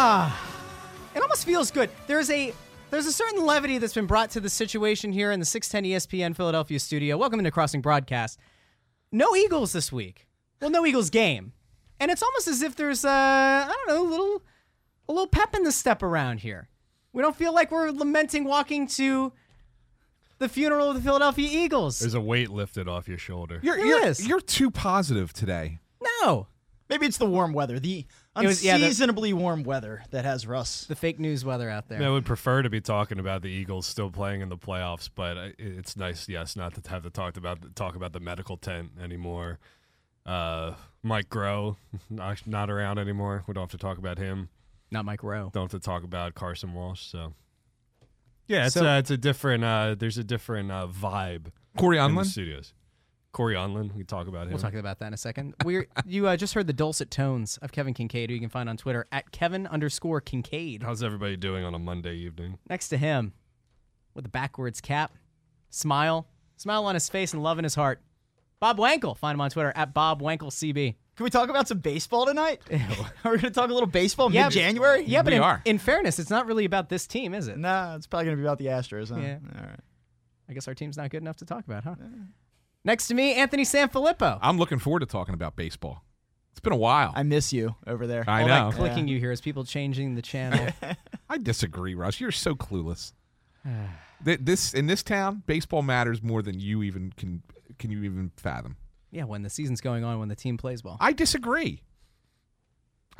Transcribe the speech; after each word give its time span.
Ah, 0.00 0.40
it 1.12 1.20
almost 1.20 1.44
feels 1.44 1.72
good. 1.72 1.90
There's 2.06 2.30
a 2.30 2.54
there's 2.90 3.06
a 3.06 3.12
certain 3.12 3.44
levity 3.44 3.78
that's 3.78 3.94
been 3.94 4.06
brought 4.06 4.30
to 4.30 4.38
the 4.40 4.48
situation 4.48 5.10
here 5.10 5.32
in 5.32 5.40
the 5.40 5.44
610 5.44 5.90
ESPN 5.90 6.36
Philadelphia 6.36 6.78
studio. 6.78 7.16
Welcome 7.16 7.40
into 7.40 7.50
Crossing 7.50 7.80
Broadcast. 7.80 8.38
No 9.10 9.34
Eagles 9.34 9.72
this 9.72 9.90
week. 9.90 10.28
Well, 10.62 10.70
no 10.70 10.86
Eagles 10.86 11.10
game, 11.10 11.52
and 11.98 12.12
it's 12.12 12.22
almost 12.22 12.46
as 12.46 12.62
if 12.62 12.76
there's 12.76 13.04
a 13.04 13.08
I 13.10 13.66
don't 13.74 13.88
know 13.88 14.08
a 14.08 14.08
little 14.08 14.42
a 15.08 15.12
little 15.12 15.26
pep 15.26 15.56
in 15.56 15.64
the 15.64 15.72
step 15.72 16.00
around 16.04 16.38
here. 16.42 16.68
We 17.12 17.20
don't 17.20 17.34
feel 17.34 17.52
like 17.52 17.72
we're 17.72 17.90
lamenting 17.90 18.44
walking 18.44 18.86
to 18.90 19.32
the 20.38 20.48
funeral 20.48 20.90
of 20.90 20.94
the 20.94 21.02
Philadelphia 21.02 21.48
Eagles. 21.50 21.98
There's 21.98 22.14
a 22.14 22.20
weight 22.20 22.50
lifted 22.50 22.86
off 22.86 23.08
your 23.08 23.18
shoulder. 23.18 23.58
You're 23.64 23.76
There 23.78 23.84
you're, 23.86 24.06
is. 24.06 24.24
you're 24.24 24.40
too 24.40 24.70
positive 24.70 25.32
today. 25.32 25.80
no, 26.22 26.46
Maybe 26.88 27.04
it's 27.06 27.18
the 27.18 27.26
warm 27.26 27.52
weather, 27.52 27.78
the 27.78 28.06
It 28.44 28.46
was- 28.46 28.64
yeah, 28.64 28.76
the- 28.78 28.84
unseasonably 28.84 29.32
warm 29.32 29.62
weather 29.62 30.02
that 30.10 30.24
has 30.24 30.46
Russ. 30.46 30.84
the 30.86 30.96
fake 30.96 31.18
news 31.18 31.44
weather 31.44 31.68
out 31.70 31.88
there. 31.88 32.02
I 32.02 32.08
would 32.10 32.24
prefer 32.24 32.62
to 32.62 32.70
be 32.70 32.80
talking 32.80 33.18
about 33.18 33.42
the 33.42 33.48
Eagles 33.50 33.86
still 33.86 34.10
playing 34.10 34.40
in 34.40 34.48
the 34.48 34.56
playoffs, 34.58 35.08
but 35.14 35.36
I- 35.38 35.54
it's 35.58 35.96
nice, 35.96 36.28
yes, 36.28 36.56
not 36.56 36.74
to 36.74 36.90
have 36.90 37.02
to 37.02 37.10
talk 37.10 37.36
about 37.36 37.74
talk 37.76 37.94
about 37.96 38.12
the 38.12 38.20
medical 38.20 38.56
tent 38.56 38.92
anymore. 39.02 39.58
Uh, 40.26 40.74
Mike 41.02 41.28
Groh 41.30 41.76
not, 42.10 42.46
not 42.46 42.70
around 42.70 42.98
anymore. 42.98 43.44
We 43.46 43.54
don't 43.54 43.62
have 43.62 43.70
to 43.70 43.78
talk 43.78 43.98
about 43.98 44.18
him. 44.18 44.48
Not 44.90 45.04
Mike 45.04 45.22
Rowe. 45.22 45.50
Don't 45.52 45.70
have 45.70 45.80
to 45.80 45.84
talk 45.84 46.02
about 46.04 46.34
Carson 46.34 46.72
Walch. 46.74 47.10
So 47.10 47.34
yeah, 48.46 48.66
it's 48.66 48.74
So- 48.74 48.86
uh, 48.86 48.98
it's 48.98 49.10
a 49.10 49.16
different. 49.18 49.64
Uh, 49.64 49.94
there's 49.98 50.18
a 50.18 50.24
different 50.24 50.70
uh, 50.70 50.86
vibe 50.88 51.46
Corey 51.76 51.98
in 51.98 52.14
the 52.14 52.20
Undlin. 52.22 52.26
studios. 52.26 52.72
Corey 53.32 53.54
Undlin, 53.54 53.92
we 53.92 53.98
can 53.98 54.06
talk 54.06 54.26
about 54.26 54.44
him. 54.46 54.52
We'll 54.54 54.62
talk 54.62 54.74
about 54.74 54.98
that 55.00 55.08
in 55.08 55.14
a 55.14 55.18
second. 55.18 55.54
We're 55.64 55.86
you 56.06 56.26
uh, 56.26 56.36
just 56.36 56.54
heard 56.54 56.66
the 56.66 56.72
dulcet 56.72 57.10
tones 57.10 57.58
of 57.58 57.72
Kevin 57.72 57.94
Kinkead, 57.94 58.28
who 58.28 58.34
you 58.34 58.40
can 58.40 58.48
find 58.48 58.68
on 58.68 58.76
Twitter 58.76 59.06
at 59.12 59.30
Kevin 59.32 59.66
underscore 59.66 60.20
Kinkead. 60.20 60.82
How's 60.82 61.02
everybody 61.02 61.36
doing 61.36 61.64
on 61.64 61.74
a 61.74 61.78
Monday 61.78 62.16
evening? 62.16 62.58
Next 62.68 62.88
to 62.88 62.96
him, 62.96 63.32
with 64.14 64.24
a 64.26 64.30
backwards 64.30 64.80
cap, 64.80 65.12
smile, 65.70 66.26
smile 66.56 66.84
on 66.86 66.94
his 66.94 67.08
face, 67.08 67.32
and 67.34 67.42
love 67.42 67.58
in 67.58 67.64
his 67.64 67.74
heart. 67.74 68.00
Bob 68.60 68.78
Wankel. 68.78 69.16
Find 69.16 69.34
him 69.34 69.40
on 69.40 69.50
Twitter 69.50 69.72
at 69.76 69.94
Bob 69.94 70.20
Wankel 70.20 70.50
CB. 70.50 70.96
Can 71.16 71.24
we 71.24 71.30
talk 71.30 71.48
about 71.48 71.68
some 71.68 71.78
baseball 71.78 72.26
tonight? 72.26 72.60
Are 73.24 73.32
we 73.32 73.38
going 73.38 73.40
to 73.40 73.50
talk 73.50 73.70
a 73.70 73.72
little 73.72 73.88
baseball 73.88 74.32
Yeah, 74.32 74.44
mid 74.44 74.52
January? 74.52 75.04
Yeah, 75.04 75.22
but 75.22 75.32
We 75.32 75.36
in, 75.36 75.42
are. 75.42 75.62
in 75.64 75.78
fairness, 75.78 76.18
it's 76.18 76.30
not 76.30 76.46
really 76.46 76.64
about 76.64 76.88
this 76.88 77.06
team, 77.06 77.34
is 77.34 77.48
it? 77.48 77.58
Nah, 77.58 77.96
it's 77.96 78.06
probably 78.06 78.26
going 78.26 78.36
to 78.36 78.40
be 78.40 78.46
about 78.46 78.58
the 78.58 78.66
Astros. 78.66 79.10
Huh? 79.10 79.20
Yeah. 79.20 79.38
All 79.56 79.66
right. 79.66 79.80
I 80.48 80.52
guess 80.54 80.66
our 80.66 80.74
team's 80.74 80.96
not 80.96 81.10
good 81.10 81.22
enough 81.22 81.36
to 81.38 81.44
talk 81.44 81.64
about, 81.66 81.84
huh? 81.84 81.96
Next 82.84 83.08
to 83.08 83.14
me, 83.14 83.34
Anthony 83.34 83.64
Sanfilippo. 83.64 84.38
I'm 84.40 84.58
looking 84.58 84.78
forward 84.78 85.00
to 85.00 85.06
talking 85.06 85.34
about 85.34 85.56
baseball. 85.56 86.04
It's 86.52 86.60
been 86.60 86.72
a 86.72 86.76
while. 86.76 87.12
I 87.14 87.22
miss 87.22 87.52
you 87.52 87.74
over 87.86 88.06
there. 88.06 88.24
I 88.26 88.42
All 88.42 88.48
know. 88.48 88.70
that 88.70 88.76
clicking 88.78 89.06
Yeah. 89.08 89.14
you 89.14 89.20
hear 89.20 89.32
is 89.32 89.40
people 89.40 89.64
changing 89.64 90.14
the 90.14 90.22
channel. 90.22 90.68
I 91.28 91.38
disagree, 91.38 91.94
Russ. 91.94 92.20
You're 92.20 92.32
so 92.32 92.54
clueless. 92.54 93.12
Th- 94.24 94.40
this 94.42 94.74
in 94.74 94.86
this 94.86 95.02
town, 95.02 95.42
baseball 95.46 95.82
matters 95.82 96.22
more 96.22 96.42
than 96.42 96.58
you 96.58 96.82
even 96.82 97.12
can 97.16 97.42
can 97.78 97.90
you 97.92 98.02
even 98.02 98.32
fathom. 98.36 98.76
yeah, 99.12 99.22
when 99.24 99.42
the 99.42 99.50
season's 99.50 99.80
going 99.80 100.02
on, 100.02 100.18
when 100.18 100.28
the 100.28 100.34
team 100.34 100.56
plays 100.56 100.82
well. 100.82 100.96
I 101.00 101.12
disagree. 101.12 101.82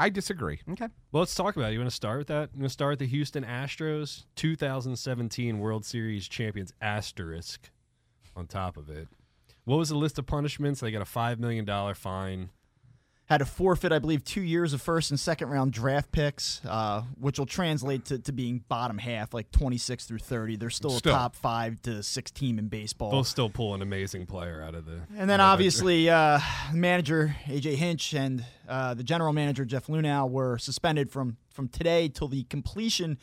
I 0.01 0.09
disagree. 0.09 0.61
Okay. 0.71 0.89
Well, 1.13 1.21
let's 1.21 1.35
talk 1.35 1.55
about 1.57 1.71
it. 1.71 1.75
You 1.75 1.81
want 1.81 1.91
to 1.91 1.95
start 1.95 2.19
with 2.19 2.27
that? 2.29 2.51
You 2.55 2.61
want 2.61 2.71
to 2.71 2.73
start 2.73 2.93
with 2.93 2.99
the 3.01 3.07
Houston 3.07 3.45
Astros 3.45 4.25
2017 4.37 5.59
World 5.61 5.85
Series 5.85 6.27
champions 6.29 6.73
asterisk 6.81 7.71
on 8.35 8.47
top 8.47 8.77
of 8.77 8.89
it. 8.91 9.07
What 9.69 9.77
was 9.77 9.91
the 9.91 9.97
list 9.97 10.19
of 10.19 10.25
punishments? 10.25 10.81
They 10.81 10.91
got 10.91 11.03
a 11.03 11.05
$5 11.05 11.39
million 11.39 11.67
fine. 11.95 12.49
Had 13.27 13.39
to 13.39 13.45
forfeit, 13.45 13.93
I 13.93 13.99
believe, 13.99 14.25
two 14.25 14.41
years 14.41 14.73
of 14.73 14.81
first 14.81 15.11
and 15.11 15.21
second 15.21 15.51
round 15.51 15.75
draft 15.75 16.11
picks, 16.11 16.63
uh, 16.65 17.03
which 17.21 17.39
will 17.39 17.45
translate 17.45 18.07
to, 18.07 18.19
to 18.21 18.33
being 18.33 18.65
bottom 18.71 18.97
half, 18.97 19.35
like 19.35 19.51
26 19.51 20.07
through 20.07 20.21
30. 20.21 20.57
They're 20.57 20.71
still, 20.71 20.89
Still. 20.89 21.13
a 21.13 21.19
top 21.19 21.37
five 21.37 21.83
to 21.83 22.03
six 22.03 22.31
team 22.31 22.59
in 22.59 22.69
baseball. 22.69 23.11
They'll 23.11 23.25
still 23.25 23.51
pull 23.51 23.75
an 23.75 23.83
amazing 23.83 24.25
player 24.25 24.63
out 24.63 24.75
of 24.75 24.87
the. 24.87 25.03
And 25.15 25.29
then 25.29 25.39
out 25.39 25.49
of 25.49 25.53
obviously, 25.53 26.09
uh, 26.09 26.41
manager 26.73 27.37
AJ 27.45 27.75
Hinch 27.75 28.15
and 28.15 28.47
uh, 28.67 28.95
the 28.95 29.05
general 29.05 29.35
manager 29.35 29.67
Jeff 29.67 29.89
Luhnow 29.89 30.31
were 30.31 30.57
suspended 30.57 31.11
from 31.11 31.37
from 31.59 31.69
today 31.69 32.09
till 32.09 32.29
the 32.29 32.45
completion 32.45 33.19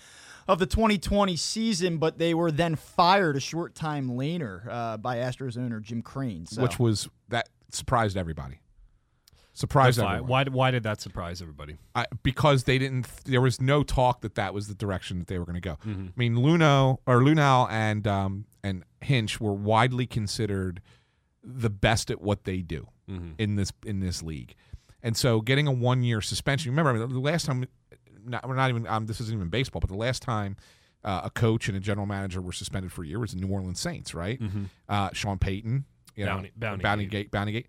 of 0.45 0.59
the 0.59 0.65
2020 0.65 1.37
season, 1.37 1.97
but 1.99 2.17
they 2.17 2.33
were 2.33 2.51
then 2.51 2.75
fired 2.75 3.37
a 3.37 3.39
short 3.39 3.75
time 3.75 4.09
later 4.09 4.67
uh, 4.69 4.97
by 4.97 5.15
Astros 5.15 5.57
owner 5.57 5.79
Jim 5.79 6.01
Crane. 6.01 6.45
So. 6.45 6.61
Which 6.61 6.77
was 6.77 7.07
that 7.29 7.47
surprised 7.71 8.17
everybody. 8.17 8.59
Surprised 9.53 9.99
fine. 9.99 10.07
everyone. 10.07 10.29
Why, 10.29 10.43
why 10.43 10.71
did 10.71 10.83
that 10.83 10.99
surprise 10.99 11.41
everybody? 11.41 11.77
I, 11.95 12.07
because 12.23 12.65
they 12.65 12.77
didn't. 12.77 13.07
There 13.23 13.39
was 13.39 13.61
no 13.61 13.83
talk 13.83 14.19
that 14.19 14.35
that 14.35 14.53
was 14.53 14.67
the 14.67 14.75
direction 14.75 15.17
that 15.19 15.27
they 15.27 15.39
were 15.39 15.45
going 15.45 15.55
to 15.55 15.61
go. 15.61 15.77
Mm-hmm. 15.85 16.07
I 16.07 16.11
mean, 16.17 16.35
Luno 16.35 16.97
or 17.07 17.21
Lunal 17.21 17.71
and 17.71 18.05
um, 18.05 18.45
and 18.65 18.83
Hinch 18.99 19.39
were 19.39 19.53
widely 19.53 20.07
considered 20.07 20.81
the 21.41 21.69
best 21.69 22.11
at 22.11 22.19
what 22.21 22.43
they 22.43 22.57
do 22.57 22.89
Mm-hmm. 23.09 23.33
in 23.37 23.55
this 23.55 23.71
in 23.85 23.99
this 23.99 24.23
league, 24.23 24.55
and 25.03 25.15
so 25.15 25.39
getting 25.39 25.67
a 25.67 25.71
one 25.71 26.01
year 26.01 26.21
suspension. 26.21 26.71
Remember, 26.71 26.89
I 26.89 27.05
mean, 27.05 27.13
the 27.13 27.19
last 27.19 27.45
time, 27.45 27.67
not, 28.25 28.47
we're 28.47 28.55
not 28.55 28.69
even. 28.69 28.87
Um, 28.87 29.05
this 29.05 29.19
isn't 29.21 29.35
even 29.35 29.49
baseball, 29.49 29.79
but 29.79 29.89
the 29.89 29.95
last 29.97 30.21
time. 30.21 30.57
Uh, 31.03 31.21
a 31.25 31.29
coach 31.29 31.67
and 31.67 31.77
a 31.77 31.79
general 31.79 32.07
manager 32.07 32.41
were 32.41 32.51
suspended 32.51 32.91
for 32.91 33.03
a 33.03 33.07
year 33.07 33.19
was 33.19 33.31
the 33.31 33.39
New 33.39 33.47
Orleans 33.53 33.79
Saints, 33.79 34.15
right? 34.15 34.41
Uh, 34.89 35.11
Sean 35.13 35.37
Payton, 35.37 35.85
you 36.15 36.25
Bounty- 36.25 36.47
know, 36.47 36.53
Bounty 36.57 36.81
Bounty 36.81 37.03
Gate. 37.03 37.11
Gate, 37.11 37.31
Bounty 37.31 37.51
Gate 37.51 37.67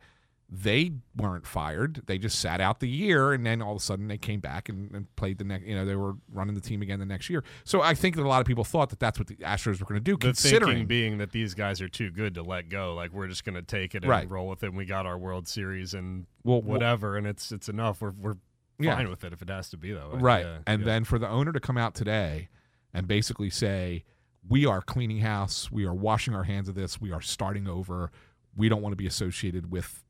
they 0.49 0.93
weren't 1.17 1.45
fired. 1.45 2.03
They 2.07 2.19
just 2.19 2.39
sat 2.39 2.61
out 2.61 2.79
the 2.79 2.89
year, 2.89 3.33
and 3.33 3.45
then 3.45 3.61
all 3.61 3.73
of 3.73 3.79
a 3.79 3.85
sudden 3.85 4.07
they 4.07 4.17
came 4.17 4.39
back 4.39 4.69
and, 4.69 4.91
and 4.95 5.17
played 5.17 5.39
the 5.39 5.45
next. 5.45 5.67
You 5.67 5.75
know, 5.75 5.85
they 5.85 5.97
were 5.97 6.15
running 6.33 6.55
the 6.55 6.61
team 6.61 6.83
again 6.83 7.01
the 7.01 7.05
next 7.05 7.29
year. 7.29 7.43
So 7.65 7.83
I 7.83 7.95
think 7.95 8.15
that 8.15 8.23
a 8.23 8.29
lot 8.29 8.41
of 8.41 8.47
people 8.47 8.63
thought 8.63 8.91
that 8.91 9.01
that's 9.01 9.19
what 9.19 9.27
the 9.27 9.35
Astros 9.37 9.81
were 9.81 9.87
going 9.87 10.01
to 10.01 10.05
do, 10.05 10.13
The 10.13 10.29
considering. 10.29 10.69
thinking 10.71 10.87
being 10.87 11.19
that 11.19 11.33
these 11.33 11.53
guys 11.55 11.81
are 11.83 11.89
too 11.89 12.11
good 12.13 12.35
to 12.37 12.43
let 12.45 12.69
go. 12.69 12.95
Like 12.95 13.13
we're 13.13 13.27
just 13.27 13.45
going 13.45 13.57
to 13.57 13.63
take 13.63 13.95
it 13.97 14.03
and 14.05 14.09
Right. 14.09 14.31
roll 14.31 14.47
with 14.49 14.63
it. 14.63 14.69
And 14.69 14.77
we 14.77 14.85
got 14.87 15.05
our 15.05 15.19
World 15.19 15.49
Series 15.49 15.95
and 15.95 16.27
Well, 16.45 16.63
well- 16.63 16.75
whatever, 16.75 17.17
and 17.17 17.27
it's 17.27 17.51
it's 17.51 17.69
enough. 17.69 18.01
We're 18.01 18.13
we're 18.13 18.37
Yeah. 18.79 18.95
fine 18.97 19.09
with 19.09 19.25
it 19.25 19.33
if 19.33 19.43
it 19.43 19.49
has 19.49 19.71
to 19.71 19.77
be 19.77 19.93
that 19.93 20.13
way. 20.13 20.19
right, 20.21 20.45
Yeah, 20.45 20.59
and 20.67 20.81
yeah. 20.81 20.87
then 20.87 21.05
for 21.05 21.19
the 21.19 21.29
owner 21.29 21.53
to 21.53 21.61
come 21.61 21.77
out 21.79 21.95
today 21.95 22.49
and 22.93 23.07
basically 23.09 23.51
say, 23.51 24.05
"We 24.49 24.67
are 24.67 24.81
cleaning 24.83 25.19
house. 25.21 25.71
We 25.73 25.85
are 25.87 25.95
washing 25.95 26.35
our 26.35 26.45
hands 26.45 26.69
of 26.69 26.75
this. 26.75 27.01
We 27.01 27.11
are 27.13 27.21
starting 27.23 27.67
over. 27.67 28.11
We 28.55 28.69
don't 28.69 28.83
want 28.83 28.93
to 28.93 28.97
be 28.97 29.07
associated 29.07 29.71
with 29.71 30.05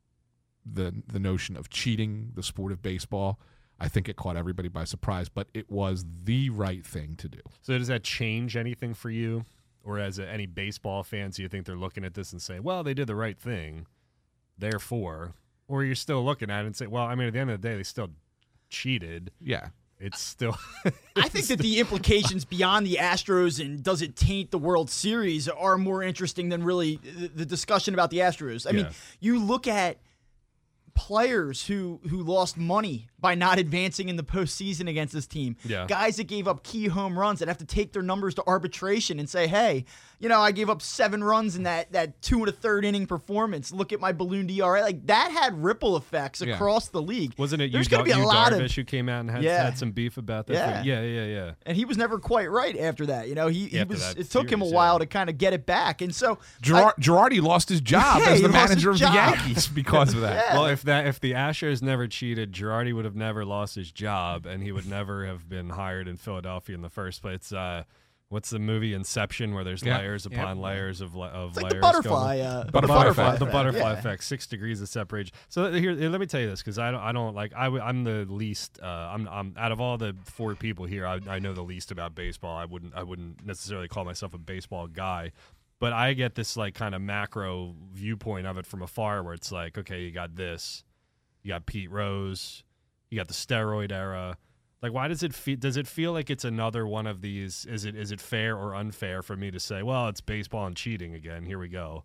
the 0.64 1.02
the 1.06 1.18
notion 1.20 1.56
of 1.56 1.68
cheating 1.70 2.32
the 2.34 2.42
sport 2.42 2.72
of 2.72 2.82
baseball." 2.82 3.38
I 3.78 3.88
think 3.88 4.08
it 4.08 4.16
caught 4.16 4.36
everybody 4.38 4.68
by 4.70 4.84
surprise, 4.84 5.28
but 5.28 5.48
it 5.52 5.70
was 5.70 6.06
the 6.24 6.48
right 6.48 6.82
thing 6.84 7.14
to 7.16 7.28
do. 7.28 7.40
So 7.60 7.76
does 7.76 7.88
that 7.88 8.02
change 8.02 8.56
anything 8.56 8.94
for 8.94 9.10
you, 9.10 9.44
or 9.84 9.98
as 9.98 10.18
a, 10.18 10.26
any 10.26 10.46
baseball 10.46 11.02
fans, 11.02 11.36
do 11.36 11.42
you 11.42 11.48
think 11.50 11.66
they're 11.66 11.76
looking 11.76 12.02
at 12.02 12.14
this 12.14 12.32
and 12.32 12.40
say, 12.40 12.58
"Well, 12.58 12.82
they 12.82 12.94
did 12.94 13.06
the 13.06 13.14
right 13.14 13.38
thing," 13.38 13.86
therefore, 14.58 15.34
or 15.68 15.84
you're 15.84 15.94
still 15.94 16.24
looking 16.24 16.50
at 16.50 16.62
it 16.62 16.66
and 16.66 16.76
say, 16.76 16.86
"Well, 16.86 17.04
I 17.04 17.14
mean, 17.14 17.26
at 17.28 17.32
the 17.34 17.38
end 17.38 17.50
of 17.50 17.60
the 17.60 17.68
day, 17.68 17.76
they 17.76 17.82
still 17.82 18.10
cheated. 18.68 19.30
Yeah, 19.40 19.68
It's 19.98 20.20
still." 20.20 20.58
I 21.16 21.28
think 21.28 21.46
that 21.46 21.58
the 21.58 21.78
implications 21.80 22.44
beyond 22.44 22.86
the 22.86 22.96
Astros 23.00 23.64
and 23.64 23.82
does 23.82 24.02
it 24.02 24.16
taint 24.16 24.50
the 24.50 24.58
World 24.58 24.90
Series 24.90 25.48
are 25.48 25.78
more 25.78 26.02
interesting 26.02 26.48
than 26.50 26.62
really 26.62 26.96
the, 26.96 27.28
the 27.28 27.46
discussion 27.46 27.94
about 27.94 28.10
the 28.10 28.18
Astros. 28.18 28.66
I 28.68 28.72
mean, 28.72 28.88
you 29.20 29.38
look 29.38 29.66
at 29.66 29.98
players 30.96 31.66
who 31.66 32.00
who 32.08 32.22
lost 32.22 32.56
money 32.56 33.06
by 33.20 33.34
not 33.34 33.58
advancing 33.58 34.08
in 34.08 34.16
the 34.16 34.22
postseason 34.22 34.88
against 34.88 35.12
this 35.12 35.26
team. 35.26 35.56
Yeah. 35.64 35.86
Guys 35.86 36.16
that 36.16 36.24
gave 36.24 36.48
up 36.48 36.62
key 36.62 36.86
home 36.86 37.18
runs 37.18 37.38
that 37.40 37.48
have 37.48 37.58
to 37.58 37.64
take 37.64 37.92
their 37.92 38.02
numbers 38.02 38.34
to 38.34 38.44
arbitration 38.46 39.18
and 39.18 39.28
say, 39.28 39.46
hey, 39.46 39.84
you 40.18 40.28
know, 40.28 40.40
I 40.40 40.52
gave 40.52 40.70
up 40.70 40.80
seven 40.82 41.22
runs 41.22 41.56
in 41.56 41.64
that 41.64 41.92
that 41.92 42.20
two 42.22 42.38
and 42.40 42.48
a 42.48 42.52
third 42.52 42.84
inning 42.84 43.06
performance. 43.06 43.72
Look 43.72 43.92
at 43.92 44.00
my 44.00 44.12
balloon 44.12 44.46
DRA. 44.46 44.80
Like 44.80 45.06
that 45.06 45.30
had 45.30 45.62
ripple 45.62 45.96
effects 45.96 46.40
Yeah. 46.40 46.54
across 46.54 46.88
the 46.88 47.02
league. 47.02 47.34
Wasn't 47.36 47.60
it 47.60 47.66
you, 47.66 47.72
There's 47.72 47.88
going 47.88 48.04
to 48.04 48.10
be 48.10 48.12
a 48.12 48.18
you 48.18 48.26
lot 48.26 48.52
Darvish 48.52 48.64
of 48.70 48.72
who 48.76 48.84
came 48.84 49.08
out 49.08 49.20
and 49.20 49.30
had, 49.30 49.42
Yeah. 49.42 49.64
had 49.64 49.76
some 49.78 49.90
beef 49.92 50.16
about 50.16 50.46
that? 50.46 50.54
Yeah. 50.54 50.82
yeah, 50.82 51.02
yeah, 51.02 51.24
yeah. 51.26 51.50
and 51.66 51.76
he 51.76 51.84
was 51.84 51.98
never 51.98 52.18
quite 52.18 52.50
right 52.50 52.78
after 52.78 53.06
that. 53.06 53.28
You 53.28 53.34
know, 53.34 53.48
he, 53.48 53.66
he 53.66 53.78
After 53.80 53.94
was. 53.94 54.14
It 54.16 54.30
took 54.30 54.50
him 54.50 54.62
a 54.62 54.66
while 54.66 54.94
yeah. 54.94 54.98
to 55.00 55.06
kind 55.06 55.28
of 55.28 55.36
get 55.36 55.52
it 55.52 55.66
back, 55.66 56.00
and 56.00 56.14
so 56.14 56.38
Gerard, 56.62 56.94
Girardi 57.00 57.42
lost 57.42 57.68
his 57.68 57.80
job 57.82 58.22
Yeah, 58.22 58.30
as 58.30 58.42
the 58.42 58.48
manager 58.48 58.90
of 58.90 58.98
the. 58.98 59.04
Yankees 59.06 59.66
because 59.66 60.14
of 60.14 60.20
that. 60.20 60.36
Yeah. 60.46 60.54
Well, 60.54 60.66
if 60.66 60.82
that 60.86 61.06
if 61.06 61.20
the 61.20 61.32
Astros 61.32 61.82
never 61.82 62.08
cheated, 62.08 62.52
Girardi 62.52 62.92
would 62.94 63.04
have 63.04 63.16
never 63.16 63.44
lost 63.44 63.74
his 63.76 63.92
job, 63.92 64.46
and 64.46 64.62
he 64.62 64.72
would 64.72 64.86
never 64.88 65.24
have 65.26 65.48
been 65.48 65.70
hired 65.70 66.08
in 66.08 66.16
Philadelphia 66.16 66.74
in 66.74 66.82
the 66.82 66.90
first 66.90 67.22
place. 67.22 67.52
Uh, 67.52 67.84
what's 68.28 68.50
the 68.50 68.58
movie 68.58 68.92
Inception, 68.92 69.54
where 69.54 69.62
there's 69.62 69.84
Yeah. 69.84 69.98
layers 69.98 70.26
upon 70.26 70.58
layers 70.60 71.00
of 71.00 71.16
of 71.16 71.50
it's 71.50 71.62
like 71.62 71.72
layers 71.72 71.74
the 71.74 71.80
butterfly. 71.80 72.38
Uh, 72.40 72.64
the 72.64 72.72
Butterfly 72.72 72.96
butterfly, 72.96 73.24
effect. 73.26 73.38
the 73.38 73.46
butterfly 73.46 73.92
Yeah. 73.92 73.98
effect, 73.98 74.24
six 74.24 74.46
degrees 74.48 74.80
of 74.80 74.88
separation. 74.88 75.32
So 75.48 75.70
here, 75.72 75.94
here, 75.94 76.08
let 76.10 76.18
me 76.20 76.26
tell 76.26 76.40
you 76.40 76.50
this, 76.50 76.60
because 76.60 76.76
I 76.76 76.90
don't, 76.90 77.00
I 77.00 77.12
don't 77.12 77.36
like, 77.36 77.52
I, 77.54 77.64
w- 77.66 77.82
I'm 77.82 78.02
the 78.02 78.24
least, 78.28 78.80
uh, 78.82 78.86
I'm, 78.86 79.28
I'm 79.28 79.54
out 79.56 79.70
of 79.70 79.80
all 79.80 79.96
the 79.96 80.16
four 80.24 80.56
people 80.56 80.86
here, 80.86 81.06
I, 81.06 81.20
I 81.28 81.38
know 81.38 81.52
the 81.52 81.62
least 81.62 81.92
about 81.92 82.16
baseball. 82.16 82.56
I 82.56 82.64
wouldn't, 82.64 82.94
I 82.96 83.04
wouldn't 83.04 83.46
necessarily 83.46 83.86
call 83.86 84.04
myself 84.04 84.34
a 84.34 84.38
baseball 84.38 84.88
guy, 84.88 85.30
but 85.78 85.92
I 85.92 86.12
get 86.14 86.34
this 86.34 86.56
like 86.56 86.74
kind 86.74 86.94
of 86.94 87.02
macro 87.02 87.74
viewpoint 87.92 88.46
of 88.46 88.56
it 88.58 88.66
from 88.66 88.82
afar, 88.82 89.22
where 89.22 89.34
it's 89.34 89.52
like, 89.52 89.76
okay, 89.78 90.02
you 90.02 90.10
got 90.10 90.36
this, 90.36 90.84
you 91.42 91.50
got 91.50 91.66
Pete 91.66 91.90
Rose, 91.90 92.64
you 93.10 93.18
got 93.18 93.28
the 93.28 93.34
steroid 93.34 93.92
era. 93.92 94.38
Like, 94.82 94.92
why 94.92 95.08
does 95.08 95.22
it 95.22 95.34
feel? 95.34 95.56
Does 95.56 95.76
it 95.76 95.86
feel 95.86 96.12
like 96.12 96.30
it's 96.30 96.44
another 96.44 96.86
one 96.86 97.06
of 97.06 97.20
these? 97.20 97.66
Is 97.66 97.84
it 97.84 97.96
is 97.96 98.12
it 98.12 98.20
fair 98.20 98.56
or 98.56 98.74
unfair 98.74 99.22
for 99.22 99.36
me 99.36 99.50
to 99.50 99.58
say, 99.60 99.82
well, 99.82 100.08
it's 100.08 100.20
baseball 100.20 100.66
and 100.66 100.76
cheating 100.76 101.14
again? 101.14 101.44
Here 101.44 101.58
we 101.58 101.68
go. 101.68 102.04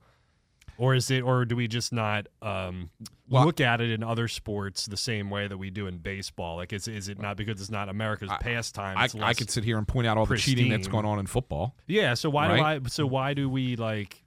Or 0.82 0.96
is 0.96 1.12
it? 1.12 1.22
Or 1.22 1.46
do 1.46 1.56
we 1.56 1.68
just 1.68 1.94
not 1.94 2.26
um, 2.42 2.90
Well- 3.30 3.46
look 3.46 3.62
at 3.62 3.82
it 3.82 3.92
in 3.92 4.02
other 4.04 4.28
sports 4.28 4.88
the 4.88 4.98
same 4.98 5.30
way 5.30 5.48
that 5.48 5.58
we 5.60 5.70
do 5.70 5.86
in 5.86 6.00
baseball? 6.00 6.56
Like, 6.56 6.74
is 6.74 6.88
is 6.88 7.08
it 7.08 7.20
not 7.20 7.38
because 7.38 7.62
it's 7.62 7.70
not 7.70 7.88
America's 7.88 8.32
pastime? 8.40 8.98
I, 8.98 9.08
I 9.22 9.36
could 9.36 9.52
sit 9.52 9.64
here 9.64 9.78
and 9.78 9.88
point 9.88 10.08
out 10.08 10.18
all 10.18 10.26
the 10.26 10.38
cheating 10.38 10.70
that's 10.70 10.88
going 10.88 11.06
on 11.06 11.20
in 11.20 11.28
football. 11.28 11.76
Yeah. 11.86 12.16
So 12.16 12.32
why 12.32 12.48
Right? 12.48 12.80
do 12.80 12.86
I? 12.86 12.90
So 12.90 13.06
why 13.06 13.36
do 13.36 13.48
we 13.48 13.76
like? 13.76 14.24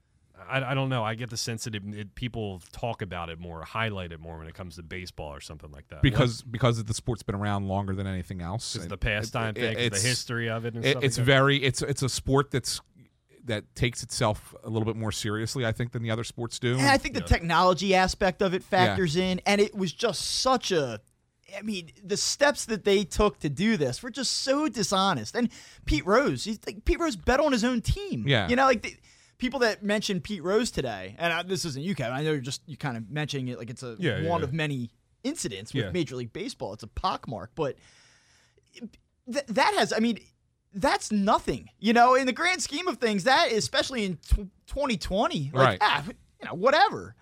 I, 0.49 0.63
I 0.63 0.75
don't 0.75 0.91
know. 0.91 1.03
I 1.03 1.15
get 1.17 1.31
the 1.31 1.37
sense 1.39 1.65
that 1.65 1.75
it, 1.75 1.83
it, 1.93 2.15
people 2.15 2.61
talk 2.71 3.01
about 3.03 3.31
it 3.31 3.41
more, 3.41 3.63
highlight 3.65 4.13
it 4.13 4.21
more 4.21 4.37
when 4.39 4.47
it 4.47 4.55
comes 4.55 4.77
to 4.77 4.83
baseball 4.83 5.33
or 5.33 5.41
something 5.41 5.73
like 5.73 5.89
that. 5.89 6.03
because 6.03 6.43
because 6.43 6.85
the 6.85 6.95
sport's 6.95 7.23
been 7.25 7.35
around 7.35 7.67
longer 7.67 7.95
than 7.97 8.07
anything 8.07 8.43
else. 8.43 8.77
It's 8.77 8.87
the 8.87 8.97
pastime 8.99 9.55
it- 9.57 9.75
thing, 9.77 9.91
the 9.91 9.99
history 9.99 10.49
of 10.51 10.67
it. 10.67 10.75
And 10.75 10.85
it- 10.85 10.91
stuff 10.93 11.03
it's 11.03 11.19
like 11.19 11.27
that. 11.27 11.33
very 11.33 11.57
it's 11.65 11.83
it's 11.83 12.03
a 12.03 12.09
sport 12.09 12.51
that's 12.53 12.81
that 13.45 13.75
takes 13.75 14.03
itself 14.03 14.55
a 14.65 14.69
little 14.71 14.87
bit 14.87 14.97
more 14.97 15.13
seriously, 15.13 15.67
I 15.67 15.73
think, 15.73 15.93
than 15.93 16.03
the 16.03 16.11
other 16.11 16.25
sports 16.25 16.59
do. 16.59 16.73
And 16.73 16.89
I 16.89 16.97
think 16.97 17.15
the 17.15 17.21
technology 17.21 17.95
aspect 17.95 18.43
of 18.43 18.55
it 18.55 18.63
factors 18.63 19.17
in, 19.17 19.41
and 19.47 19.61
it 19.61 19.75
was 19.75 19.93
just 19.93 20.41
such 20.41 20.73
a. 20.73 21.01
I 21.57 21.63
mean, 21.63 21.93
the 22.03 22.17
steps 22.17 22.65
that 22.65 22.85
they 22.85 23.05
took 23.05 23.39
to 23.41 23.49
do 23.49 23.77
this 23.77 24.03
were 24.03 24.11
just 24.11 24.33
so 24.43 24.67
dishonest. 24.69 25.37
And 25.37 25.51
Pete 25.85 26.05
Rose, 26.05 26.43
he's 26.45 26.59
like, 26.67 26.85
Pete 26.85 26.99
Rose 26.99 27.15
bet 27.15 27.39
on 27.39 27.53
his 27.53 27.63
own 27.63 27.81
team. 27.81 28.25
Yeah. 28.27 28.49
you 28.49 28.57
know, 28.57 28.65
like 28.65 28.83
the, 28.83 28.97
people 29.39 29.61
that 29.61 29.83
mentioned 29.83 30.25
Pete 30.25 30.43
Rose 30.43 30.71
today, 30.73 31.15
and 31.19 31.33
I, 31.33 31.43
this 31.43 31.65
isn't 31.65 31.85
you, 31.85 31.95
Kevin. 31.95 32.15
I 32.15 32.23
know 32.25 32.33
you're 32.33 32.41
just 32.41 32.63
you 32.67 32.77
kind 32.77 32.97
of 32.97 33.09
mentioning 33.11 33.49
it 33.49 33.59
like 33.59 33.71
it's 33.71 33.83
a 33.85 33.95
Yeah, 34.01 34.19
yeah, 34.19 34.29
one 34.29 34.41
yeah. 34.41 34.45
of 34.47 34.53
many 34.53 34.91
incidents 35.23 35.73
with 35.73 35.85
Yeah. 35.85 35.91
Major 35.93 36.17
League 36.17 36.33
Baseball. 36.33 36.73
It's 36.73 36.83
a 36.83 36.89
pockmark, 36.89 37.49
but 37.55 37.77
th- 39.31 39.47
that 39.47 39.75
has, 39.75 39.93
I 39.93 39.99
mean, 40.01 40.19
that's 40.75 41.13
nothing, 41.13 41.71
you 41.79 41.93
know, 41.93 42.15
in 42.15 42.27
the 42.27 42.33
grand 42.33 42.63
scheme 42.63 42.89
of 42.89 42.99
things. 42.99 43.25
That, 43.25 43.53
especially 43.53 44.05
in 44.05 44.17
tw 44.17 44.49
2020, 44.67 45.51
like, 45.53 45.67
Right. 45.67 45.79
ah, 45.81 46.05
you 46.07 46.47
know, 46.49 46.55
whatever. 46.55 47.15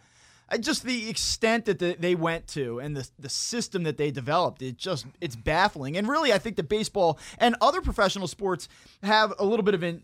Uh, 0.50 0.58
Just 0.58 0.82
the 0.84 1.08
extent 1.08 1.64
that 1.66 1.78
the, 1.78 1.96
they 1.99 2.14
went 2.14 2.46
to 2.49 2.78
and 2.81 2.96
the 2.96 3.08
the 3.19 3.28
system 3.28 3.82
that 3.84 3.96
they 3.96 4.10
developed, 4.10 4.62
it 4.62 4.76
just 4.76 5.06
it's 5.20 5.37
baffling. 5.37 5.96
And 5.96 6.08
really, 6.08 6.32
I 6.32 6.38
think 6.38 6.56
that 6.56 6.69
baseball 6.69 7.19
and 7.38 7.56
other 7.60 7.81
professional 7.81 8.26
sports 8.28 8.69
have 9.02 9.32
a 9.38 9.44
little 9.44 9.64
bit 9.64 9.75
of 9.75 9.82
an 9.82 10.02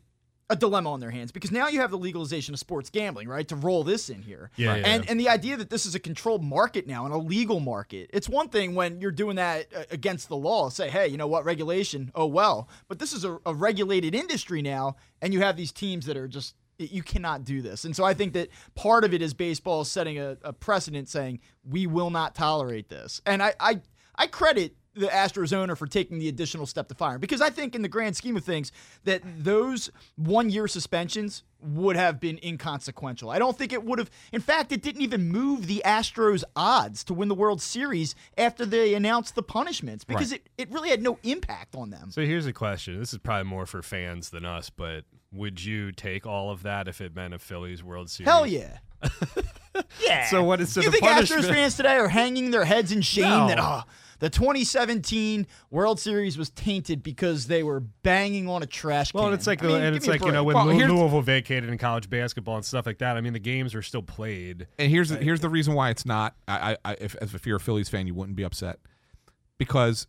a 0.50 0.56
dilemma 0.56 0.90
on 0.90 1.00
their 1.00 1.10
hands 1.10 1.30
because 1.30 1.52
now 1.52 1.68
you 1.68 1.80
have 1.80 1.90
the 1.90 1.98
legalization 1.98 2.54
of 2.54 2.60
sports 2.60 2.88
gambling, 2.88 3.28
right? 3.28 3.46
To 3.48 3.56
roll 3.56 3.84
this 3.84 4.08
in 4.08 4.22
here. 4.22 4.50
Yeah, 4.56 4.76
yeah, 4.76 4.82
and 4.86 5.04
yeah. 5.04 5.10
and 5.10 5.20
the 5.20 5.28
idea 5.28 5.56
that 5.56 5.68
this 5.68 5.84
is 5.84 5.94
a 5.94 6.00
controlled 6.00 6.42
market 6.42 6.86
now 6.86 7.04
and 7.04 7.12
a 7.12 7.18
legal 7.18 7.60
market. 7.60 8.10
It's 8.12 8.28
one 8.28 8.48
thing 8.48 8.74
when 8.74 9.00
you're 9.00 9.10
doing 9.10 9.36
that 9.36 9.66
uh, 9.76 9.84
against 9.90 10.28
the 10.28 10.36
law, 10.36 10.70
say, 10.70 10.88
hey, 10.88 11.08
you 11.08 11.16
know 11.16 11.26
what, 11.26 11.44
regulation, 11.44 12.10
oh 12.14 12.26
well. 12.26 12.68
But 12.88 12.98
this 12.98 13.12
is 13.12 13.24
a, 13.24 13.38
a 13.44 13.52
regulated 13.52 14.14
industry 14.14 14.62
now, 14.62 14.96
and 15.20 15.34
you 15.34 15.40
have 15.40 15.56
these 15.56 15.72
teams 15.72 16.06
that 16.06 16.16
are 16.16 16.28
just 16.28 16.54
you 16.78 17.02
cannot 17.02 17.44
do 17.44 17.60
this. 17.60 17.84
And 17.84 17.94
so 17.94 18.04
I 18.04 18.14
think 18.14 18.32
that 18.34 18.48
part 18.74 19.04
of 19.04 19.12
it 19.12 19.20
is 19.20 19.34
baseball 19.34 19.84
setting 19.84 20.18
a, 20.18 20.36
a 20.42 20.52
precedent 20.52 21.08
saying 21.08 21.40
we 21.68 21.86
will 21.86 22.10
not 22.10 22.34
tolerate 22.34 22.88
this. 22.88 23.20
And 23.26 23.42
I 23.42 23.52
I, 23.60 23.80
I 24.14 24.28
credit 24.28 24.76
the 24.98 25.06
Astros 25.08 25.52
owner 25.52 25.76
for 25.76 25.86
taking 25.86 26.18
the 26.18 26.28
additional 26.28 26.66
step 26.66 26.88
to 26.88 26.94
fire 26.94 27.14
him 27.14 27.20
because 27.20 27.40
I 27.40 27.50
think 27.50 27.74
in 27.74 27.82
the 27.82 27.88
grand 27.88 28.16
scheme 28.16 28.36
of 28.36 28.44
things 28.44 28.72
that 29.04 29.22
those 29.24 29.90
one 30.16 30.50
year 30.50 30.68
suspensions 30.68 31.42
would 31.60 31.96
have 31.96 32.20
been 32.20 32.38
inconsequential. 32.42 33.30
I 33.30 33.38
don't 33.38 33.56
think 33.56 33.72
it 33.72 33.84
would 33.84 33.98
have 33.98 34.10
in 34.32 34.40
fact 34.40 34.72
it 34.72 34.82
didn't 34.82 35.02
even 35.02 35.28
move 35.28 35.66
the 35.66 35.82
Astros 35.84 36.44
odds 36.54 37.02
to 37.04 37.14
win 37.14 37.28
the 37.28 37.34
World 37.34 37.60
Series 37.60 38.14
after 38.36 38.64
they 38.64 38.94
announced 38.94 39.34
the 39.34 39.42
punishments 39.42 40.04
because 40.04 40.32
it, 40.32 40.48
it 40.56 40.70
really 40.70 40.90
had 40.90 41.02
no 41.02 41.18
impact 41.22 41.74
on 41.74 41.90
them. 41.90 42.10
So 42.10 42.22
here's 42.22 42.46
a 42.46 42.52
question. 42.52 42.98
This 42.98 43.12
is 43.12 43.18
probably 43.18 43.48
more 43.48 43.66
for 43.66 43.82
fans 43.82 44.30
than 44.30 44.44
us, 44.44 44.70
but 44.70 45.04
would 45.32 45.62
you 45.62 45.92
take 45.92 46.26
all 46.26 46.50
of 46.50 46.62
that 46.62 46.88
if 46.88 47.00
it 47.00 47.14
meant 47.14 47.34
a 47.34 47.38
Phillies 47.38 47.82
World 47.82 48.08
Series? 48.10 48.28
Hell 48.30 48.46
yeah. 48.46 48.78
yeah. 50.00 50.26
So 50.26 50.42
what 50.42 50.60
is 50.60 50.72
so 50.72 50.80
you 50.80 50.86
the 50.86 50.92
think 50.92 51.04
punishment? 51.04 51.44
Astros 51.44 51.48
fans 51.48 51.76
today 51.76 51.96
are 51.96 52.08
hanging 52.08 52.50
their 52.50 52.64
heads 52.64 52.92
in 52.92 53.02
shame 53.02 53.28
No. 53.28 53.48
that 53.48 53.58
oh, 53.60 53.82
the 54.18 54.30
2017 54.30 55.46
World 55.70 56.00
Series 56.00 56.36
was 56.36 56.50
tainted 56.50 57.02
because 57.02 57.46
they 57.46 57.62
were 57.62 57.80
banging 57.80 58.48
on 58.48 58.62
a 58.62 58.66
trash 58.66 59.12
can? 59.12 59.20
Well, 59.20 59.32
it's 59.32 59.46
like 59.46 59.62
I 59.62 59.66
mean, 59.66 59.80
and 59.82 59.96
it's 59.96 60.06
like 60.06 60.24
you 60.24 60.32
know 60.32 60.44
when 60.44 60.56
Well, 60.56 60.66
Louisville 60.66 61.22
vacated 61.22 61.68
in 61.68 61.78
college 61.78 62.10
basketball 62.10 62.56
and 62.56 62.64
stuff 62.64 62.86
like 62.86 62.98
that. 62.98 63.16
I 63.16 63.20
mean, 63.20 63.32
the 63.32 63.38
games 63.38 63.74
were 63.74 63.82
still 63.82 64.02
played. 64.02 64.66
And 64.78 64.90
here's 64.90 65.10
the, 65.10 65.16
here's 65.16 65.40
the 65.40 65.48
reason 65.48 65.74
why 65.74 65.90
it's 65.90 66.06
not. 66.06 66.34
I, 66.46 66.72
I, 66.72 66.92
I 66.92 66.96
if, 67.00 67.14
if 67.34 67.46
you're 67.46 67.56
a 67.56 67.60
Phillies 67.60 67.88
fan, 67.88 68.06
you 68.06 68.14
wouldn't 68.14 68.36
be 68.36 68.44
upset 68.44 68.78
because 69.58 70.06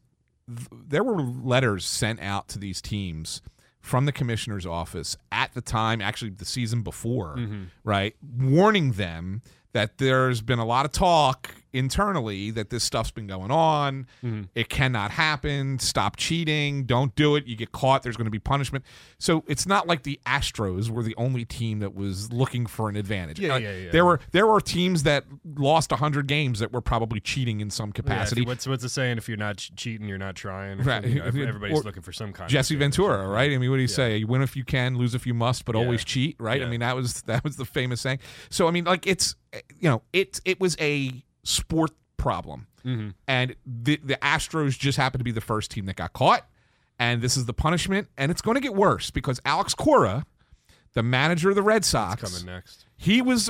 th- 0.48 0.68
there 0.72 1.04
were 1.04 1.22
letters 1.22 1.86
sent 1.86 2.22
out 2.22 2.48
to 2.50 2.60
these 2.60 2.82
teams 2.82 3.42
from 3.82 4.06
the 4.06 4.12
commissioner's 4.12 4.66
office 4.66 5.18
at 5.32 5.54
the 5.54 5.62
time, 5.62 6.02
actually 6.02 6.32
the 6.32 6.46
season 6.46 6.82
before, 6.82 7.36
mm-hmm. 7.38 7.64
right, 7.84 8.16
warning 8.38 8.92
them 8.94 9.42
that 9.72 9.98
there's 9.98 10.42
been 10.42 10.60
a 10.60 10.66
lot 10.66 10.86
of 10.86 10.92
talk 10.92 11.54
internally 11.74 12.52
that 12.52 12.70
this 12.70 12.84
stuff's 12.84 13.12
been 13.12 13.28
going 13.28 13.52
on. 13.52 14.08
It 14.56 14.70
cannot 14.70 15.12
happen. 15.12 15.80
Stop 15.80 16.16
cheating. 16.18 16.84
Don't 16.86 17.14
do 17.16 17.36
it. 17.36 17.46
You 17.48 17.56
get 17.56 17.72
caught. 17.72 18.04
There's 18.04 18.18
going 18.18 18.26
to 18.26 18.32
be 18.32 18.40
punishment. 18.40 18.86
So 19.18 19.44
it's 19.48 19.66
not 19.66 19.88
like 19.88 20.04
the 20.04 20.20
Astros 20.26 20.90
were 20.90 21.04
the 21.04 21.16
only 21.18 21.46
team 21.46 21.80
that 21.80 21.96
was 21.96 22.32
looking 22.32 22.66
for 22.66 22.90
an 22.90 22.96
advantage. 22.96 23.40
Yeah, 23.40 23.56
Uh, 23.56 23.58
yeah, 23.58 23.74
yeah. 23.76 23.92
There 23.92 24.06
were 24.06 24.20
there 24.32 24.48
were 24.48 24.62
teams 24.62 25.04
that 25.04 25.26
lost 25.56 25.92
100 25.92 26.28
games 26.28 26.60
that 26.60 26.72
were 26.72 26.82
probably 26.82 27.20
cheating 27.20 27.60
in 27.62 27.70
some 27.70 27.92
capacity. 27.92 28.42
you- 28.42 28.48
what's 28.48 28.68
what's 28.68 28.84
the 28.84 28.90
saying? 28.90 29.18
If 29.18 29.28
you're 29.28 29.38
not 29.38 29.58
cheating, 29.58 30.08
you're 30.08 30.18
not 30.18 30.36
trying. 30.36 30.80
Right. 30.80 31.06
You 31.06 31.16
know, 31.20 31.26
everybody's 31.26 31.78
Or 31.80 31.84
looking 31.84 32.04
for 32.04 32.12
some 32.12 32.34
kind. 32.34 32.50
Jesse 32.50 32.76
of. 32.76 32.80
Ventura, 32.80 33.28
right? 33.28 33.52
I 33.52 33.58
mean, 33.58 33.70
what 33.70 33.78
do 33.78 33.82
you 33.82 33.88
say? 33.88 34.18
You 34.18 34.28
win 34.28 34.42
if 34.42 34.56
you 34.56 34.64
can, 34.64 34.98
lose 34.98 35.16
if 35.16 35.26
you 35.28 35.34
must, 35.34 35.66
but 35.66 35.76
Yeah. 35.76 35.82
always 35.82 36.04
cheat, 36.04 36.36
right? 36.40 36.62
I 36.62 36.66
mean, 36.66 36.80
that 36.82 36.96
was 36.96 37.22
that 37.24 37.44
was 37.44 37.56
the 37.58 37.66
famous 37.66 38.02
saying. 38.02 38.20
So 38.50 38.68
I 38.68 38.72
mean, 38.72 38.86
like 38.86 39.08
it's 39.08 39.36
you 39.80 39.90
know, 39.90 40.02
it 40.14 40.40
it 40.46 40.60
was 40.60 40.76
a 40.80 41.24
sport 41.44 41.92
problem, 42.18 42.68
Mm-hmm. 42.86 43.10
and 43.28 43.56
the 43.66 44.00
the 44.04 44.16
Astros 44.22 44.78
just 44.80 44.98
happened 44.98 45.20
to 45.20 45.24
be 45.26 45.32
the 45.32 45.42
first 45.42 45.70
team 45.72 45.86
that 45.88 45.98
got 45.98 46.14
caught, 46.14 46.48
and 46.98 47.22
this 47.22 47.36
is 47.36 47.46
the 47.46 47.54
punishment, 47.54 48.08
and 48.18 48.32
it's 48.32 48.42
going 48.42 48.56
to 48.56 48.62
get 48.62 48.74
worse 48.74 49.12
because 49.12 49.40
Alex 49.44 49.74
Cora, 49.74 50.26
the 50.94 51.04
manager 51.04 51.50
of 51.50 51.56
the 51.56 51.62
Red 51.62 51.84
Sox, 51.84 52.22
coming 52.22 52.46
next. 52.46 52.86
he 52.98 53.22
was 53.22 53.50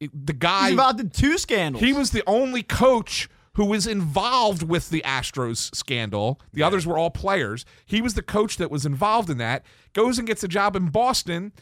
the 0.00 0.32
guy. 0.32 0.62
He's 0.64 0.70
involved 0.72 1.00
in 1.00 1.10
two 1.10 1.38
scandals. 1.38 1.82
He 1.84 1.92
was 1.92 2.10
the 2.10 2.24
only 2.26 2.62
coach 2.64 3.28
who 3.54 3.64
was 3.64 3.86
involved 3.86 4.62
with 4.64 4.90
the 4.90 5.00
Astros 5.06 5.74
scandal. 5.74 6.38
The 6.52 6.62
others 6.62 6.86
were 6.86 6.98
all 6.98 7.10
players. 7.10 7.64
He 7.86 8.02
was 8.02 8.12
the 8.14 8.22
coach 8.22 8.56
that 8.58 8.70
was 8.70 8.84
involved 8.84 9.30
in 9.30 9.38
that. 9.38 9.64
Goes 9.94 10.18
and 10.18 10.26
gets 10.26 10.44
a 10.44 10.48
job 10.48 10.76
in 10.76 10.88
Boston. 10.90 11.52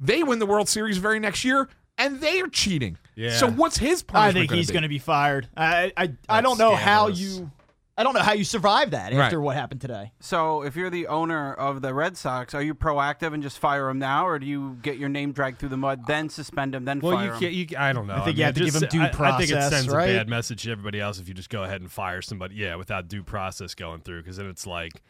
They 0.00 0.22
win 0.22 0.38
the 0.38 0.46
World 0.46 0.68
Series 0.70 0.96
very 0.98 1.20
next 1.20 1.44
year, 1.44 1.68
and 1.98 2.20
they 2.20 2.40
are 2.40 2.48
cheating. 2.48 2.98
Yeah. 3.14 3.36
So 3.36 3.50
what's 3.50 3.78
his 3.78 4.04
I 4.12 4.32
think 4.32 4.50
gonna 4.50 4.58
he's 4.58 4.70
going 4.70 4.82
to 4.82 4.88
be 4.88 4.98
fired. 4.98 5.48
I 5.56 5.92
I, 5.96 6.12
I 6.28 6.40
don't 6.40 6.58
know 6.58 6.74
how 6.74 7.06
scandalous. 7.12 7.20
you 7.38 7.50
I 7.96 8.02
don't 8.02 8.12
know 8.14 8.22
how 8.22 8.32
you 8.32 8.42
survive 8.42 8.90
that 8.90 9.12
Right. 9.12 9.20
after 9.26 9.40
what 9.40 9.54
happened 9.54 9.80
today. 9.80 10.10
So, 10.18 10.62
if 10.62 10.74
you're 10.74 10.90
the 10.90 11.06
owner 11.06 11.54
of 11.54 11.80
the 11.80 11.94
Red 11.94 12.16
Sox, 12.16 12.52
are 12.52 12.60
you 12.60 12.74
proactive 12.74 13.32
and 13.32 13.40
just 13.40 13.60
fire 13.60 13.88
him 13.88 14.00
now, 14.00 14.26
or 14.26 14.40
do 14.40 14.46
you 14.46 14.78
get 14.82 14.98
your 14.98 15.08
name 15.08 15.30
dragged 15.30 15.60
through 15.60 15.68
the 15.68 15.76
mud, 15.76 16.08
then 16.08 16.28
suspend 16.28 16.74
him, 16.74 16.86
then 16.86 16.98
Well, 16.98 17.12
fire 17.16 17.26
you 17.26 17.32
him? 17.34 17.38
can't. 17.38 17.52
You, 17.52 17.66
I 17.78 17.92
don't 17.92 18.08
know. 18.08 18.14
I 18.16 18.24
think 18.24 18.36
I 18.36 18.38
you 18.40 18.44
have 18.46 18.54
to 18.56 18.62
it 18.62 18.64
give 18.72 18.82
him 18.82 18.88
due 18.88 19.00
I, 19.00 19.04
I 19.04 19.10
think 19.38 19.50
it 19.50 19.52
process, 19.52 19.70
sends 19.70 19.88
right? 19.90 20.10
a 20.10 20.14
bad 20.18 20.28
message 20.28 20.64
to 20.64 20.72
everybody 20.72 20.98
else 21.00 21.20
if 21.20 21.28
you 21.28 21.34
just 21.34 21.50
go 21.50 21.62
ahead 21.62 21.82
and 21.82 21.92
fire 21.92 22.20
somebody. 22.20 22.56
Yeah, 22.56 22.74
without 22.74 23.06
due 23.06 23.22
process 23.22 23.76
going 23.76 24.00
through, 24.00 24.22
because 24.22 24.38
then 24.38 24.46
it's 24.46 24.66
like. 24.66 25.00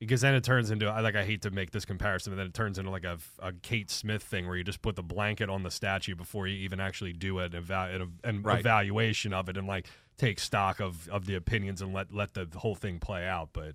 Because 0.00 0.22
then 0.22 0.34
it 0.34 0.42
turns 0.42 0.70
into 0.70 0.86
I 0.86 1.00
like 1.00 1.14
I 1.14 1.24
hate 1.24 1.42
to 1.42 1.50
make 1.50 1.70
this 1.72 1.84
comparison, 1.84 2.32
but 2.32 2.38
then 2.38 2.46
it 2.46 2.54
turns 2.54 2.78
into 2.78 2.90
like 2.90 3.04
a, 3.04 3.18
a 3.38 3.52
Kate 3.52 3.90
Smith 3.90 4.22
thing 4.22 4.48
where 4.48 4.56
you 4.56 4.64
just 4.64 4.80
put 4.82 4.96
the 4.96 5.02
blanket 5.02 5.48
on 5.50 5.62
the 5.62 5.70
statue 5.70 6.14
before 6.16 6.46
you 6.48 6.56
even 6.64 6.80
actually 6.80 7.12
do 7.12 7.38
an, 7.38 7.54
eva- 7.54 8.08
an, 8.24 8.42
Right. 8.42 8.58
evaluation 8.60 9.32
of 9.34 9.48
it 9.50 9.56
and 9.58 9.66
like 9.68 9.86
take 10.16 10.40
stock 10.40 10.80
of, 10.80 11.06
of 11.10 11.26
the 11.26 11.34
opinions 11.34 11.82
and 11.82 11.92
let 11.92 12.12
let 12.14 12.32
the 12.34 12.48
whole 12.56 12.74
thing 12.74 12.98
play 12.98 13.26
out. 13.26 13.50
But 13.52 13.74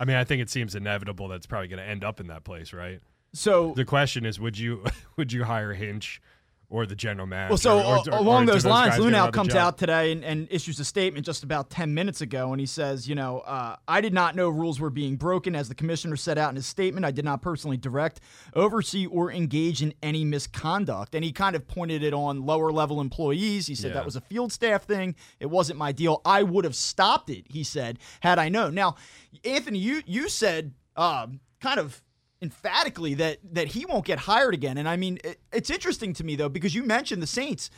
I 0.00 0.06
mean, 0.06 0.16
I 0.16 0.24
think 0.24 0.40
it 0.42 0.48
seems 0.50 0.74
inevitable 0.74 1.28
that's 1.28 1.46
probably 1.46 1.68
going 1.68 1.78
to 1.82 1.88
end 1.88 2.04
up 2.04 2.20
in 2.20 2.26
that 2.28 2.42
place, 2.44 2.72
right? 2.72 3.00
So 3.34 3.74
The 3.74 3.84
question 3.84 4.24
is, 4.24 4.40
would 4.40 4.56
you 4.58 4.82
would 5.16 5.30
you 5.30 5.44
hire 5.44 5.74
Hinch 5.74 6.22
or 6.68 6.84
the 6.86 6.96
general 6.96 7.26
manager? 7.26 7.50
Well, 7.50 7.58
so 7.58 7.78
or, 7.78 7.82
uh, 7.98 7.98
or- 8.06 8.12
or 8.14 8.18
along 8.18 8.46
do 8.46 8.52
those 8.52 8.66
lines, 8.66 8.94
Luhnow 8.96 9.32
comes 9.32 9.52
job? 9.52 9.58
out 9.58 9.78
today 9.78 10.12
and, 10.12 10.24
and 10.24 10.48
issues 10.50 10.80
a 10.80 10.84
statement 10.84 11.24
just 11.24 11.44
about 11.44 11.70
10 11.70 11.94
minutes 11.94 12.20
ago, 12.20 12.52
and 12.52 12.60
he 12.60 12.66
says, 12.66 13.08
you 13.08 13.14
know, 13.14 13.40
uh, 13.40 13.76
I 13.86 14.00
did 14.00 14.12
not 14.12 14.34
know 14.34 14.48
rules 14.48 14.80
were 14.80 14.90
being 14.90 15.16
broken. 15.16 15.54
As 15.54 15.68
the 15.68 15.74
commissioner 15.74 16.16
set 16.16 16.38
out 16.38 16.50
in 16.50 16.56
his 16.56 16.66
statement, 16.66 17.06
I 17.06 17.10
did 17.12 17.24
not 17.24 17.40
personally 17.42 17.76
direct, 17.76 18.20
oversee, 18.54 19.06
or 19.06 19.30
engage 19.30 19.82
in 19.82 19.94
any 20.02 20.24
misconduct. 20.24 21.14
And 21.14 21.24
he 21.24 21.32
kind 21.32 21.54
of 21.56 21.66
pointed 21.68 22.02
it 22.02 22.12
on 22.14 22.44
lower 22.44 22.72
level 22.72 23.00
employees. 23.00 23.66
He 23.66 23.74
said 23.74 23.88
Yeah. 23.88 23.94
that 23.94 24.04
was 24.04 24.16
a 24.16 24.20
field 24.20 24.52
staff 24.52 24.84
thing. 24.84 25.14
It 25.40 25.46
wasn't 25.46 25.78
my 25.78 25.92
deal. 25.92 26.20
I 26.24 26.42
would 26.42 26.64
have 26.64 26.74
stopped 26.74 27.30
it, 27.30 27.44
he 27.48 27.62
said, 27.64 27.98
had 28.20 28.38
I 28.38 28.48
known. 28.48 28.74
Now, 28.74 28.96
Anthony, 29.44 29.78
you, 29.78 30.02
you 30.06 30.28
said 30.28 30.72
um, 30.96 31.40
kind 31.60 31.78
of 31.78 32.02
emphatically 32.42 33.14
that 33.14 33.38
that 33.52 33.68
he 33.68 33.86
won't 33.86 34.04
get 34.04 34.20
hired 34.20 34.54
again. 34.54 34.78
And 34.78 34.88
I 34.88 34.96
mean, 34.96 35.18
it, 35.24 35.40
it's 35.52 35.70
interesting 35.70 36.12
to 36.14 36.24
me 36.24 36.36
though 36.36 36.48
because 36.48 36.74
you 36.74 36.82
mentioned 36.82 37.22
the 37.22 37.26
Saints. 37.26 37.70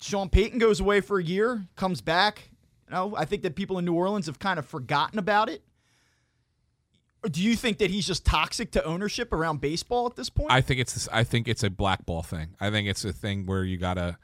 Sean 0.00 0.28
Payton 0.28 0.60
goes 0.60 0.78
away 0.78 1.00
for 1.00 1.18
a 1.18 1.24
year, 1.24 1.66
comes 1.74 2.00
back. 2.00 2.50
You 2.88 2.94
know, 2.94 3.14
I 3.16 3.24
think 3.24 3.42
that 3.42 3.56
people 3.56 3.78
in 3.78 3.84
New 3.84 3.94
Orleans 3.94 4.26
have 4.26 4.38
kind 4.38 4.58
of 4.58 4.66
forgotten 4.66 5.18
about 5.18 5.48
it. 5.48 5.62
Do 7.28 7.42
you 7.42 7.56
think 7.56 7.78
that 7.78 7.90
he's 7.90 8.06
just 8.06 8.24
toxic 8.24 8.70
to 8.72 8.84
ownership 8.84 9.32
around 9.32 9.60
baseball 9.60 10.06
at 10.06 10.14
this 10.14 10.30
point? 10.30 10.52
I 10.52 10.60
think 10.60 10.80
it's 10.80 11.08
I 11.08 11.24
think 11.24 11.48
it's 11.48 11.64
a 11.64 11.70
blackball 11.70 12.22
thing. 12.22 12.54
I 12.60 12.70
think 12.70 12.88
it's 12.88 13.04
a 13.04 13.12
thing 13.12 13.46
where 13.46 13.64
you 13.64 13.76
gotta 13.76 14.18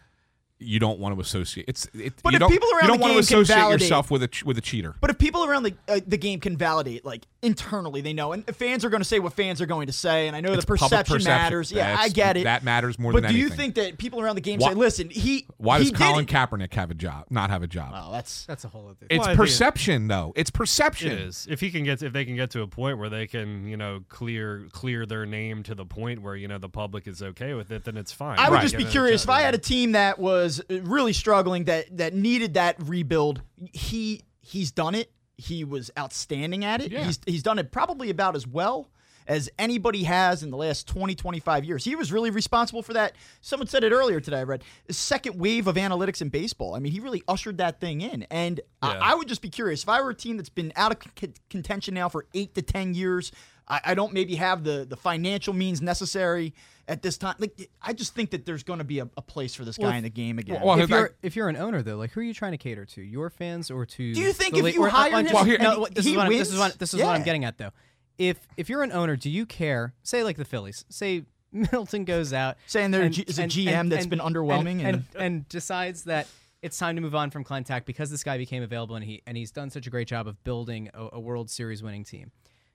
you 0.64 0.78
don't 0.78 0.99
want 0.99 1.14
to 1.14 1.21
associate. 1.21 1.66
It's 1.68 1.87
it, 1.94 2.14
But 2.23 2.33
you 2.33 2.37
if 2.37 2.40
don't, 2.40 2.50
people 2.50 2.68
around 2.73 2.83
you 2.83 2.88
don't 2.88 2.99
the 2.99 3.02
want 3.02 3.12
to 3.12 3.21
game 3.21 3.26
can 3.28 3.42
associate 3.42 3.56
validate- 3.56 3.80
yourself 3.83 4.11
with 4.11 4.23
a 4.23 4.42
with 4.44 4.59
a 4.59 4.61
cheater. 4.61 4.94
But 5.00 5.11
if 5.11 5.18
people 5.18 5.44
around 5.44 5.64
the 5.64 5.75
uh, 5.88 6.00
the 6.06 6.16
game 6.18 6.40
can 6.40 6.56
validate, 6.56 7.04
like 7.04 7.26
internally, 7.42 8.00
they 8.00 8.12
know, 8.12 8.33
and 8.33 8.44
fans 8.56 8.85
are 8.85 8.90
going 8.90 9.00
to 9.02 9.09
say 9.09 9.18
what 9.18 9.33
fans 9.35 9.61
are 9.61 9.66
going 9.66 9.87
to 9.87 9.92
say, 9.92 10.26
and 10.26 10.35
I 10.37 10.40
know 10.40 10.52
It's 10.52 10.62
the 10.64 10.66
perception, 10.66 11.16
perception. 11.16 11.25
matters. 11.25 11.71
Yeah, 11.73 11.97
I 11.99 12.09
get 12.09 12.37
it. 12.37 12.44
that 12.44 12.64
matters 12.64 12.99
more 12.99 13.12
but 13.12 13.23
than 13.23 13.33
do 13.33 13.38
you 13.38 13.49
think 13.50 13.75
that 13.76 13.99
people 13.99 14.21
around 14.21 14.35
the 14.37 14.40
game 14.40 14.59
Why- 14.61 14.71
say, 14.71 14.75
"Listen, 14.75 15.11
he 15.11 15.47
Why 15.59 15.80
he 15.80 15.90
does 15.90 15.99
Colin. 15.99 16.26
Kaepernick 16.26 16.73
have 16.75 16.90
a 16.90 16.94
job? 16.94 17.26
Not 17.30 17.50
have 17.50 17.62
a 17.62 17.66
job? 17.66 17.92
Oh, 17.94 18.12
that's 18.12 18.47
That's 18.47 18.64
a 18.64 18.68
whole 18.68 18.87
other. 18.88 19.06
it's 19.11 19.18
Well, 19.18 19.28
I 19.28 19.30
think- 19.33 19.38
perception, 19.38 20.09
though. 20.09 20.33
It's 20.37 20.50
perception. 20.50 21.12
It 21.12 21.18
is. 21.21 21.47
If 21.50 21.61
he 21.61 21.71
can 21.71 21.85
get, 21.85 22.02
if 22.02 22.12
they 22.12 22.25
can 22.25 22.37
get 22.37 22.50
to 22.52 22.62
a 22.62 22.66
point 22.66 22.99
where 22.99 23.09
they 23.09 23.26
can, 23.26 23.66
you 23.68 23.76
know, 23.76 24.00
clear 24.09 24.66
clear 24.73 25.04
their 25.06 25.26
name 25.26 25.62
to 25.64 25.75
the 25.75 25.85
point 25.85 26.23
where 26.23 26.37
you 26.37 26.49
know 26.49 26.59
the 26.59 26.68
public 26.68 27.06
is 27.06 27.23
okay 27.23 27.54
with 27.54 27.71
it, 27.71 27.85
then 27.85 27.97
it's 27.97 28.12
fine. 28.12 28.38
I 28.38 28.49
would 28.49 28.54
Right. 28.56 28.62
just 28.62 28.73
Get 28.73 28.78
be 28.78 28.85
in 28.85 28.88
a 28.88 28.92
curious 28.92 29.25
if 29.25 29.30
I 29.30 29.42
had 29.42 29.54
a 29.54 29.59
team 29.59 29.92
that 29.92 30.18
was 30.18 30.53
uh, 30.61 30.80
really 30.82 31.12
struggling 31.12 31.64
that 31.64 31.96
that 31.96 32.14
needed 32.14 32.54
that 32.54 32.76
rebuild. 32.80 33.42
He 33.73 34.23
he's 34.40 34.70
done 34.73 34.94
it. 34.94 35.11
He 35.37 35.64
was 35.64 35.90
outstanding 35.99 36.64
at 36.64 36.80
it. 36.80 36.92
Yeah. 36.92 37.04
He's 37.04 37.18
he's 37.26 37.42
done 37.42 37.58
it 37.58 37.70
probably 37.73 38.11
about 38.11 38.37
as 38.37 38.46
well 38.46 38.90
as 39.26 39.49
anybody 39.58 40.02
has 40.02 40.42
in 40.42 40.50
the 40.50 40.56
last 40.56 40.87
20 40.87 41.14
25 41.14 41.64
years. 41.64 41.82
He 41.82 41.96
was 41.96 42.12
really 42.12 42.28
responsible 42.30 42.82
for 42.82 42.92
that. 42.92 43.14
Someone 43.40 43.66
said 43.66 43.82
it 43.82 43.90
earlier 43.90 44.20
today 44.20 44.40
I 44.40 44.42
read. 44.42 44.62
the 44.87 44.92
Second 44.92 45.38
wave 45.40 45.66
of 45.66 45.76
analytics 45.76 46.20
in 46.20 46.28
baseball. 46.28 46.75
I 46.75 46.78
mean, 46.78 46.92
he 46.92 47.00
really 47.00 47.23
ushered 47.26 47.56
that 47.58 47.80
thing 47.80 48.02
in. 48.02 48.25
And 48.25 48.61
Yeah. 48.82 48.90
I, 48.90 49.12
I 49.12 49.14
would 49.14 49.26
just 49.26 49.40
be 49.40 49.49
curious 49.49 49.82
if 49.82 49.88
I 49.88 50.02
were 50.02 50.11
a 50.11 50.14
team 50.14 50.37
that's 50.37 50.50
been 50.50 50.75
out 50.76 50.92
of 50.92 50.99
c- 51.18 51.32
contention 51.49 51.94
now 51.94 52.11
for 52.11 52.26
8 52.34 52.54
to 52.54 52.61
10 52.61 52.92
years, 52.94 53.32
I, 53.66 53.80
I 53.85 53.94
don't 53.94 54.12
maybe 54.12 54.35
have 54.37 54.62
the 54.64 54.85
the 54.88 54.97
financial 54.97 55.54
means 55.54 55.80
necessary 55.80 56.52
at 56.87 57.00
this 57.02 57.16
time. 57.16 57.35
Like 57.38 57.71
I 57.80 57.92
just 57.94 58.14
think 58.14 58.30
that 58.33 58.44
there's 58.44 58.62
going 58.62 58.78
to 58.80 58.85
be 58.85 58.99
a, 58.99 59.09
a 59.16 59.23
place 59.23 59.54
for 59.54 59.64
this 59.64 59.78
Well, 59.78 59.88
guy 59.90 59.94
if- 59.94 59.99
in 59.99 60.04
the 60.04 60.11
game 60.11 60.38
again. 60.38 60.61
well, 60.62 60.76
if 60.78 60.85
if 60.85 60.90
you're 60.90 61.06
I- 61.06 61.26
if 61.26 61.37
you're 61.37 61.49
an 61.49 61.56
owner 61.56 61.80
though, 61.83 61.97
like 61.97 62.11
who 62.11 62.21
are 62.21 62.25
you 62.25 62.35
trying 62.35 62.52
to 62.52 62.59
cater 62.59 62.85
to? 62.85 63.02
Your 63.02 63.30
fans 63.30 63.71
or 63.71 63.87
to? 63.87 64.14
Do 64.14 64.21
you 64.21 64.33
think 64.33 64.54
if 64.56 64.62
la- 64.62 64.68
you 64.68 64.85
hire 64.87 65.18
him 65.21 65.33
Well, 65.33 65.44
here- 65.44 65.59
no, 65.59 65.87
this 65.90 66.06
is 66.06 66.14
what 66.16 66.26
I'm, 66.26 66.33
this 66.33 66.52
is 66.52 66.59
what 66.59 66.78
this 66.78 66.92
is 66.94 67.00
what 67.02 67.16
I'm 67.16 67.23
getting 67.23 67.44
at 67.44 67.56
though. 67.59 67.71
If 68.18 68.38
if 68.56 68.68
you're 68.68 68.83
an 68.83 68.92
owner, 68.92 69.16
do 69.16 69.30
you 69.30 69.47
care? 69.47 69.94
Say 70.02 70.23
like 70.25 70.37
the 70.37 70.44
Phillies. 70.44 70.85
Say 70.88 71.25
Middleton 71.52 72.04
goes 72.04 72.33
out 72.33 72.56
Saying 72.66 72.90
there 72.90 73.02
and- 73.02 73.18
is 73.28 73.38
a 73.38 73.44
GM 73.44 73.68
and- 73.68 73.92
that's 73.92 74.02
and- 74.02 74.11
been 74.11 74.18
underwhelming 74.21 74.85
and, 74.85 75.04
and- 75.18 75.49
decides 75.49 76.04
that 76.04 76.26
it's 76.62 76.78
time 76.78 76.97
to 76.97 77.02
move 77.02 77.14
on 77.14 77.30
from 77.30 77.44
Klentak 77.44 77.85
because 77.85 78.11
this 78.11 78.25
guy 78.25 78.38
became 78.38 78.62
available 78.62 78.94
and 78.97 79.04
he 79.04 79.23
and 79.26 79.37
he's 79.37 79.50
done 79.50 79.71
such 79.71 79.87
a 79.87 79.90
great 79.90 80.06
job 80.09 80.26
of 80.28 80.42
building 80.44 80.90
a, 80.94 81.09
a 81.14 81.21
World 81.21 81.49
Series 81.50 81.83
winning 81.83 82.04
team. 82.04 82.30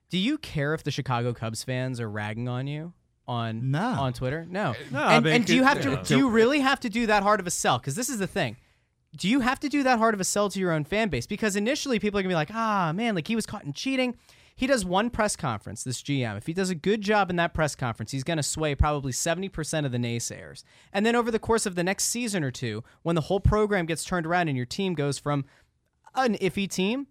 Do 0.09 0.17
you 0.17 0.37
care 0.37 0.73
if 0.73 0.83
the 0.83 0.91
Chicago 0.91 1.33
Cubs 1.33 1.63
fans 1.63 1.99
are 1.99 2.09
ragging 2.09 2.47
on 2.47 2.67
you 2.67 2.93
on 3.27 3.71
No. 3.71 3.79
on 3.85 4.13
Twitter? 4.13 4.45
No. 4.49 4.73
No, 4.91 4.99
and, 5.03 5.25
they 5.25 5.35
and 5.35 5.45
do 5.45 5.55
you 5.55 5.61
could- 5.61 5.83
have 5.85 6.03
to 6.05 6.13
do 6.13 6.17
you 6.17 6.29
really 6.29 6.59
have 6.61 6.79
to 6.81 6.89
do 6.89 7.05
that 7.07 7.23
hard 7.23 7.39
of 7.39 7.47
a 7.47 7.51
sell? 7.51 7.77
Because 7.77 7.95
this 7.95 8.09
is 8.09 8.17
the 8.19 8.27
thing. 8.27 8.57
Do 9.17 9.27
you 9.27 9.39
have 9.39 9.59
to 9.61 9.69
do 9.69 9.81
that 9.83 9.97
hard 9.97 10.13
of 10.13 10.19
a 10.19 10.23
sell 10.23 10.49
to 10.49 10.59
your 10.59 10.71
own 10.71 10.83
fan 10.83 11.09
base? 11.09 11.25
Because 11.25 11.55
initially 11.55 11.99
people 11.99 12.19
are 12.19 12.23
gonna 12.23 12.31
be 12.31 12.35
like, 12.35 12.51
ah 12.53 12.91
man, 12.93 13.15
like 13.15 13.27
he 13.27 13.35
was 13.35 13.45
caught 13.45 13.63
in 13.65 13.73
cheating. 13.73 14.15
He 14.55 14.67
does 14.67 14.83
one 14.83 15.09
press 15.09 15.37
conference, 15.37 15.83
this 15.85 16.01
GM. 16.03 16.35
If 16.37 16.45
he 16.45 16.51
does 16.53 16.69
a 16.69 16.75
good 16.75 16.99
job 17.01 17.29
in 17.29 17.37
that 17.37 17.53
press 17.53 17.75
conference, 17.75 18.11
he's 18.11 18.25
going 18.25 18.35
to 18.35 18.43
sway 18.43 18.75
probably 18.75 19.13
70% 19.13 19.85
of 19.85 19.93
the 19.93 19.97
naysayers. 19.97 20.63
And 20.91 21.05
then 21.05 21.15
over 21.15 21.31
the 21.31 21.39
course 21.39 21.65
of 21.65 21.75
the 21.75 21.83
next 21.83 22.07
season 22.07 22.43
or 22.43 22.51
two, 22.51 22.83
when 23.01 23.15
the 23.15 23.21
whole 23.21 23.39
program 23.39 23.85
gets 23.85 24.03
turned 24.03 24.25
around 24.25 24.49
and 24.49 24.57
your 24.57 24.65
team 24.65 24.95
goes 24.95 25.17
from 25.17 25.45
an 26.13 26.35
iffy 26.39 26.69
team 26.69 27.07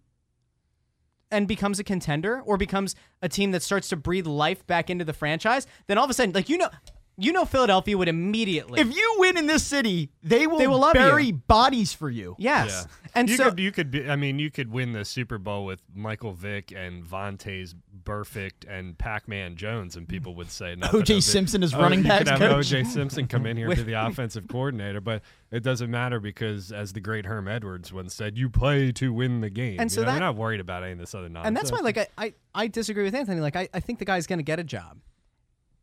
and 1.31 1.47
becomes 1.49 1.79
a 1.79 1.85
contender 1.85 2.41
or 2.41 2.57
becomes 2.57 2.95
a 3.23 3.29
team 3.29 3.51
that 3.53 3.63
starts 3.63 3.89
to 3.89 3.97
breathe 3.97 4.27
life 4.27 4.67
back 4.67 4.91
into 4.91 5.05
the 5.05 5.13
franchise, 5.13 5.67
then 5.87 5.99
all 5.99 6.05
of 6.05 6.11
a 6.11 6.15
sudden, 6.15 6.33
like 6.33 6.49
you 6.49 6.59
know, 6.59 6.71
you 7.19 7.33
know 7.33 7.45
Philadelphia 7.45 7.99
would 7.99 8.09
immediately 8.09 8.81
if 8.81 8.95
you 8.95 9.17
win 9.19 9.37
in 9.37 9.47
this 9.47 9.65
city, 9.65 10.11
they 10.23 10.47
will, 10.47 10.59
They 10.59 10.67
will 10.69 10.79
love 10.79 10.95
bury 10.95 11.27
you. 11.27 11.33
bodies 11.35 11.93
for 11.93 12.09
you. 12.09 12.37
Yes. 12.39 12.71
Yeah. 12.71 13.11
And 13.15 13.29
you 13.29 13.37
so 13.37 13.51
could 13.51 13.59
you 13.59 13.73
could 13.73 13.91
be 13.91 14.09
I 14.09 14.17
mean 14.17 14.39
you 14.39 14.51
could 14.51 14.71
win 14.71 14.93
the 14.93 15.05
Super 15.05 15.39
Bowl 15.39 15.65
with 15.65 15.83
Michael 15.95 16.33
Vick 16.33 16.73
and 16.73 17.03
Vontaze 17.05 17.75
Burfict 18.05 18.65
and 18.69 18.97
Pac-Man 18.97 19.57
Jones 19.57 19.97
and 19.97 20.09
people 20.09 20.35
would 20.37 20.51
say 20.51 20.75
nothing 20.77 21.01
O.J. 21.01 21.17
of. 21.19 21.25
Simpson 21.25 21.63
is 21.63 21.75
Oh, 21.75 21.81
running 21.81 22.03
back 22.03 22.25
backs 22.25 22.31
could 22.31 22.41
have 22.41 22.51
coach. 22.53 22.73
O.J. 22.73 22.85
Simpson 22.85 23.27
come 23.27 23.45
in 23.47 23.57
here 23.57 23.75
to 23.75 23.83
the 23.85 23.93
offensive 24.07 24.47
coordinator, 24.49 25.01
but 25.01 25.23
it 25.51 25.63
doesn't 25.63 25.91
matter 25.91 26.21
because 26.21 26.71
as 26.73 26.93
the 26.93 27.01
great 27.01 27.27
Herm 27.27 27.49
Edwards 27.49 27.93
once 27.93 28.15
said, 28.15 28.39
you 28.39 28.49
play 28.49 28.93
to 28.93 29.13
win 29.13 29.41
the 29.41 29.51
game. 29.51 29.81
And 29.81 29.91
You 29.91 29.95
so 29.97 30.01
know, 30.03 30.07
that- 30.07 30.13
you're 30.13 30.21
not 30.21 30.37
worried 30.37 30.61
about 30.61 30.83
any 30.85 30.93
of 30.93 30.99
this 30.99 31.15
other 31.15 31.29
nonsense. 31.29 31.49
and 31.49 31.57
that's 31.57 31.73
why 31.73 31.81
like 31.81 31.99
I, 31.99 32.07
I, 32.17 32.33
I 32.55 32.67
disagree 32.69 33.05
with 33.05 33.15
Anthony. 33.15 33.41
Like 33.41 33.57
I, 33.57 33.69
I 33.75 33.81
think 33.81 33.99
the 33.99 34.05
guy's 34.05 34.27
gonna 34.27 34.43
get 34.43 34.59
a 34.61 34.65
job. 34.65 34.99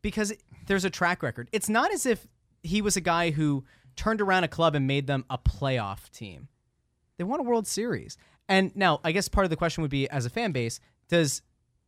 Because 0.06 0.32
there's 0.68 0.84
a 0.84 0.90
track 0.90 1.20
record. 1.20 1.48
It's 1.50 1.68
not 1.68 1.92
as 1.92 2.06
if 2.06 2.28
he 2.62 2.80
was 2.80 2.96
a 2.96 3.00
guy 3.00 3.32
who 3.32 3.64
turned 3.96 4.20
around 4.20 4.44
a 4.44 4.48
club 4.48 4.76
and 4.76 4.86
made 4.86 5.08
them 5.08 5.24
a 5.28 5.36
playoff 5.36 6.08
team. 6.10 6.46
They 7.18 7.24
won 7.24 7.40
a 7.40 7.42
World 7.42 7.66
Series. 7.66 8.16
And 8.48 8.70
now 8.76 9.00
I 9.02 9.10
guess 9.10 9.26
part 9.26 9.46
of 9.46 9.50
the 9.50 9.56
question 9.56 9.82
would 9.82 9.90
be 9.90 10.08
as 10.08 10.24
a 10.24 10.30
fan 10.30 10.52
base, 10.52 10.78
does 11.08 11.42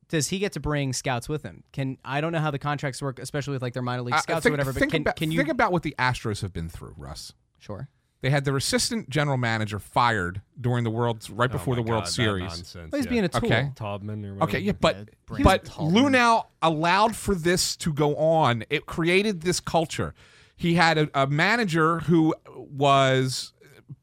does 0.08 0.26
he 0.30 0.40
get 0.40 0.50
to 0.54 0.60
bring 0.60 0.92
scouts 0.92 1.28
with 1.28 1.44
him? 1.44 1.62
Can 1.70 1.96
I 2.04 2.20
don't 2.20 2.32
know 2.32 2.40
how 2.40 2.50
the 2.50 2.58
contracts 2.58 3.00
work, 3.00 3.20
especially 3.20 3.52
with 3.52 3.62
like 3.62 3.74
their 3.74 3.82
minor 3.82 4.02
league 4.02 4.14
Uh, 4.14 4.18
scouts 4.18 4.42
think, 4.42 4.50
or 4.50 4.54
whatever, 4.54 4.72
but 4.72 4.80
think 4.80 4.90
can, 4.90 5.02
about, 5.02 5.14
can 5.14 5.30
you 5.30 5.38
think 5.38 5.50
about 5.50 5.70
what 5.70 5.84
the 5.84 5.94
Astros 5.96 6.42
have 6.42 6.52
been 6.52 6.68
through, 6.68 6.94
Russ? 6.96 7.34
Sure. 7.60 7.88
They 8.20 8.30
had 8.30 8.44
their 8.44 8.56
assistant 8.56 9.08
general 9.10 9.36
manager 9.36 9.78
fired 9.78 10.42
during 10.60 10.82
the 10.82 10.90
World 10.90 11.24
right 11.30 11.48
Oh 11.48 11.52
before 11.52 11.76
my 11.76 11.82
the 11.82 11.88
World 11.88 12.04
that 12.06 12.10
Series. 12.10 12.42
nonsense, 12.48 12.90
Well, 12.90 12.98
he's 12.98 13.04
yeah. 13.06 13.10
being 13.10 13.24
a 13.24 13.28
tool. 13.28 13.46
Okay. 13.46 13.70
Taubman 13.76 14.24
or 14.24 14.32
Okay, 14.32 14.38
whatever. 14.40 14.58
yeah, 14.58 14.72
but 14.80 14.96
Brandon 15.26 15.44
but 15.44 15.64
Taubman. 15.66 15.92
Luhnow 15.92 16.46
allowed 16.60 17.14
for 17.14 17.34
this 17.36 17.76
to 17.76 17.92
go 17.92 18.16
on. 18.16 18.64
It 18.70 18.86
created 18.86 19.42
this 19.42 19.60
culture. 19.60 20.14
He 20.56 20.74
had 20.74 20.98
a, 20.98 21.08
a 21.14 21.26
manager 21.28 22.00
who 22.00 22.34
was 22.78 23.52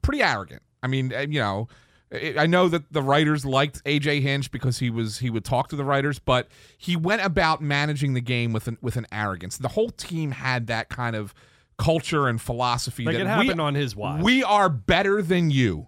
pretty 0.02 0.22
arrogant. 0.24 0.62
I 0.82 0.88
mean, 0.88 1.14
uh, 1.14 1.22
you 1.22 1.40
know, 1.42 1.68
I 2.14 2.36
I 2.40 2.46
know 2.46 2.70
that 2.70 2.94
the 2.94 3.02
writers 3.02 3.46
liked 3.46 3.84
AJ 3.84 4.22
Hinch 4.22 4.52
because 4.52 4.80
he 4.80 4.90
was 4.90 5.18
he 5.20 5.30
would 5.30 5.44
talk 5.44 5.68
to 5.70 5.76
the 5.76 5.84
writers, 5.84 6.20
but 6.20 6.48
he 6.78 6.96
went 6.96 7.22
about 7.24 7.62
managing 7.62 8.14
the 8.14 8.22
game 8.22 8.54
with 8.54 8.68
an 8.70 8.78
with 8.82 8.96
an 8.96 9.08
arrogance. 9.12 9.58
The 9.58 9.70
whole 9.70 9.90
team 9.90 10.32
had 10.32 10.68
that 10.68 10.88
kind 10.90 11.16
of 11.16 11.34
culture 11.78 12.28
and 12.28 12.42
philosophy 12.42 13.04
Like 13.06 13.16
that 13.16 13.22
it 13.22 13.24
we- 13.26 13.30
happened 13.30 13.62
on 13.62 13.76
his 13.76 13.96
watch. 13.96 14.22
we 14.24 14.44
are 14.44 14.70
better 14.70 15.22
than 15.22 15.52
you. 15.52 15.88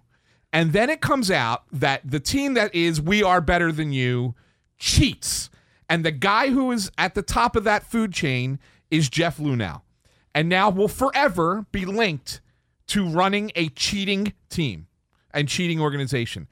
And 0.52 0.72
then 0.72 0.88
it 0.90 1.00
comes 1.00 1.30
out 1.30 1.64
that 1.72 2.00
the 2.10 2.20
team 2.20 2.54
that 2.54 2.74
is 2.74 3.00
we 3.00 3.22
are 3.22 3.40
better 3.40 3.70
than 3.72 3.92
you 3.92 4.34
cheats. 4.78 5.50
And 5.88 6.04
the 6.04 6.10
guy 6.10 6.48
who 6.50 6.70
is 6.72 6.90
at 6.98 7.14
the 7.14 7.22
top 7.22 7.56
of 7.56 7.64
that 7.64 7.82
food 7.84 8.12
chain 8.12 8.58
is 8.90 9.08
Jeff 9.08 9.38
Luhnow. 9.38 9.82
And 10.34 10.48
now 10.48 10.70
will 10.70 10.88
forever 10.88 11.66
be 11.72 11.84
linked 11.84 12.40
to 12.88 13.06
running 13.08 13.50
a 13.54 13.68
cheating 13.70 14.32
team 14.48 14.86
and 15.32 15.48
cheating 15.48 15.80
organization. 15.80 16.48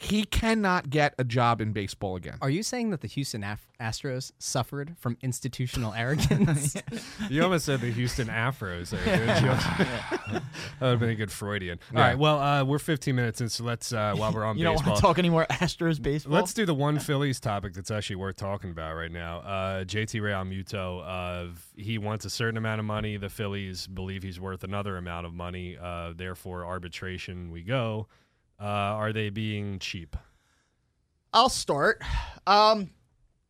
He 0.00 0.24
cannot 0.24 0.90
get 0.90 1.14
a 1.18 1.24
job 1.24 1.60
in 1.60 1.72
baseball 1.72 2.14
again. 2.16 2.36
Are 2.40 2.48
you 2.50 2.62
saying 2.62 2.90
that 2.90 3.00
the 3.00 3.08
Houston 3.08 3.42
Af- 3.42 3.66
Astros 3.80 4.30
suffered 4.38 4.94
from 4.98 5.18
institutional 5.22 5.92
arrogance? 5.96 6.76
You 7.30 7.42
almost 7.42 7.66
said 7.66 7.80
the 7.80 7.90
Houston 7.90 8.28
Afros 8.28 8.90
there. 8.90 9.00
you? 9.04 9.42
that 10.32 10.42
would 10.80 10.88
have 10.90 11.00
been 11.00 11.10
a 11.10 11.14
good 11.14 11.30
Freudian. 11.32 11.78
All 11.92 11.98
Yeah. 12.00 12.06
right, 12.08 12.18
well, 12.18 12.38
uh, 12.38 12.64
we're 12.64 12.78
15 12.78 13.14
minutes 13.14 13.40
in, 13.40 13.48
so 13.48 13.64
let's, 13.64 13.92
uh, 13.92 14.14
while 14.16 14.32
we're 14.32 14.44
on 14.44 14.56
You 14.56 14.64
don't 14.64 14.76
want 14.76 14.94
to 14.96 15.00
talk 15.02 15.18
anymore 15.18 15.46
Astros 15.50 16.00
baseball. 16.00 16.32
Let's 16.34 16.54
do 16.54 16.64
the 16.64 16.74
one 16.74 16.98
Phillies 17.00 17.38
topic 17.40 17.74
that's 17.74 17.90
actually 17.90 18.16
worth 18.16 18.36
talking 18.36 18.70
about 18.70 18.94
right 18.94 19.10
now. 19.12 19.38
Uh, 19.40 19.84
JT 19.84 20.20
Realmuto, 20.22 21.02
uh, 21.04 21.52
he 21.76 21.98
wants 21.98 22.24
a 22.24 22.30
certain 22.30 22.56
amount 22.56 22.78
of 22.78 22.86
money. 22.86 23.16
The 23.16 23.28
Phillies 23.28 23.86
believe 23.88 24.22
he's 24.22 24.40
worth 24.40 24.64
another 24.64 24.96
amount 24.96 25.26
of 25.26 25.34
money. 25.34 25.76
Uh, 25.76 26.12
therefore, 26.16 26.64
arbitration 26.64 27.50
we 27.50 27.62
go. 27.62 28.06
Uh, 28.60 28.64
are 28.64 29.12
they 29.12 29.30
being 29.30 29.78
cheap? 29.78 30.16
I'll 31.32 31.48
start. 31.48 32.02
Um, 32.46 32.90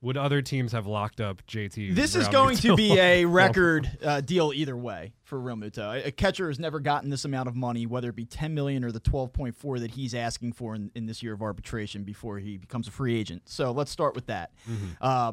Would 0.03 0.17
other 0.17 0.43
teams 0.43 0.73
have 0.73 0.87
locked 0.87 1.21
up 1.21 1.47
JT? 1.47 1.95
this 1.95 2.15
is 2.15 2.29
going 2.29 2.57
to 2.59 2.77
be 2.77 2.99
a 2.99 3.25
record 3.27 3.91
uh, 4.05 4.21
deal 4.21 4.53
either 4.55 4.77
way 4.77 5.15
for 5.23 5.39
Realmuto. 5.39 6.05
A, 6.07 6.11
catcher 6.11 6.49
has 6.49 6.59
never 6.59 6.81
gotten 6.81 7.09
this 7.09 7.25
amount 7.25 7.49
of 7.49 7.57
money, 7.57 7.87
whether 7.87 8.11
it 8.11 8.17
be 8.17 8.27
10 8.27 8.53
million 8.55 8.85
or 8.85 8.93
the 8.93 9.01
12.4 9.01 9.81
that 9.81 9.93
he's 9.93 10.15
asking 10.15 10.53
for 10.53 10.75
in, 10.75 10.91
in 10.95 11.07
this 11.07 11.23
year 11.23 11.33
of 11.33 11.41
arbitration 11.43 12.03
before 12.05 12.39
he 12.39 12.57
becomes 12.59 12.89
a 12.89 12.91
free 12.91 13.19
agent. 13.19 13.43
So 13.49 13.71
let's 13.71 13.91
start 13.91 14.15
with 14.15 14.27
that. 14.27 14.53
Uh, 15.01 15.33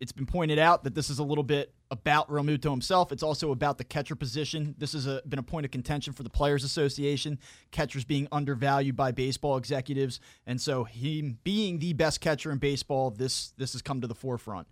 it's 0.00 0.12
been 0.12 0.26
pointed 0.26 0.58
out 0.58 0.84
that 0.84 0.94
this 0.94 1.08
is 1.08 1.18
a 1.20 1.24
little 1.24 1.44
bit 1.44 1.72
about 1.90 2.28
Realmuto 2.28 2.70
himself. 2.70 3.12
It's 3.12 3.22
also 3.22 3.52
about 3.52 3.78
the 3.78 3.84
catcher 3.84 4.16
position. 4.16 4.74
This 4.78 4.92
has 4.92 5.06
a, 5.06 5.22
been 5.28 5.38
a 5.38 5.42
point 5.42 5.64
of 5.64 5.70
contention 5.70 6.12
for 6.12 6.22
the 6.22 6.30
Players 6.30 6.64
Association. 6.64 7.38
Catchers 7.70 8.04
being 8.04 8.26
undervalued 8.32 8.96
by 8.96 9.12
baseball 9.12 9.56
executives, 9.56 10.20
and 10.46 10.60
so 10.60 10.84
him 10.84 11.38
being 11.44 11.78
the 11.78 11.92
best 11.92 12.20
catcher 12.20 12.50
in 12.50 12.58
baseball, 12.58 13.10
this 13.10 13.52
this 13.56 13.72
has 13.72 13.82
come 13.82 14.00
to 14.00 14.06
the 14.06 14.14
forefront. 14.14 14.66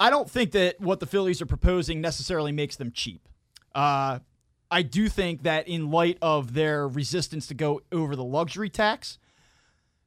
I 0.00 0.10
don't 0.10 0.30
think 0.30 0.52
that 0.52 0.80
what 0.80 1.00
the 1.00 1.06
Phillies 1.06 1.40
are 1.42 1.46
proposing 1.46 2.00
necessarily 2.00 2.50
makes 2.50 2.76
them 2.76 2.90
cheap. 2.92 3.28
Uh, 3.74 4.18
I 4.70 4.82
do 4.82 5.08
think 5.08 5.42
that 5.42 5.68
in 5.68 5.90
light 5.90 6.18
of 6.22 6.54
their 6.54 6.88
resistance 6.88 7.46
to 7.48 7.54
go 7.54 7.82
over 7.92 8.16
the 8.16 8.24
luxury 8.24 8.70
tax, 8.70 9.18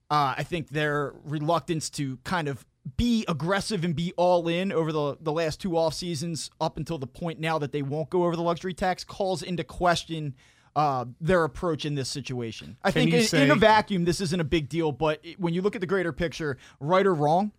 uh, 0.09 0.33
I 0.37 0.43
think 0.43 0.69
their 0.69 1.13
reluctance 1.23 1.89
to 1.91 2.17
kind 2.23 2.47
of 2.47 2.65
be 2.97 3.25
aggressive 3.27 3.83
and 3.83 3.95
be 3.95 4.13
all 4.15 4.47
in 4.47 4.71
over 4.71 4.91
the, 4.91 5.17
the 5.19 5.31
last 5.31 5.59
two 5.59 5.77
off 5.77 5.93
seasons 5.93 6.51
up 6.61 6.77
until 6.77 6.97
the 6.97 7.07
point 7.07 7.39
now 7.39 7.57
that 7.57 7.71
they 7.71 7.81
won't 7.81 8.09
go 8.09 8.23
over 8.25 8.35
the 8.35 8.41
luxury 8.43 8.73
tax 8.73 9.03
calls 9.03 9.41
into 9.41 9.63
question 9.63 10.35
uh, 10.75 11.05
their 11.19 11.43
approach 11.43 11.85
in 11.85 11.95
this 11.95 12.09
situation. 12.09 12.77
I 12.83 12.91
Can 12.91 13.03
think 13.03 13.13
in, 13.15 13.23
say- 13.23 13.43
in 13.43 13.51
a 13.51 13.55
vacuum, 13.55 14.05
this 14.05 14.21
isn't 14.21 14.39
a 14.39 14.43
big 14.45 14.69
deal, 14.69 14.91
but 14.91 15.23
when 15.37 15.53
you 15.53 15.61
look 15.61 15.75
at 15.75 15.81
the 15.81 15.87
greater 15.87 16.11
picture, 16.11 16.57
right 16.79 17.05
or 17.05 17.13
wrong, 17.13 17.51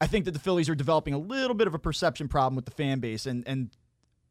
I 0.00 0.06
think 0.06 0.24
that 0.24 0.30
the 0.32 0.40
Phillies 0.40 0.68
are 0.68 0.74
developing 0.74 1.12
a 1.14 1.18
little 1.18 1.54
bit 1.54 1.66
of 1.66 1.74
a 1.74 1.78
perception 1.78 2.28
problem 2.28 2.56
with 2.56 2.64
the 2.64 2.70
fan 2.72 2.98
base, 3.00 3.26
and 3.26 3.46
and 3.46 3.70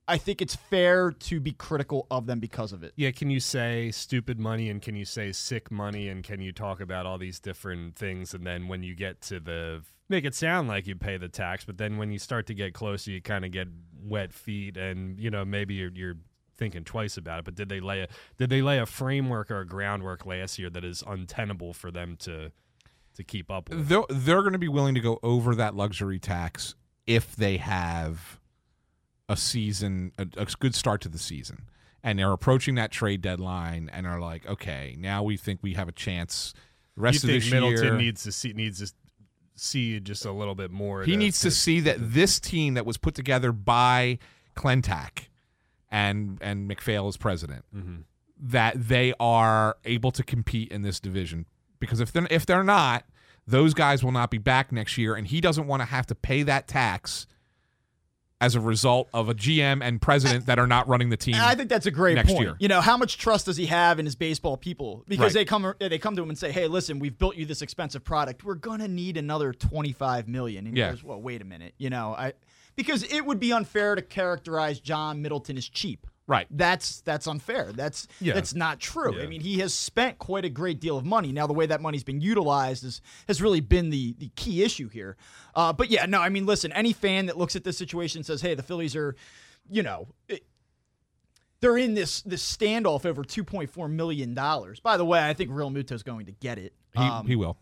I 0.07 0.17
think 0.17 0.41
it's 0.41 0.55
fair 0.55 1.11
to 1.11 1.39
be 1.39 1.51
critical 1.51 2.07
of 2.11 2.25
them 2.25 2.39
because 2.39 2.73
of 2.73 2.83
it. 2.83 2.93
Yeah, 2.95 3.11
can 3.11 3.29
you 3.29 3.39
say 3.39 3.91
stupid 3.91 4.39
money 4.39 4.69
and 4.69 4.81
can 4.81 4.95
you 4.95 5.05
say 5.05 5.31
sick 5.31 5.71
money 5.71 6.09
and 6.09 6.23
can 6.23 6.41
you 6.41 6.51
talk 6.51 6.81
about 6.81 7.05
all 7.05 7.17
these 7.17 7.39
different 7.39 7.95
things 7.95 8.33
and 8.33 8.45
then 8.45 8.67
when 8.67 8.83
you 8.83 8.95
get 8.95 9.21
to 9.23 9.39
the 9.39 9.83
make 10.09 10.25
it 10.25 10.35
sound 10.35 10.67
like 10.67 10.85
you 10.85 10.95
pay 10.95 11.17
the 11.17 11.29
tax, 11.29 11.63
but 11.63 11.77
then 11.77 11.97
when 11.97 12.11
you 12.11 12.19
start 12.19 12.45
to 12.47 12.53
get 12.53 12.73
closer, 12.73 13.09
you 13.09 13.21
kind 13.21 13.45
of 13.45 13.51
get 13.51 13.67
wet 14.03 14.33
feet 14.33 14.77
and 14.77 15.19
you 15.19 15.31
know 15.31 15.45
maybe 15.45 15.75
you're, 15.75 15.91
you're 15.93 16.17
thinking 16.57 16.83
twice 16.83 17.17
about 17.17 17.39
it. 17.39 17.45
But 17.45 17.55
did 17.55 17.69
they 17.69 17.79
lay 17.79 18.01
a 18.01 18.07
did 18.37 18.49
they 18.49 18.61
lay 18.61 18.79
a 18.79 18.85
framework 18.85 19.49
or 19.49 19.61
a 19.61 19.65
groundwork 19.65 20.25
last 20.25 20.59
year 20.59 20.69
that 20.69 20.83
is 20.83 21.03
untenable 21.07 21.73
for 21.73 21.89
them 21.89 22.17
to 22.21 22.51
to 23.15 23.23
keep 23.23 23.49
up 23.49 23.69
with? 23.69 23.87
They're, 23.87 24.03
they're 24.09 24.41
going 24.41 24.53
to 24.53 24.59
be 24.59 24.67
willing 24.67 24.95
to 24.95 25.01
go 25.01 25.19
over 25.23 25.55
that 25.55 25.75
luxury 25.75 26.19
tax 26.19 26.75
if 27.07 27.35
they 27.35 27.57
have 27.57 28.40
a 29.31 29.37
season, 29.37 30.11
a, 30.17 30.27
a 30.37 30.45
good 30.59 30.75
start 30.75 31.01
to 31.01 31.09
the 31.09 31.17
season. 31.19 31.65
And 32.03 32.17
they're 32.19 32.31
approaching 32.31 32.75
that 32.75 32.91
trade 32.91 33.21
deadline 33.21 33.89
and 33.93 34.07
are 34.07 34.19
like, 34.19 34.45
okay, 34.47 34.95
now 34.97 35.21
we 35.23 35.37
think 35.37 35.59
we 35.61 35.73
have 35.75 35.87
a 35.87 35.91
chance. 35.91 36.53
The 36.95 37.01
rest 37.01 37.23
you 37.23 37.29
of 37.29 37.33
think 37.33 37.43
this 37.43 37.51
Middleton 37.53 37.83
year, 37.83 37.97
needs 37.97 38.23
to 38.23 38.31
see 38.31 38.53
needs 38.53 38.79
to 38.79 38.91
see 39.55 39.99
just 39.99 40.25
a 40.25 40.31
little 40.31 40.55
bit 40.55 40.71
more. 40.71 41.03
he 41.03 41.15
needs 41.15 41.39
to 41.41 41.51
see 41.51 41.79
that 41.81 41.97
this 41.99 42.39
team 42.39 42.73
that 42.73 42.85
was 42.85 42.97
put 42.97 43.13
together 43.15 43.51
by 43.51 44.17
Klentak 44.55 45.27
and 45.89 46.37
and 46.41 46.67
MacPhail 46.67 47.07
as 47.07 47.17
president, 47.17 47.65
Mhm. 47.75 48.03
that 48.39 48.87
they 48.87 49.13
are 49.19 49.77
able 49.85 50.11
to 50.11 50.23
compete 50.23 50.71
in 50.71 50.81
this 50.81 50.99
division. 50.99 51.45
Because 51.79 51.99
if 51.99 52.11
they're 52.11 52.27
if 52.31 52.45
they're 52.45 52.63
not, 52.63 53.05
those 53.45 53.73
guys 53.73 54.03
will 54.03 54.11
not 54.11 54.31
be 54.31 54.37
back 54.37 54.71
next 54.71 54.97
year, 54.97 55.15
and 55.15 55.27
he 55.27 55.39
doesn't 55.41 55.67
want 55.67 55.81
to 55.81 55.85
have 55.85 56.07
to 56.07 56.15
pay 56.15 56.43
that 56.43 56.67
tax 56.67 57.27
as 58.41 58.55
a 58.55 58.59
result 58.59 59.07
of 59.13 59.29
a 59.29 59.33
GM 59.33 59.81
and 59.81 60.01
president 60.01 60.47
that 60.47 60.59
are 60.59 60.67
not 60.67 60.87
running 60.89 61.09
the 61.09 61.15
team. 61.17 61.35
And 61.35 61.43
I 61.43 61.55
think 61.55 61.69
that's 61.69 61.85
a 61.85 61.91
great 61.91 62.15
next 62.15 62.29
point. 62.33 62.41
year. 62.41 62.55
You 62.59 62.67
know, 62.67 62.81
how 62.81 62.97
much 62.97 63.17
trust 63.17 63.45
does 63.45 63.55
he 63.55 63.67
have 63.67 63.99
in 63.99 64.05
his 64.05 64.15
baseball 64.15 64.57
people? 64.57 65.05
Because 65.07 65.33
Right. 65.35 65.41
they 65.41 65.45
come 65.45 65.73
they 65.79 65.97
come 65.99 66.15
to 66.15 66.23
him 66.23 66.29
and 66.29 66.37
say, 66.37 66.51
"Hey, 66.51 66.67
listen, 66.67 66.99
we've 66.99 67.17
built 67.17 67.37
you 67.37 67.45
this 67.45 67.61
expensive 67.61 68.03
product. 68.03 68.43
We're 68.43 68.55
gonna 68.55 68.87
need 68.87 69.15
another 69.15 69.53
twenty 69.53 69.93
five 69.93 70.27
million. 70.27 70.65
And 70.67 70.75
he 70.75 70.81
Yeah. 70.81 70.89
goes, 70.91 71.03
"Well, 71.03 71.21
wait 71.21 71.41
a 71.41 71.45
minute. 71.45 71.75
You 71.77 71.89
know, 71.91 72.15
I 72.17 72.33
because 72.75 73.03
it 73.03 73.25
would 73.25 73.39
be 73.39 73.51
unfair 73.53 73.95
to 73.95 74.01
characterize 74.01 74.79
John 74.79 75.21
Middleton 75.21 75.57
as 75.57 75.69
cheap. 75.69 76.07
Right. 76.31 76.47
That's 76.49 77.01
that's 77.01 77.27
unfair. 77.27 77.73
That's 77.73 78.07
Yeah. 78.21 78.35
that's 78.35 78.53
not 78.55 78.79
true. 78.79 79.21
I 79.21 79.25
mean, 79.27 79.41
he 79.41 79.59
has 79.59 79.73
spent 79.73 80.17
quite 80.17 80.45
a 80.45 80.49
great 80.49 80.79
deal 80.79 80.95
of 80.97 81.03
money. 81.03 81.33
Now, 81.33 81.45
the 81.45 81.51
way 81.53 81.65
that 81.65 81.81
money's 81.81 82.05
been 82.05 82.21
utilized 82.21 82.85
is 82.85 83.01
has 83.27 83.41
really 83.41 83.59
been 83.59 83.89
the 83.89 84.13
the 84.17 84.29
key 84.37 84.63
issue 84.63 84.87
here. 84.87 85.17
Uh, 85.55 85.73
but 85.73 85.89
yeah, 85.89 86.05
no, 86.05 86.21
I 86.21 86.29
mean, 86.29 86.45
listen, 86.45 86.71
any 86.71 86.93
fan 86.93 87.25
that 87.25 87.37
looks 87.37 87.57
at 87.57 87.65
this 87.65 87.77
situation 87.77 88.19
and 88.19 88.25
says, 88.25 88.39
"Hey, 88.41 88.55
the 88.55 88.63
Phillies 88.63 88.95
are," 88.95 89.17
you 89.69 89.83
know. 89.83 90.07
It, 90.29 90.45
they're 91.59 91.77
in 91.77 91.95
this 91.95 92.21
this 92.21 92.41
standoff 92.57 93.05
over 93.05 93.23
two 93.25 93.43
point 93.43 93.69
four 93.69 93.89
million 93.89 94.33
dollars. 94.33 94.79
By 94.79 94.95
the 94.95 95.03
way, 95.05 95.19
I 95.27 95.33
think 95.33 95.51
Realmuto's 95.51 96.01
going 96.03 96.27
to 96.27 96.31
get 96.31 96.57
it. 96.57 96.73
he, 96.95 97.03
Um, 97.03 97.27
he 97.27 97.35
will. 97.35 97.57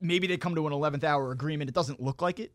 maybe 0.00 0.28
they 0.28 0.36
come 0.36 0.54
to 0.54 0.66
an 0.68 0.72
eleventh 0.72 1.02
hour 1.02 1.32
agreement. 1.32 1.68
It 1.68 1.74
doesn't 1.74 2.00
look 2.00 2.22
like 2.22 2.38
it, 2.38 2.52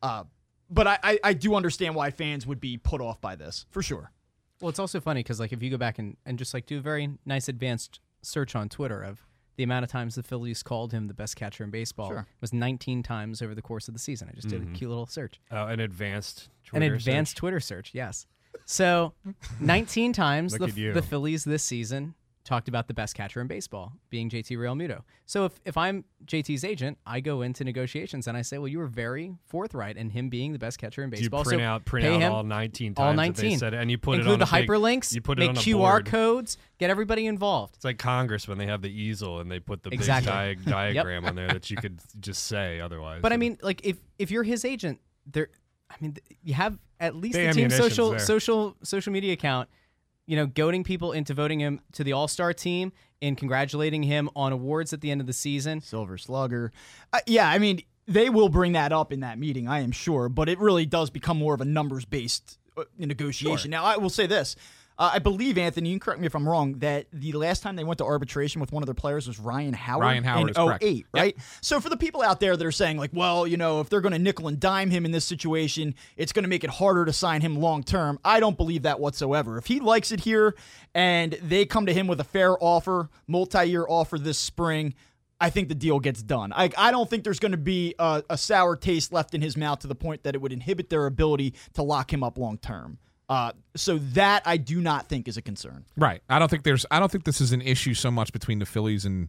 uh, 0.00 0.24
but 0.70 0.86
I, 0.86 0.98
I 1.02 1.18
I 1.24 1.32
do 1.34 1.56
understand 1.56 1.96
why 1.96 2.10
fans 2.12 2.46
would 2.46 2.60
be 2.60 2.78
put 2.78 3.00
off 3.00 3.20
by 3.20 3.34
this 3.34 3.66
for 3.70 3.82
sure. 3.82 4.12
Well, 4.60 4.68
it's 4.70 4.78
also 4.78 5.00
funny 5.00 5.20
because 5.20 5.38
like 5.40 5.52
if 5.52 5.62
you 5.62 5.70
go 5.70 5.76
back 5.76 5.98
and, 5.98 6.16
and 6.24 6.38
just 6.38 6.54
like 6.54 6.66
do 6.66 6.78
a 6.78 6.80
very 6.80 7.10
nice 7.24 7.48
advanced 7.48 8.00
search 8.22 8.54
on 8.56 8.68
Twitter 8.68 9.02
of 9.02 9.20
the 9.56 9.62
amount 9.62 9.84
of 9.84 9.90
times 9.90 10.14
the 10.16 10.22
Phillies 10.22 10.62
called 10.62 10.92
him 10.92 11.08
the 11.08 11.14
best 11.14 11.34
catcher 11.36 11.64
in 11.64 11.70
baseball 11.70 12.08
Sure. 12.10 12.26
was 12.40 12.52
19 12.52 13.02
times 13.02 13.40
over 13.40 13.54
the 13.54 13.62
course 13.62 13.88
of 13.88 13.94
the 13.94 14.00
season. 14.00 14.28
I 14.30 14.34
just 14.34 14.48
did 14.48 14.62
a 14.62 14.66
cute 14.72 14.90
little 14.90 15.06
search. 15.06 15.40
uh, 15.50 15.66
an 15.66 15.80
advanced 15.80 16.48
An 16.72 16.80
Twitter 16.80 16.94
advanced 16.94 17.32
search. 17.32 17.36
Twitter 17.38 17.60
search, 17.60 17.90
yes. 17.94 18.26
So, 18.66 19.12
19 19.60 20.12
times 20.12 20.52
Look 20.60 20.72
the, 20.72 20.90
the 20.90 21.02
Phillies 21.02 21.44
this 21.44 21.62
season 21.62 22.14
talked 22.46 22.68
about 22.68 22.86
the 22.88 22.94
best 22.94 23.14
catcher 23.14 23.40
in 23.42 23.46
baseball 23.48 23.92
being 24.08 24.30
JT 24.30 24.56
Realmuto. 24.56 25.02
So 25.26 25.44
if, 25.44 25.60
if 25.66 25.76
I'm 25.76 26.04
JT's 26.24 26.64
agent, 26.64 26.96
I 27.04 27.20
go 27.20 27.42
into 27.42 27.64
negotiations 27.64 28.26
and 28.28 28.36
I 28.36 28.42
say, 28.42 28.56
well, 28.58 28.68
you 28.68 28.78
were 28.78 28.86
very 28.86 29.34
forthright 29.46 29.96
in 29.96 30.08
him 30.10 30.28
being 30.30 30.52
the 30.52 30.58
best 30.58 30.78
catcher 30.78 31.02
in 31.02 31.10
Do 31.10 31.16
you 31.16 31.22
baseball. 31.24 31.44
print 31.44 31.60
so 31.60 31.64
out 31.66 31.84
print 31.84 32.06
out 32.06 32.20
him 32.22 32.32
all 32.32 32.44
19 32.44 32.94
times 32.94 33.04
all 33.04 33.10
that 33.12 33.16
19. 33.16 33.50
they 33.50 33.56
said 33.56 33.74
it, 33.74 33.80
and 33.80 33.90
you 33.90 33.98
put 33.98 34.18
Include 34.20 34.30
it 34.30 34.32
on 34.34 34.38
the 34.48 34.56
a 34.56 34.60
big- 34.60 34.68
hyperlinks, 34.70 35.12
you 35.14 35.20
put 35.20 35.38
it 35.38 35.40
make 35.40 35.50
on 35.50 35.56
a 35.56 35.60
QR 35.60 35.76
board. 35.78 36.06
codes, 36.06 36.56
get 36.78 36.88
everybody 36.88 37.26
involved. 37.26 37.74
It's 37.76 37.84
like 37.84 37.98
Congress 37.98 38.46
when 38.48 38.58
they 38.58 38.66
have 38.66 38.80
the 38.80 38.90
easel 38.90 39.40
and 39.40 39.50
they 39.50 39.58
put 39.60 39.82
the 39.82 39.90
Exactly. 39.90 40.32
big 40.32 40.64
dia- 40.64 40.72
diagram 40.94 41.24
on 41.26 41.34
there 41.34 41.48
that 41.48 41.68
you 41.70 41.76
could 41.76 42.00
just 42.20 42.44
say 42.46 42.80
otherwise. 42.80 43.20
But 43.22 43.32
I 43.32 43.36
mean, 43.36 43.58
like 43.60 43.84
if 43.84 43.96
if 44.18 44.30
you're 44.30 44.44
his 44.44 44.64
agent, 44.64 45.00
there, 45.26 45.48
I 45.90 45.94
mean, 46.00 46.16
you 46.42 46.54
have 46.54 46.78
at 47.00 47.14
least 47.14 47.34
The 47.36 47.46
the 47.48 47.52
team 47.52 47.70
social 47.70 48.10
there. 48.10 48.18
social 48.20 48.76
social 48.82 49.12
media 49.12 49.32
account. 49.32 49.68
You 50.26 50.36
know, 50.36 50.46
goading 50.46 50.84
people 50.84 51.12
into 51.12 51.34
voting 51.34 51.60
him 51.60 51.80
to 51.92 52.04
the 52.04 52.12
All 52.12 52.28
Star 52.28 52.52
team 52.52 52.92
and 53.22 53.36
congratulating 53.36 54.02
him 54.02 54.28
on 54.36 54.52
awards 54.52 54.92
at 54.92 55.00
the 55.00 55.10
end 55.10 55.20
of 55.20 55.26
the 55.26 55.32
season. 55.32 55.80
Silver 55.80 56.18
Slugger. 56.18 56.72
Uh, 57.12 57.20
yeah, 57.26 57.48
I 57.48 57.58
mean, 57.58 57.82
they 58.06 58.28
will 58.30 58.48
bring 58.48 58.72
that 58.72 58.92
up 58.92 59.12
in 59.12 59.20
that 59.20 59.38
meeting, 59.38 59.68
I 59.68 59.80
am 59.80 59.92
sure, 59.92 60.28
but 60.28 60.48
it 60.48 60.58
really 60.58 60.86
does 60.86 61.10
become 61.10 61.38
more 61.38 61.54
of 61.54 61.60
a 61.60 61.64
numbers 61.64 62.04
based 62.04 62.58
uh, 62.76 62.84
negotiation. 62.98 63.70
Now, 63.70 63.84
I 63.84 63.96
will 63.96 64.10
say 64.10 64.26
this. 64.26 64.56
Uh, 64.98 65.10
I 65.14 65.18
believe, 65.18 65.58
Anthony, 65.58 65.90
you 65.90 65.94
can 65.96 66.00
correct 66.00 66.20
me 66.20 66.26
if 66.26 66.34
I'm 66.34 66.48
wrong, 66.48 66.78
that 66.78 67.06
the 67.12 67.32
last 67.32 67.62
time 67.62 67.76
they 67.76 67.84
went 67.84 67.98
to 67.98 68.04
arbitration 68.04 68.60
with 68.62 68.72
one 68.72 68.82
of 68.82 68.86
their 68.86 68.94
players 68.94 69.26
was 69.26 69.38
Ryan 69.38 69.74
Howard. 69.74 70.02
Ryan 70.02 70.24
Howard 70.24 70.42
in 70.44 70.48
is 70.50 70.56
correct. 70.56 70.82
08, 70.82 70.96
Yep. 70.96 71.06
right? 71.12 71.36
So 71.60 71.80
for 71.80 71.90
the 71.90 71.98
people 71.98 72.22
out 72.22 72.40
there 72.40 72.56
that 72.56 72.64
are 72.66 72.72
saying, 72.72 72.96
like, 72.96 73.10
well, 73.12 73.46
you 73.46 73.58
know, 73.58 73.80
if 73.80 73.90
they're 73.90 74.00
going 74.00 74.12
to 74.14 74.18
nickel 74.18 74.48
and 74.48 74.58
dime 74.58 74.88
him 74.90 75.04
in 75.04 75.10
this 75.10 75.26
situation, 75.26 75.94
it's 76.16 76.32
going 76.32 76.44
to 76.44 76.48
make 76.48 76.64
it 76.64 76.70
harder 76.70 77.04
to 77.04 77.12
sign 77.12 77.42
him 77.42 77.56
long 77.56 77.82
term. 77.82 78.18
I 78.24 78.40
don't 78.40 78.56
believe 78.56 78.82
that 78.82 78.98
whatsoever. 78.98 79.58
If 79.58 79.66
he 79.66 79.80
likes 79.80 80.12
it 80.12 80.20
here 80.20 80.54
and 80.94 81.32
they 81.42 81.66
come 81.66 81.84
to 81.86 81.92
him 81.92 82.06
with 82.06 82.20
a 82.20 82.24
fair 82.24 82.56
offer, 82.62 83.10
multi 83.26 83.64
year 83.64 83.84
offer 83.86 84.18
this 84.18 84.38
spring, 84.38 84.94
I 85.38 85.50
think 85.50 85.68
the 85.68 85.74
deal 85.74 86.00
gets 86.00 86.22
done. 86.22 86.54
I, 86.54 86.70
I 86.78 86.90
don't 86.90 87.10
think 87.10 87.22
there's 87.22 87.38
going 87.38 87.52
to 87.52 87.58
be 87.58 87.94
a, 87.98 88.22
a 88.30 88.38
sour 88.38 88.76
taste 88.76 89.12
left 89.12 89.34
in 89.34 89.42
his 89.42 89.58
mouth 89.58 89.80
to 89.80 89.86
the 89.86 89.94
point 89.94 90.22
that 90.22 90.34
it 90.34 90.40
would 90.40 90.52
inhibit 90.52 90.88
their 90.88 91.04
ability 91.04 91.52
to 91.74 91.82
lock 91.82 92.10
him 92.10 92.22
up 92.24 92.38
long 92.38 92.56
term. 92.56 92.96
Uh, 93.28 93.52
so 93.74 93.98
that 93.98 94.42
I 94.46 94.56
do 94.56 94.80
not 94.80 95.08
think 95.08 95.26
is 95.26 95.36
a 95.36 95.42
concern. 95.42 95.84
Right. 95.96 96.22
I 96.28 96.38
don't 96.38 96.48
think 96.50 96.62
there's. 96.62 96.86
I 96.90 97.00
don't 97.00 97.10
think 97.10 97.24
this 97.24 97.40
is 97.40 97.52
an 97.52 97.60
issue 97.62 97.92
so 97.94 98.10
much 98.10 98.32
between 98.32 98.58
the 98.60 98.66
Phillies 98.66 99.04
and 99.04 99.28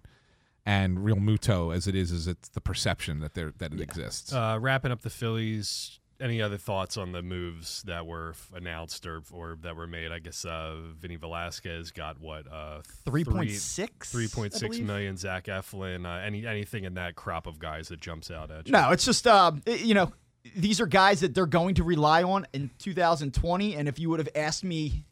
and 0.66 0.98
Realmuto 1.00 1.74
as 1.76 1.88
it 1.88 1.96
is 1.96 2.12
is 2.12 2.28
it's 2.28 2.50
the 2.50 2.62
perception 2.62 3.22
that 3.22 3.34
there 3.34 3.54
that 3.58 3.74
it 3.74 3.82
exists. 3.82 4.34
uh, 4.34 4.58
wrapping 4.62 4.92
up 4.92 5.02
the 5.02 5.10
Phillies. 5.10 6.00
Any 6.20 6.42
other 6.42 6.58
thoughts 6.58 6.98
on 6.98 7.12
the 7.12 7.22
moves 7.22 7.84
that 7.84 8.08
were 8.08 8.34
announced 8.54 9.06
or 9.06 9.22
or 9.32 9.56
that 9.62 9.76
were 9.76 9.86
made? 9.88 10.12
I 10.12 10.18
guess 10.20 10.46
uh, 10.46 10.76
Vinny 11.00 11.16
Velasquez 11.16 11.92
got 11.92 12.20
what 12.20 12.52
uh, 12.52 12.82
Three 13.06 13.24
point 13.24 13.52
six. 13.52 14.12
three 14.12 14.28
point 14.28 14.54
six 14.54 14.80
million. 14.80 15.16
Zach 15.18 15.46
Eflin. 15.46 16.06
Uh, 16.08 16.24
any 16.26 16.46
anything 16.48 16.86
in 16.86 16.96
that 16.96 17.16
crop 17.16 17.46
of 17.46 17.60
guys 17.60 17.88
that 17.90 18.00
jumps 18.02 18.30
out 18.32 18.50
at 18.52 18.68
you? 18.68 18.72
No, 18.74 18.90
it's 18.92 19.06
just 19.06 19.28
uh, 19.28 19.52
it- 19.68 19.82
you 19.82 19.94
know, 19.94 20.12
these 20.56 20.80
are 20.82 20.88
guys 20.88 21.20
that 21.22 21.34
they're 21.34 21.46
going 21.46 21.76
to 21.76 21.84
rely 21.84 22.24
on 22.24 22.46
in 22.54 22.70
2020. 22.80 23.76
And 23.76 23.88
if 23.88 24.00
you 24.00 24.10
would 24.10 24.20
have 24.20 24.30
asked 24.36 24.64
me 24.64 25.04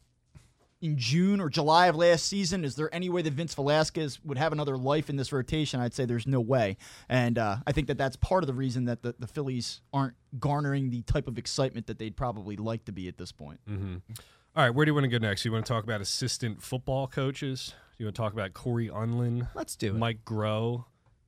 in 0.82 0.98
June 0.98 1.40
or 1.40 1.48
July 1.48 1.86
of 1.86 1.96
last 1.96 2.26
season, 2.26 2.64
is 2.64 2.76
there 2.76 2.94
any 2.94 3.08
way 3.08 3.22
that 3.22 3.32
Vince 3.32 3.54
Velasquez 3.54 4.22
would 4.24 4.38
have 4.38 4.52
another 4.52 4.76
life 4.76 5.08
in 5.08 5.16
this 5.16 5.32
rotation? 5.32 5.80
I'd 5.80 5.94
say 5.94 6.04
there's 6.04 6.26
no 6.26 6.40
way. 6.40 6.76
And 7.08 7.38
uh, 7.38 7.56
I 7.66 7.72
think 7.72 7.86
that 7.88 7.98
that's 7.98 8.16
part 8.16 8.42
of 8.42 8.46
the 8.46 8.54
reason 8.54 8.84
that 8.84 9.02
the, 9.02 9.14
the 9.18 9.26
Phillies 9.26 9.80
aren't 9.92 10.14
garnering 10.38 10.90
the 10.90 11.02
type 11.02 11.28
of 11.28 11.38
excitement 11.38 11.86
that 11.86 11.98
they'd 11.98 12.16
probably 12.16 12.56
like 12.56 12.84
to 12.84 12.92
be 12.92 13.08
at 13.08 13.16
this 13.18 13.32
point. 13.32 13.60
All 13.68 14.62
right, 14.62 14.70
where 14.70 14.84
do 14.86 14.90
you 14.90 14.94
want 14.94 15.04
to 15.04 15.08
go 15.08 15.18
next? 15.18 15.44
You 15.44 15.52
want 15.52 15.66
to 15.66 15.72
talk 15.72 15.84
about 15.84 16.00
assistant 16.00 16.62
football 16.62 17.06
coaches? 17.06 17.74
You 17.98 18.06
want 18.06 18.16
to 18.16 18.22
talk 18.22 18.32
about 18.32 18.52
Corey 18.52 18.88
Undlin, 18.88 19.48
Let's 19.54 19.76
do 19.76 19.88
it. 19.88 19.98
Mike 19.98 20.24
Groh, 20.24 20.84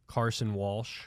Carson 0.07 0.55
Walch? 0.55 1.05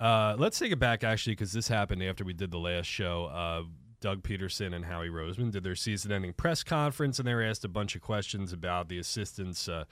Uh, 0.00 0.34
let's 0.38 0.58
take 0.58 0.72
it 0.72 0.78
back 0.78 1.04
actually, 1.04 1.32
because 1.34 1.52
this 1.52 1.68
happened 1.68 2.02
after 2.02 2.24
we 2.24 2.32
did 2.32 2.50
the 2.50 2.58
last 2.58 2.86
show. 2.86 3.26
Uh, 3.26 3.62
Doug 4.00 4.22
Pederson 4.22 4.74
and 4.74 4.86
Howie 4.86 5.10
Roseman 5.10 5.50
did 5.50 5.62
their 5.62 5.76
season-ending 5.76 6.32
press 6.32 6.62
conference, 6.64 7.18
and 7.18 7.28
they 7.28 7.34
were 7.34 7.42
asked 7.42 7.66
a 7.66 7.68
bunch 7.68 7.94
of 7.94 8.00
questions 8.00 8.50
about 8.50 8.88
the 8.88 8.98
assistants. 8.98 9.68
Uh, 9.68 9.84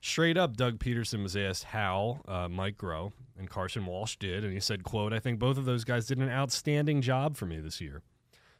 straight 0.00 0.36
up, 0.36 0.56
Doug 0.56 0.78
Pederson 0.78 1.22
was 1.24 1.36
asked 1.36 1.64
how 1.64 2.20
uh, 2.28 2.48
Mike 2.48 2.76
Groh 2.76 3.10
and 3.36 3.50
Carson 3.50 3.84
Walch 3.84 4.18
did, 4.20 4.44
and 4.44 4.52
he 4.52 4.60
said, 4.60 4.84
"quote 4.84 5.12
I 5.12 5.18
think 5.18 5.40
both 5.40 5.58
of 5.58 5.64
those 5.64 5.82
guys 5.82 6.06
did 6.06 6.18
an 6.18 6.30
outstanding 6.30 7.02
job 7.02 7.36
for 7.36 7.46
me 7.46 7.58
this 7.58 7.80
year." 7.80 8.02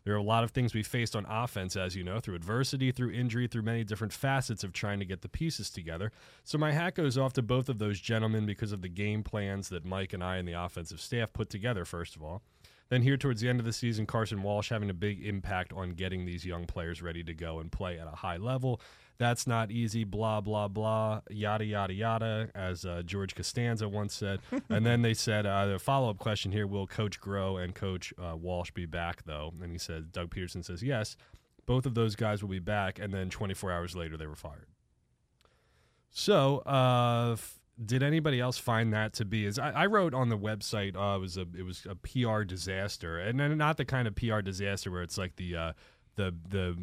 There 0.07 0.15
are 0.15 0.19
a 0.19 0.23
lot 0.23 0.45
of 0.45 0.53
things 0.53 0.73
we 0.73 0.85
faced 0.85 1.17
on 1.17 1.27
offense, 1.29 1.75
as 1.75 1.97
you 1.97 2.05
know, 2.05 2.21
through 2.21 2.37
adversity, 2.37 2.93
through 2.93 3.11
injury, 3.11 3.49
through 3.49 3.63
many 3.63 3.83
different 3.83 4.13
facets 4.13 4.63
of 4.63 4.73
trying 4.73 5.01
to 5.01 5.05
get 5.05 5.23
the 5.23 5.29
pieces 5.29 5.69
together. 5.69 6.13
So 6.45 6.59
my 6.59 6.71
hat 6.71 6.95
goes 6.95 7.19
off 7.19 7.33
to 7.33 7.43
both 7.43 7.69
of 7.69 7.81
those 7.81 8.01
gentlemen 8.01 8.47
because 8.47 8.71
of 8.71 8.83
the 8.83 8.89
game 8.89 9.25
plans 9.25 9.69
that 9.71 9.85
Mike 9.85 10.13
and 10.13 10.23
I 10.23 10.37
and 10.37 10.47
the 10.47 10.53
offensive 10.53 11.01
staff 11.01 11.33
put 11.33 11.51
together, 11.51 11.85
first 11.85 12.15
of 12.15 12.23
all. 12.23 12.43
Then 12.89 13.03
here 13.03 13.17
towards 13.17 13.41
the 13.41 13.49
end 13.49 13.59
of 13.59 13.67
the 13.67 13.73
season, 13.73 14.07
Carson 14.07 14.45
Walch 14.45 14.69
having 14.69 14.91
a 14.91 14.95
big 14.95 15.27
impact 15.27 15.73
on 15.73 15.91
getting 15.91 16.25
these 16.25 16.47
young 16.47 16.67
players 16.67 17.03
ready 17.03 17.25
to 17.25 17.35
go 17.35 17.59
and 17.59 17.73
play 17.73 17.99
at 17.99 18.07
a 18.07 18.15
high 18.15 18.37
level. 18.37 18.81
That's 19.19 19.47
not 19.47 19.71
easy, 19.71 20.05
blah, 20.05 20.41
blah, 20.41 20.69
blah, 20.69 21.23
yada, 21.31 21.65
yada, 21.65 21.95
yada, 21.95 22.51
as 22.55 22.85
uh, 22.85 23.03
George 23.05 23.35
Costanza 23.35 23.89
once 23.89 24.15
said. 24.15 24.41
and 24.69 24.85
then 24.85 25.03
they 25.03 25.15
said, 25.15 25.47
uh, 25.47 25.67
the 25.67 25.79
follow 25.79 26.11
up 26.11 26.19
question 26.19 26.53
here 26.53 26.67
will 26.67 26.87
Coach 26.87 27.21
Groh 27.21 27.63
and 27.63 27.75
Coach 27.75 28.13
uh, 28.19 28.37
Walch 28.37 28.75
be 28.75 28.85
back, 28.85 29.25
though? 29.25 29.53
And 29.63 29.73
he 29.73 29.79
said, 29.79 30.13
Doug 30.13 30.35
Pederson 30.35 30.65
says, 30.65 30.83
yes, 30.83 31.17
both 31.65 31.87
of 31.87 31.95
those 31.95 32.15
guys 32.15 32.43
will 32.43 32.51
be 32.51 32.59
back. 32.59 32.99
And 32.99 33.13
then 33.13 33.31
24 33.31 33.73
hours 33.73 33.97
later, 33.97 34.17
they 34.17 34.27
were 34.27 34.37
fired. 34.37 34.67
So, 36.11 36.59
uh, 36.67 37.33
f- 37.33 37.61
did 37.85 38.03
anybody 38.03 38.41
else 38.41 38.57
find 38.57 38.93
that 38.95 39.13
to 39.15 39.25
be? 39.25 39.45
As 39.45 39.59
I, 39.59 39.71
I 39.71 39.87
wrote 39.87 40.15
on 40.15 40.31
the 40.31 40.39
website, 40.39 40.97
uh, 40.97 41.17
it 41.17 41.21
was 41.21 41.37
a 41.37 41.47
it 41.59 41.63
was 41.63 41.87
a 41.89 41.95
PR 41.95 42.43
disaster, 42.43 43.19
and 43.19 43.39
then 43.39 43.59
not 43.59 43.77
the 43.77 43.85
kind 43.85 44.09
of 44.09 44.15
PR 44.15 44.41
disaster 44.41 44.91
where 44.91 45.03
it's 45.03 45.19
like 45.19 45.37
the 45.37 45.55
uh, 45.55 45.73
the 46.17 46.35
the 46.49 46.77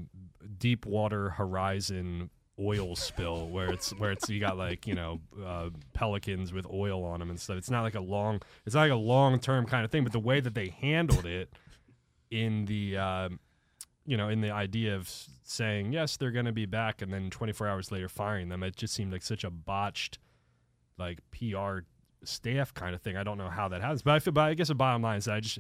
Deepwater 0.58 1.32
Horizon 1.32 2.30
oil 2.60 2.96
spill 2.96 3.48
where 3.48 3.72
it's 3.72 3.90
where 3.98 4.12
it's 4.12 4.30
you 4.30 4.40
got 4.40 4.58
like 4.58 4.86
you 4.86 4.94
know 4.94 5.20
uh, 5.44 5.70
pelicans 5.94 6.54
with 6.54 6.66
oil 6.72 7.04
on 7.04 7.20
them 7.20 7.30
and 7.30 7.40
stuff. 7.40 7.58
It's 7.58 7.70
not 7.70 7.82
like 7.82 7.96
a 7.96 8.02
long 8.02 8.42
it's 8.66 8.76
not 8.76 8.82
like 8.82 8.92
a 8.92 8.96
long 8.96 9.40
term 9.40 9.66
kind 9.66 9.84
of 9.84 9.92
thing, 9.92 10.04
but 10.04 10.14
the 10.14 10.20
way 10.20 10.40
that 10.40 10.54
they 10.54 10.70
handled 10.70 11.26
it 11.26 11.50
in 12.32 12.66
the 12.66 12.98
um, 12.98 13.40
you 14.06 14.18
know 14.18 14.30
in 14.30 14.42
the 14.42 14.52
idea 14.52 14.96
of 14.96 15.12
saying 15.46 15.92
yes 15.92 16.16
they're 16.18 16.32
going 16.32 16.46
to 16.46 16.52
be 16.52 16.66
back 16.66 17.02
and 17.02 17.12
then 17.12 17.30
24 17.30 17.68
hours 17.68 17.92
later 17.92 18.10
firing 18.10 18.50
them, 18.50 18.64
it 18.64 18.76
just 18.76 18.94
seemed 18.94 19.12
like 19.12 19.24
such 19.24 19.44
a 19.44 19.50
botched 19.50 20.20
like 20.98 21.20
PR 21.32 21.80
staff 22.24 22.74
kind 22.74 22.96
of 22.96 23.02
thing. 23.02 23.18
I 23.18 23.24
don't 23.24 23.38
know 23.38 23.50
how 23.50 23.68
that 23.70 23.82
happens, 23.82 24.02
but 24.02 24.14
I 24.14 24.20
feel. 24.20 24.34
But 24.34 24.50
I 24.50 24.54
guess 24.54 24.68
the 24.68 24.76
bottom 24.76 25.02
line 25.02 25.18
is 25.18 25.28
I 25.28 25.40
just 25.40 25.60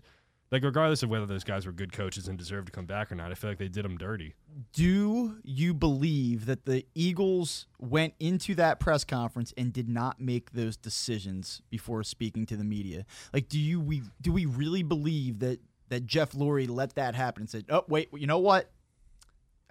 like 0.54 0.64
regardless 0.64 1.02
of 1.02 1.10
whether 1.10 1.26
those 1.26 1.44
guys 1.44 1.66
were 1.66 1.72
good 1.72 1.92
coaches 1.92 2.28
and 2.28 2.38
deserved 2.38 2.68
to 2.68 2.72
come 2.72 2.86
back 2.86 3.12
or 3.12 3.16
not, 3.16 3.32
I 3.32 3.34
feel 3.34 3.50
like 3.50 3.58
they 3.58 3.68
did 3.68 3.84
them 3.84 3.98
dirty. 3.98 4.36
Do 4.72 5.40
you 5.44 5.74
believe 5.74 6.46
that 6.46 6.66
the 6.66 6.86
Eagles 6.94 7.66
went 7.80 8.14
into 8.20 8.54
that 8.56 8.80
press 8.80 9.04
conference 9.04 9.52
and 9.58 9.74
did 9.74 9.90
not 9.90 10.22
make 10.22 10.52
those 10.52 10.78
decisions 10.78 11.64
before 11.72 12.04
speaking 12.04 12.46
to 12.46 12.56
the 12.56 12.64
media? 12.64 13.04
Like, 13.34 13.50
do 13.50 13.60
you 13.60 13.82
we 13.82 14.04
do 14.22 14.32
we 14.32 14.46
really 14.46 14.84
believe 14.84 15.40
that 15.40 15.60
that 15.90 16.06
Jeff 16.06 16.34
Lurie 16.34 16.70
let 16.70 16.94
that 16.96 17.16
happen 17.16 17.42
and 17.42 17.50
said, 17.50 17.66
"Oh, 17.70 17.84
wait, 17.88 18.10
you 18.14 18.28
know 18.28 18.38
what? 18.38 18.70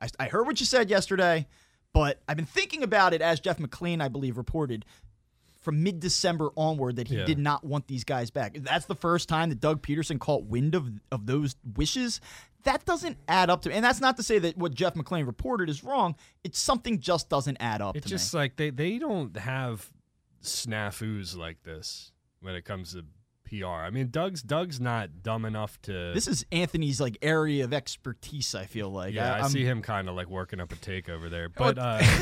I, 0.01 0.09
I 0.19 0.27
heard 0.27 0.49
what 0.49 0.59
you 0.59 0.67
said 0.67 0.91
yesterday, 0.91 1.47
but 1.93 2.21
I've 2.27 2.37
been 2.37 2.45
thinking 2.45 2.83
about 2.83 3.15
it." 3.15 3.23
As 3.23 3.39
Jeff 3.39 3.59
McLane, 3.59 4.03
I 4.03 4.09
believe, 4.09 4.37
reported 4.37 4.85
from 5.63 5.83
mid 5.83 5.99
December 6.01 6.51
onward 6.57 6.97
that 6.97 7.09
he 7.09 7.17
Yeah. 7.17 7.25
did 7.25 7.39
not 7.39 7.65
want 7.65 7.87
these 7.89 8.05
guys 8.05 8.31
back. 8.31 8.57
That's 8.61 8.85
the 8.87 8.95
first 8.95 9.29
time 9.29 9.49
that 9.49 9.61
Doug 9.61 9.81
Pederson 9.83 10.19
caught 10.21 10.45
wind 10.45 10.75
of 10.75 10.91
of 11.11 11.27
those 11.27 11.57
wishes. 11.77 12.21
That 12.65 12.85
doesn't 12.85 13.17
add 13.27 13.51
up 13.51 13.63
to, 13.63 13.71
me. 13.71 13.75
and 13.75 13.85
that's 13.85 14.01
not 14.01 14.17
to 14.19 14.23
say 14.23 14.39
that 14.41 14.57
what 14.57 14.73
Jeff 14.75 14.95
McLane 14.95 15.27
reported 15.27 15.69
is 15.69 15.83
wrong. 15.83 16.15
It's 16.45 16.61
something 16.61 17.01
just 17.01 17.29
doesn't 17.29 17.57
add 17.59 17.81
up. 17.83 17.97
It's 17.97 18.07
just 18.07 18.33
me. 18.35 18.39
like 18.41 18.57
they 18.57 18.71
they 18.71 18.99
don't 18.99 19.37
have 19.37 19.91
snafus 20.43 21.37
like 21.37 21.63
this 21.63 22.13
when 22.41 22.55
it 22.55 22.65
comes 22.65 22.93
to 22.95 23.05
PR. 23.49 23.67
I 23.67 23.91
mean, 23.91 24.09
Doug's 24.11 24.43
Doug's 24.43 24.81
not 24.81 25.23
dumb 25.23 25.45
enough 25.45 25.81
to. 25.83 26.13
this 26.15 26.27
is 26.29 26.45
Anthony's 26.53 27.01
like 27.01 27.19
area 27.23 27.65
of 27.65 27.73
expertise. 27.73 28.55
I 28.55 28.67
feel 28.67 28.91
like. 28.91 29.15
yeah, 29.15 29.35
I, 29.35 29.39
I'm- 29.41 29.51
see 29.51 29.65
him 29.65 29.83
kind 29.83 30.09
of 30.09 30.15
like 30.17 30.29
working 30.29 30.61
up 30.61 30.73
a 30.73 30.77
take 30.77 31.09
over 31.09 31.29
there, 31.29 31.49
but. 31.49 31.79
uh 31.79 32.03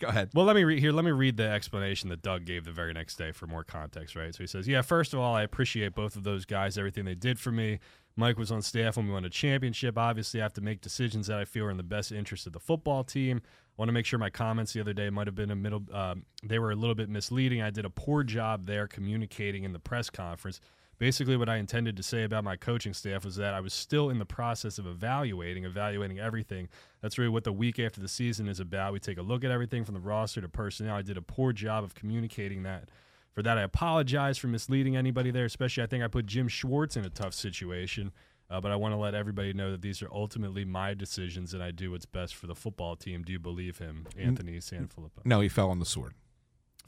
Go 0.00 0.08
ahead. 0.08 0.30
Well, 0.34 0.46
let 0.46 0.56
me 0.56 0.64
read 0.64 0.78
here. 0.78 0.92
Let 0.92 1.04
me 1.04 1.10
read 1.10 1.36
the 1.36 1.46
explanation 1.46 2.08
that 2.08 2.22
Doug 2.22 2.46
gave 2.46 2.64
the 2.64 2.72
very 2.72 2.94
next 2.94 3.16
day 3.16 3.32
for 3.32 3.46
more 3.46 3.62
context, 3.62 4.16
right? 4.16 4.34
So 4.34 4.42
he 4.42 4.46
says, 4.46 4.66
"Yeah, 4.66 4.80
first 4.80 5.12
of 5.12 5.20
all, 5.20 5.34
I 5.34 5.42
appreciate 5.42 5.94
both 5.94 6.16
of 6.16 6.24
those 6.24 6.46
guys, 6.46 6.78
everything 6.78 7.04
they 7.04 7.14
did 7.14 7.38
for 7.38 7.52
me. 7.52 7.80
Mike 8.16 8.38
was 8.38 8.50
on 8.50 8.62
staff 8.62 8.96
when 8.96 9.06
we 9.06 9.12
won 9.12 9.26
a 9.26 9.30
championship. 9.30 9.98
Obviously, 9.98 10.40
I 10.40 10.44
have 10.44 10.54
to 10.54 10.62
make 10.62 10.80
decisions 10.80 11.26
that 11.26 11.38
I 11.38 11.44
feel 11.44 11.66
are 11.66 11.70
in 11.70 11.76
the 11.76 11.82
best 11.82 12.12
interest 12.12 12.46
of 12.46 12.54
the 12.54 12.60
football 12.60 13.04
team. 13.04 13.42
I 13.44 13.72
want 13.76 13.88
to 13.88 13.92
make 13.92 14.06
sure 14.06 14.18
my 14.18 14.30
comments 14.30 14.72
the 14.72 14.80
other 14.80 14.94
day 14.94 15.10
might 15.10 15.26
have 15.26 15.34
been 15.34 15.50
a 15.50 15.56
middle. 15.56 15.84
Um, 15.92 16.24
they 16.42 16.58
were 16.58 16.70
a 16.70 16.76
little 16.76 16.94
bit 16.94 17.10
misleading. 17.10 17.60
I 17.60 17.68
did 17.70 17.84
a 17.84 17.90
poor 17.90 18.24
job 18.24 18.66
there 18.66 18.86
communicating 18.86 19.64
in 19.64 19.74
the 19.74 19.78
press 19.78 20.08
conference." 20.08 20.60
Basically, 21.00 21.34
what 21.34 21.48
I 21.48 21.56
intended 21.56 21.96
to 21.96 22.02
say 22.02 22.24
about 22.24 22.44
my 22.44 22.56
coaching 22.56 22.92
staff 22.92 23.24
was 23.24 23.36
that 23.36 23.54
I 23.54 23.60
was 23.60 23.72
still 23.72 24.10
in 24.10 24.18
the 24.18 24.26
process 24.26 24.76
of 24.76 24.86
evaluating, 24.86 25.64
evaluating 25.64 26.18
everything. 26.18 26.68
That's 27.00 27.16
really 27.16 27.30
what 27.30 27.44
the 27.44 27.54
week 27.54 27.78
after 27.78 28.02
the 28.02 28.06
season 28.06 28.46
is 28.48 28.60
about. 28.60 28.92
We 28.92 28.98
take 29.00 29.16
a 29.16 29.22
look 29.22 29.42
at 29.42 29.50
everything 29.50 29.82
from 29.82 29.94
the 29.94 30.00
roster 30.00 30.42
to 30.42 30.48
personnel. 30.50 30.94
I 30.94 31.00
did 31.00 31.16
a 31.16 31.22
poor 31.22 31.54
job 31.54 31.84
of 31.84 31.94
communicating 31.94 32.64
that. 32.64 32.90
For 33.32 33.42
that, 33.42 33.56
I 33.56 33.62
apologize 33.62 34.36
for 34.36 34.48
misleading 34.48 34.94
anybody 34.94 35.30
there, 35.30 35.46
especially 35.46 35.84
I 35.84 35.86
think 35.86 36.04
I 36.04 36.08
put 36.08 36.26
Jim 36.26 36.48
Schwartz 36.48 36.98
in 36.98 37.04
a 37.06 37.10
tough 37.10 37.32
situation. 37.32 38.12
Uh, 38.50 38.60
but 38.60 38.70
I 38.70 38.76
want 38.76 38.92
to 38.92 38.98
let 38.98 39.14
everybody 39.14 39.54
know 39.54 39.70
that 39.70 39.80
these 39.80 40.02
are 40.02 40.08
ultimately 40.12 40.66
my 40.66 40.92
decisions 40.92 41.54
and 41.54 41.62
I 41.62 41.70
do 41.70 41.92
what's 41.92 42.04
best 42.04 42.34
for 42.34 42.46
the 42.46 42.54
football 42.54 42.94
team. 42.94 43.22
Do 43.22 43.32
you 43.32 43.38
believe 43.38 43.78
him, 43.78 44.06
Anthony 44.18 44.58
Sanfilippo? 44.58 45.24
No, 45.24 45.40
he 45.40 45.48
fell 45.48 45.70
on 45.70 45.78
the 45.78 45.86
sword. 45.86 46.12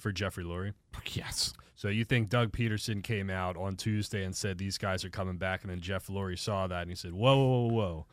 For 0.03 0.11
Jeffrey 0.11 0.43
Lurie? 0.45 0.75
Yes. 1.15 1.55
So 1.77 1.89
you 1.89 2.05
think 2.05 2.29
Doug 2.29 2.53
Pederson 2.53 3.03
came 3.03 3.29
out 3.31 3.57
on 3.57 3.77
Tuesday 3.77 4.25
and 4.25 4.37
said 4.37 4.59
these 4.59 4.79
guys 4.79 5.05
are 5.05 5.11
coming 5.11 5.37
back, 5.37 5.63
and 5.63 5.71
then 5.71 5.81
Jeff 5.81 6.07
Lurie 6.07 6.39
saw 6.39 6.67
that 6.67 6.83
and 6.83 6.91
he 6.91 6.95
said, 6.95 7.13
"Whoa, 7.13 7.37
whoa, 7.37 7.67
whoa, 7.67 7.73
whoa. 7.73 8.07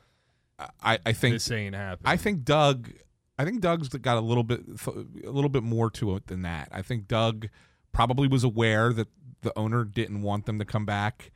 I, 0.82 0.99
I 1.06 1.13
think 1.13 1.36
this 1.36 1.52
ain't 1.52 1.75
happening." 1.75 2.12
I 2.12 2.17
think 2.17 2.43
Doug. 2.43 2.91
I 3.38 3.45
think 3.45 3.62
Doug's 3.62 3.89
got 3.89 4.17
a 4.17 4.21
little 4.21 4.43
bit 4.43 4.62
a 4.88 5.30
little 5.30 5.49
bit 5.49 5.63
more 5.63 5.89
to 5.91 6.15
it 6.15 6.28
than 6.28 6.41
that. 6.43 6.69
I 6.71 6.82
think 6.82 7.08
Doug 7.08 7.47
probably 7.91 8.28
was 8.28 8.43
aware 8.43 8.91
that 8.93 9.08
the 9.41 9.58
owner 9.58 9.84
didn't 9.84 10.21
want 10.21 10.45
them 10.45 10.60
to 10.60 10.65
come 10.65 10.86
back. 10.86 11.32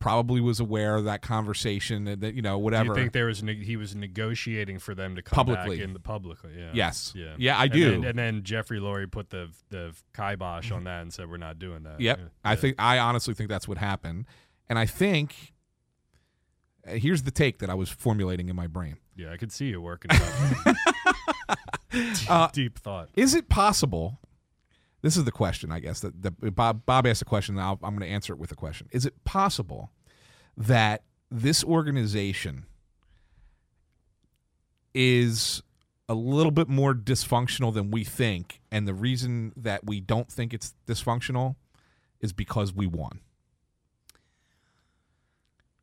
Probably 0.00 0.40
was 0.40 0.58
aware 0.60 0.96
of 0.96 1.04
that 1.04 1.20
conversation 1.22 2.08
and 2.08 2.22
that 2.22 2.34
you 2.34 2.40
know 2.42 2.58
whatever. 2.58 2.84
Do 2.84 2.88
you 2.88 2.94
think 2.94 3.12
there 3.12 3.26
was 3.26 3.42
ne- 3.42 3.62
he 3.62 3.76
was 3.76 3.94
negotiating 3.94 4.78
for 4.78 4.94
them 4.94 5.14
to 5.14 5.22
come 5.22 5.36
Publicly. 5.36 5.76
back 5.76 5.84
in 5.84 5.92
the 5.92 6.00
publicly? 6.00 6.52
Yeah. 6.58 6.70
Yes. 6.72 7.12
Yeah. 7.14 7.34
Yeah, 7.36 7.58
I 7.58 7.64
And 7.64 7.72
do. 7.72 7.90
then- 7.90 8.04
And 8.04 8.18
then, 8.18 8.42
Jeffrey 8.42 8.80
Lurie 8.80 9.10
put 9.10 9.28
the 9.30 9.50
the 9.68 9.92
kibosh 10.16 10.70
on 10.70 10.84
that 10.84 11.02
and 11.02 11.12
said, 11.12 11.28
"We're 11.28 11.36
not 11.36 11.58
doing 11.58 11.82
that." 11.82 12.00
Yep. 12.00 12.18
Yeah. 12.18 12.24
I 12.42 12.56
think 12.56 12.76
I 12.78 12.98
honestly 12.98 13.34
think 13.34 13.50
that's 13.50 13.68
what 13.68 13.76
happened, 13.78 14.24
and 14.70 14.78
I 14.78 14.86
think 14.86 15.52
uh, 16.88 16.92
here's 16.92 17.24
the 17.24 17.30
take 17.30 17.58
that 17.58 17.68
I 17.68 17.74
was 17.74 17.90
formulating 17.90 18.48
in 18.48 18.56
my 18.56 18.66
brain. 18.68 18.96
Yeah, 19.16 19.32
I 19.32 19.36
could 19.36 19.52
see 19.52 19.66
you 19.66 19.82
working. 19.82 20.10
deep, 21.90 22.30
Uh, 22.30 22.48
deep 22.52 22.78
thought. 22.78 23.08
Is 23.16 23.34
it 23.34 23.48
possible? 23.48 24.19
This 25.02 25.16
is 25.16 25.24
the 25.24 25.32
question, 25.32 25.72
I 25.72 25.80
guess. 25.80 26.00
That, 26.00 26.22
that 26.22 26.54
Bob 26.54 26.84
Bob 26.84 27.06
asked 27.06 27.22
a 27.22 27.26
question. 27.26 27.56
And 27.56 27.64
I'll, 27.64 27.78
I'm 27.82 27.96
going 27.96 28.08
to 28.08 28.14
answer 28.14 28.32
it 28.32 28.38
with 28.38 28.52
a 28.52 28.56
question. 28.56 28.88
Is 28.92 29.06
it 29.06 29.24
possible 29.24 29.90
that 30.56 31.04
this 31.30 31.64
organization 31.64 32.66
is 34.94 35.62
a 36.08 36.14
little 36.14 36.50
bit 36.50 36.68
more 36.68 36.92
dysfunctional 36.92 37.72
than 37.72 37.90
we 37.90 38.04
think, 38.04 38.60
and 38.72 38.86
the 38.86 38.94
reason 38.94 39.52
that 39.56 39.86
we 39.86 40.00
don't 40.00 40.30
think 40.30 40.52
it's 40.52 40.74
dysfunctional 40.86 41.54
is 42.20 42.32
because 42.32 42.74
we 42.74 42.86
won? 42.86 43.20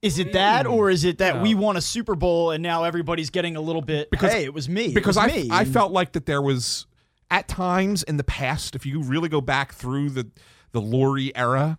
Is 0.01 0.19
it 0.19 0.33
that, 0.33 0.67
or 0.67 0.89
is 0.91 1.03
it 1.05 1.17
that 1.17 1.37
No. 1.37 1.41
we 1.41 1.55
won 1.55 1.75
a 1.75 1.81
Super 1.81 2.13
Bowl 2.15 2.51
and 2.51 2.61
now 2.61 2.83
everybody's 2.83 3.29
getting 3.31 3.55
a 3.55 3.61
little 3.61 3.81
bit? 3.81 4.11
Because- 4.11 4.31
hey, 4.31 4.43
it 4.43 4.53
was 4.53 4.69
me. 4.69 4.93
Because 4.93 5.15
was 5.15 5.25
I, 5.25 5.27
me. 5.27 5.47
I 5.51 5.65
felt 5.65 5.91
like 5.91 6.11
that 6.11 6.25
there 6.25 6.41
was 6.41 6.85
at 7.29 7.47
times 7.47 8.03
in 8.03 8.17
the 8.17 8.23
past, 8.23 8.75
if 8.75 8.85
you 8.85 9.01
really 9.01 9.29
go 9.29 9.41
back 9.41 9.73
through 9.73 10.11
the 10.11 10.29
the 10.71 10.81
Lurie 10.81 11.31
era, 11.33 11.77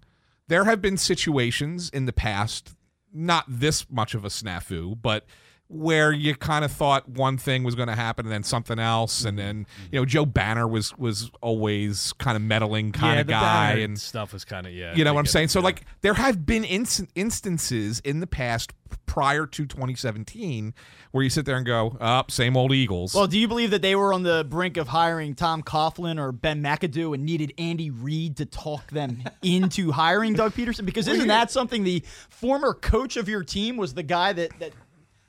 there 0.49 0.65
have 0.65 0.81
been 0.81 0.97
situations 0.97 1.91
in 1.91 2.07
the 2.07 2.13
past, 2.13 2.75
not 3.13 3.45
this 3.47 3.89
much 3.91 4.15
of 4.15 4.25
a 4.25 4.29
snafu, 4.29 5.01
but 5.01 5.27
where 5.69 6.13
you 6.13 6.35
kind 6.35 6.65
of 6.65 6.73
thought 6.73 7.07
one 7.09 7.37
thing 7.37 7.63
was 7.63 7.75
going 7.75 7.89
to 7.89 7.95
happen 7.95 8.25
and 8.25 8.33
then 8.33 8.43
something 8.43 8.79
else, 8.79 9.25
and 9.25 9.39
mm-hmm. 9.39 9.47
then 9.47 9.57
mm-hmm. 9.65 9.95
you 9.95 10.01
know 10.01 10.05
Joe 10.07 10.25
Banner 10.25 10.67
was 10.67 10.97
was 10.97 11.31
always 11.43 12.15
kind 12.15 12.37
of 12.37 12.43
meddling 12.43 12.93
kind 12.93 13.17
yeah, 13.17 13.21
of 13.21 13.27
the 13.27 13.33
guy, 13.33 13.73
and 13.75 13.99
stuff 13.99 14.33
was 14.33 14.45
kind 14.45 14.67
of 14.67 14.73
yeah. 14.73 14.95
you 14.95 15.05
know 15.05 15.11
I 15.11 15.15
what 15.15 15.21
I'm 15.21 15.27
saying? 15.27 15.47
it, 15.47 15.51
So 15.51 15.61
yeah. 15.61 15.65
like 15.65 15.85
there 16.01 16.15
have 16.15 16.47
been 16.47 16.65
inst- 16.65 17.11
instances 17.15 18.01
in 18.01 18.21
the 18.21 18.27
past 18.27 18.73
prior 19.05 19.47
to 19.47 19.67
2017 19.67 20.75
where 21.11 21.25
you 21.25 21.29
sit 21.29 21.45
there 21.45 21.57
and 21.57 21.67
go, 21.67 21.99
"Up, 22.01 22.31
same 22.31 22.57
old 22.57 22.73
Eagles." 22.73 23.15
Well, 23.15 23.27
do 23.27 23.39
you 23.39 23.49
believe 23.49 23.71
that 23.73 23.83
they 23.83 23.95
were 23.95 24.15
on 24.15 24.23
the 24.23 24.47
brink 24.49 24.79
of 24.79 24.89
hiring 24.89 25.35
Tom 25.35 25.63
Coughlin 25.63 26.19
or 26.19 26.33
Ben 26.33 26.63
McAdoo 26.63 27.15
and 27.15 27.25
needed 27.25 27.53
Andy 27.59 27.91
Reid 27.91 28.39
to 28.39 28.47
talk 28.47 28.91
them 28.91 29.23
into 29.43 29.93
hiring 29.93 30.33
Doug 30.33 30.55
Pederson? 30.55 30.87
Because 30.87 31.09
isn't 31.09 31.29
that 31.29 31.51
something 31.51 31.85
the 31.85 32.03
former 32.31 32.73
coach 32.73 33.19
of 33.19 33.29
your 33.29 33.45
team 33.45 33.77
was 33.77 33.93
the 33.93 34.03
guy 34.03 34.33
that 34.33 34.59
that 34.61 34.73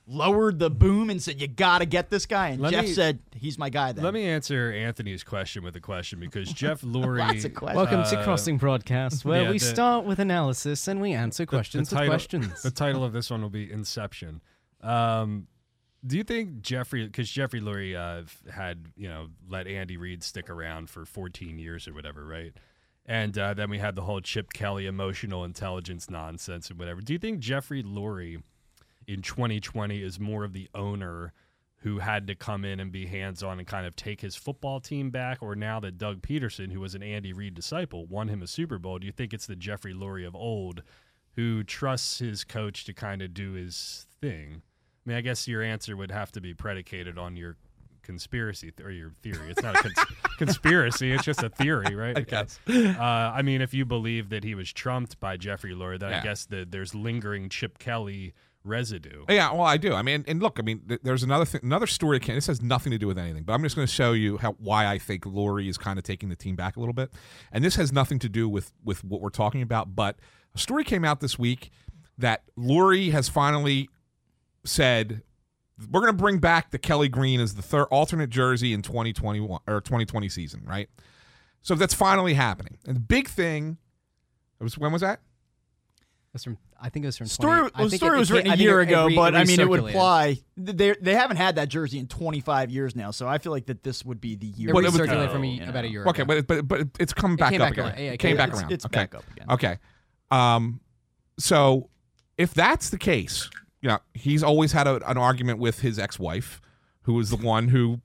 lowered 0.10 0.58
the 0.58 0.70
boom 0.72 1.10
and 1.12 1.22
said 1.22 1.40
you 1.40 1.48
got 1.48 1.80
to 1.80 1.86
get 1.86 2.10
this 2.10 2.26
guy, 2.26 2.50
and 2.50 2.62
Let 2.62 2.72
Jeff 2.72 2.86
me- 2.86 2.94
said 2.94 3.20
he's 3.36 3.58
my 3.60 3.70
guy. 3.70 3.92
Then 3.92 4.04
Let 4.04 4.14
me 4.14 4.26
answer 4.26 4.72
Anthony's 4.72 5.24
question 5.24 5.64
with 5.64 5.76
a 5.76 5.80
question 5.80 6.20
because 6.20 6.52
Jeff 6.52 6.82
Lurie. 6.84 7.20
Lots 7.20 7.46
of 7.46 7.54
questions. 7.54 7.76
Welcome 7.78 8.04
to 8.04 8.20
uh, 8.20 8.24
Crossing 8.24 8.58
Broadcast, 8.58 9.24
where 9.24 9.44
yeah, 9.44 9.52
we 9.52 9.60
the- 9.60 9.66
start 9.66 10.06
with 10.06 10.20
analysis 10.20 10.88
and 10.88 11.00
we 11.00 11.14
answer 11.14 11.44
the- 11.44 11.48
questions 11.48 11.90
the 11.90 11.96
with 11.96 12.00
title, 12.00 12.12
questions. 12.12 12.62
The 12.64 12.72
title 12.72 13.04
of 13.04 13.14
this 13.14 13.30
one 13.30 13.42
will 13.42 13.50
be 13.50 13.72
Inception. 13.72 14.42
Um, 14.82 15.48
do 16.06 16.18
you 16.18 16.24
think 16.24 16.62
Jeffrey, 16.62 17.06
because 17.06 17.30
Jeffrey 17.30 17.60
Lurie 17.62 17.94
uh, 17.96 18.24
had, 18.52 18.86
you 18.96 19.10
know, 19.10 19.28
let 19.50 19.68
Andy 19.68 19.98
Reid 19.98 20.24
stick 20.24 20.50
around 20.50 20.90
for 20.90 21.06
14 21.06 21.60
years 21.60 21.88
or 21.88 21.94
whatever, 21.94 22.26
right? 22.26 22.54
And 23.06 23.38
uh, 23.38 23.54
then 23.54 23.70
we 23.70 23.80
had 23.80 23.96
the 23.96 24.04
whole 24.04 24.22
Chip 24.22 24.54
Kelly 24.54 24.86
emotional 24.86 25.44
intelligence 25.44 26.10
nonsense 26.10 26.70
and 26.70 26.80
whatever. 26.80 27.02
Do 27.02 27.12
you 27.12 27.20
think 27.20 27.40
Jeffrey 27.40 27.84
Lurie 27.84 28.42
in 29.10 29.24
2020 29.24 30.04
is 30.04 30.20
more 30.20 30.44
of 30.44 30.54
the 30.54 30.70
owner 30.76 31.34
who 31.78 31.98
had 31.98 32.28
to 32.28 32.36
come 32.36 32.64
in 32.64 32.80
and 32.80 32.92
be 32.92 33.08
hands 33.08 33.42
on 33.42 33.58
and 33.58 33.68
kind 33.68 33.88
of 33.88 33.96
take 33.96 34.22
his 34.22 34.36
football 34.36 34.80
team 34.80 35.10
back? 35.10 35.40
Or 35.42 35.56
now 35.56 35.80
that 35.80 35.98
Doug 35.98 36.22
Pederson, 36.22 36.72
who 36.72 36.80
was 36.80 36.94
an 36.94 37.02
Andy 37.02 37.34
Reid 37.34 37.56
disciple, 37.56 38.06
won 38.06 38.28
him 38.28 38.44
a 38.44 38.48
Super 38.48 38.78
Bowl, 38.78 39.00
do 39.00 39.08
you 39.08 39.12
think 39.12 39.34
it's 39.34 39.48
the 39.48 39.56
Jeffrey 39.56 39.94
Lurie 39.94 40.28
of 40.28 40.36
old 40.36 40.84
who 41.36 41.64
trusts 41.64 42.20
his 42.20 42.44
coach 42.44 42.86
to 42.86 42.94
kind 42.94 43.22
of 43.22 43.34
do 43.34 43.54
his 43.54 44.06
thing? 44.22 44.62
I 45.06 45.10
mean, 45.10 45.18
I 45.18 45.22
guess 45.22 45.48
your 45.48 45.64
answer 45.64 45.98
would 45.98 46.12
have 46.12 46.32
to 46.34 46.42
be 46.42 46.54
predicated 46.54 47.18
on 47.18 47.36
your 47.36 47.56
conspiracy 48.04 48.72
th- 48.72 48.86
or 48.86 48.92
your 48.92 49.14
theory. 49.22 49.50
It's 49.50 49.62
not 49.62 49.76
a 49.76 49.82
cons- 49.82 50.06
conspiracy; 50.38 51.12
it's 51.12 51.24
just 51.24 51.42
a 51.42 51.50
theory, 51.50 51.96
right? 51.96 52.18
I 52.18 52.22
guess. 52.22 52.60
Uh, 52.68 53.00
I 53.00 53.42
mean, 53.42 53.62
if 53.62 53.74
you 53.74 53.86
believe 53.86 54.30
that 54.30 54.44
he 54.44 54.56
was 54.56 54.72
trumped 54.74 55.20
by 55.20 55.38
Jeffrey 55.38 55.74
Lurie, 55.74 56.00
then 56.00 56.14
I 56.14 56.22
guess 56.22 56.46
that 56.48 56.72
there's 56.72 56.94
lingering 56.94 57.50
Chip 57.50 57.80
Kelly 57.80 58.34
residue. 58.64 59.26
Yeah, 59.30 59.52
well, 59.54 59.64
I 59.64 59.78
do. 59.78 59.94
I 59.94 60.02
mean, 60.02 60.26
and 60.28 60.42
look, 60.42 60.60
I 60.60 60.62
mean, 60.64 60.82
th- 60.88 61.02
there's 61.04 61.24
another 61.24 61.46
thing, 61.46 61.62
another 61.64 61.88
story. 61.88 62.20
came- 62.20 62.36
This 62.36 62.48
has 62.48 62.62
nothing 62.62 62.92
to 62.92 62.98
do 62.98 63.08
with 63.08 63.18
anything, 63.18 63.44
but 63.44 63.54
I'm 63.54 63.64
just 63.64 63.76
going 63.76 63.88
to 63.88 63.94
show 63.94 64.14
you 64.14 64.38
how 64.38 64.54
why 64.54 64.86
I 64.88 64.98
think 64.98 65.24
Lurie 65.24 65.70
is 65.70 65.78
kind 65.78 65.98
of 65.98 66.04
taking 66.04 66.30
the 66.30 66.36
team 66.36 66.56
back 66.56 66.78
a 66.78 66.80
little 66.80 66.94
bit, 66.94 67.12
and 67.52 67.64
this 67.64 67.76
has 67.76 67.92
nothing 67.92 68.20
to 68.20 68.30
do 68.30 68.48
with 68.50 68.72
with 68.84 69.04
what 69.04 69.22
we're 69.22 69.30
talking 69.30 69.62
about. 69.62 69.96
But 69.96 70.18
a 70.54 70.58
story 70.60 70.84
came 70.84 71.06
out 71.06 71.20
this 71.20 71.38
week 71.40 71.72
that 72.18 72.44
Lurie 72.58 73.12
has 73.12 73.30
finally 73.30 73.90
said 74.66 75.22
we're 75.90 76.02
going 76.02 76.12
to 76.12 76.18
bring 76.22 76.40
back 76.40 76.72
the 76.72 76.78
Kelly 76.78 77.08
Green 77.08 77.40
as 77.40 77.56
the 77.56 77.62
third 77.62 77.86
alternate 77.86 78.30
jersey 78.30 78.74
in 78.74 78.82
2021 78.82 79.62
or 79.66 79.80
2020 79.80 80.28
season, 80.28 80.64
right? 80.66 80.90
So 81.62 81.76
that's 81.76 81.94
finally 81.94 82.34
happening. 82.34 82.78
And 82.86 82.98
the 82.98 83.00
big 83.02 83.30
thing 83.30 83.78
was 84.60 84.78
when 84.78 84.92
was 84.92 85.02
that? 85.02 85.22
That's 86.34 86.44
from 86.44 86.58
I 86.80 86.90
think 86.90 87.06
it 87.06 87.08
was 87.08 87.18
from 87.18 87.26
Story, 87.28 87.58
20, 87.60 87.62
I 87.74 87.78
well, 87.80 87.86
the 87.86 87.90
think 87.90 88.00
story 88.00 88.16
it- 88.18 88.20
was 88.20 88.30
it 88.30 88.34
written 88.36 88.46
came- 88.46 88.52
a 88.52 88.54
I 88.54 88.58
think 88.58 88.64
year 88.66 88.80
it- 88.80 88.84
it 88.84 88.92
ago, 88.92 89.06
re- 89.08 89.16
but 89.16 89.36
I 89.36 89.44
mean, 89.46 89.60
it 89.60 89.68
would 89.68 89.80
apply. 89.80 90.38
They 90.58 90.94
they 91.02 91.16
haven't 91.16 91.38
had 91.38 91.56
that 91.56 91.70
jersey 91.70 91.98
in 91.98 92.08
25 92.08 92.70
years 92.70 92.96
now, 92.96 93.10
so 93.12 93.28
I 93.28 93.40
feel 93.40 93.52
like 93.52 93.66
that 93.66 93.82
this 93.84 94.06
would 94.06 94.22
be 94.22 94.36
the 94.36 94.46
year. 94.46 94.70
It 94.70 94.74
Well, 94.76 94.86
it 94.86 94.92
was- 94.92 95.02
recirculated 95.02 95.32
from 95.32 95.44
a, 95.44 95.48
you 95.48 95.60
know. 95.62 95.70
about 95.70 95.86
a 95.86 95.90
year 95.90 96.06
Okay, 96.06 96.22
ago. 96.22 96.42
but 96.44 96.48
but 96.48 96.68
but 96.68 96.88
it's 97.00 97.14
coming 97.14 97.36
back 97.38 97.54
up 97.54 97.60
back 97.60 97.72
again. 97.74 97.86
Yeah, 97.98 98.12
it 98.12 98.18
came 98.20 98.30
came 98.30 98.38
back 98.38 98.50
it's, 98.50 98.60
around. 98.62 98.72
It's 98.72 98.86
okay. 98.86 98.96
back 99.00 99.16
up 99.16 99.24
again. 99.32 99.48
Okay. 99.50 99.78
Um, 100.30 100.82
so 101.40 101.90
if 102.38 102.54
that's 102.54 102.90
the 102.92 102.98
case, 103.00 103.50
you 103.82 103.90
know, 103.90 104.00
he's 104.14 104.44
always 104.44 104.72
had 104.72 104.86
a, 104.88 104.96
an 105.10 105.18
argument 105.18 105.58
with 105.60 105.80
his 105.80 105.98
ex-wife, 105.98 106.62
who 107.04 107.20
is 107.20 107.32
the 107.32 107.38
one 107.38 107.70
who 107.70 108.02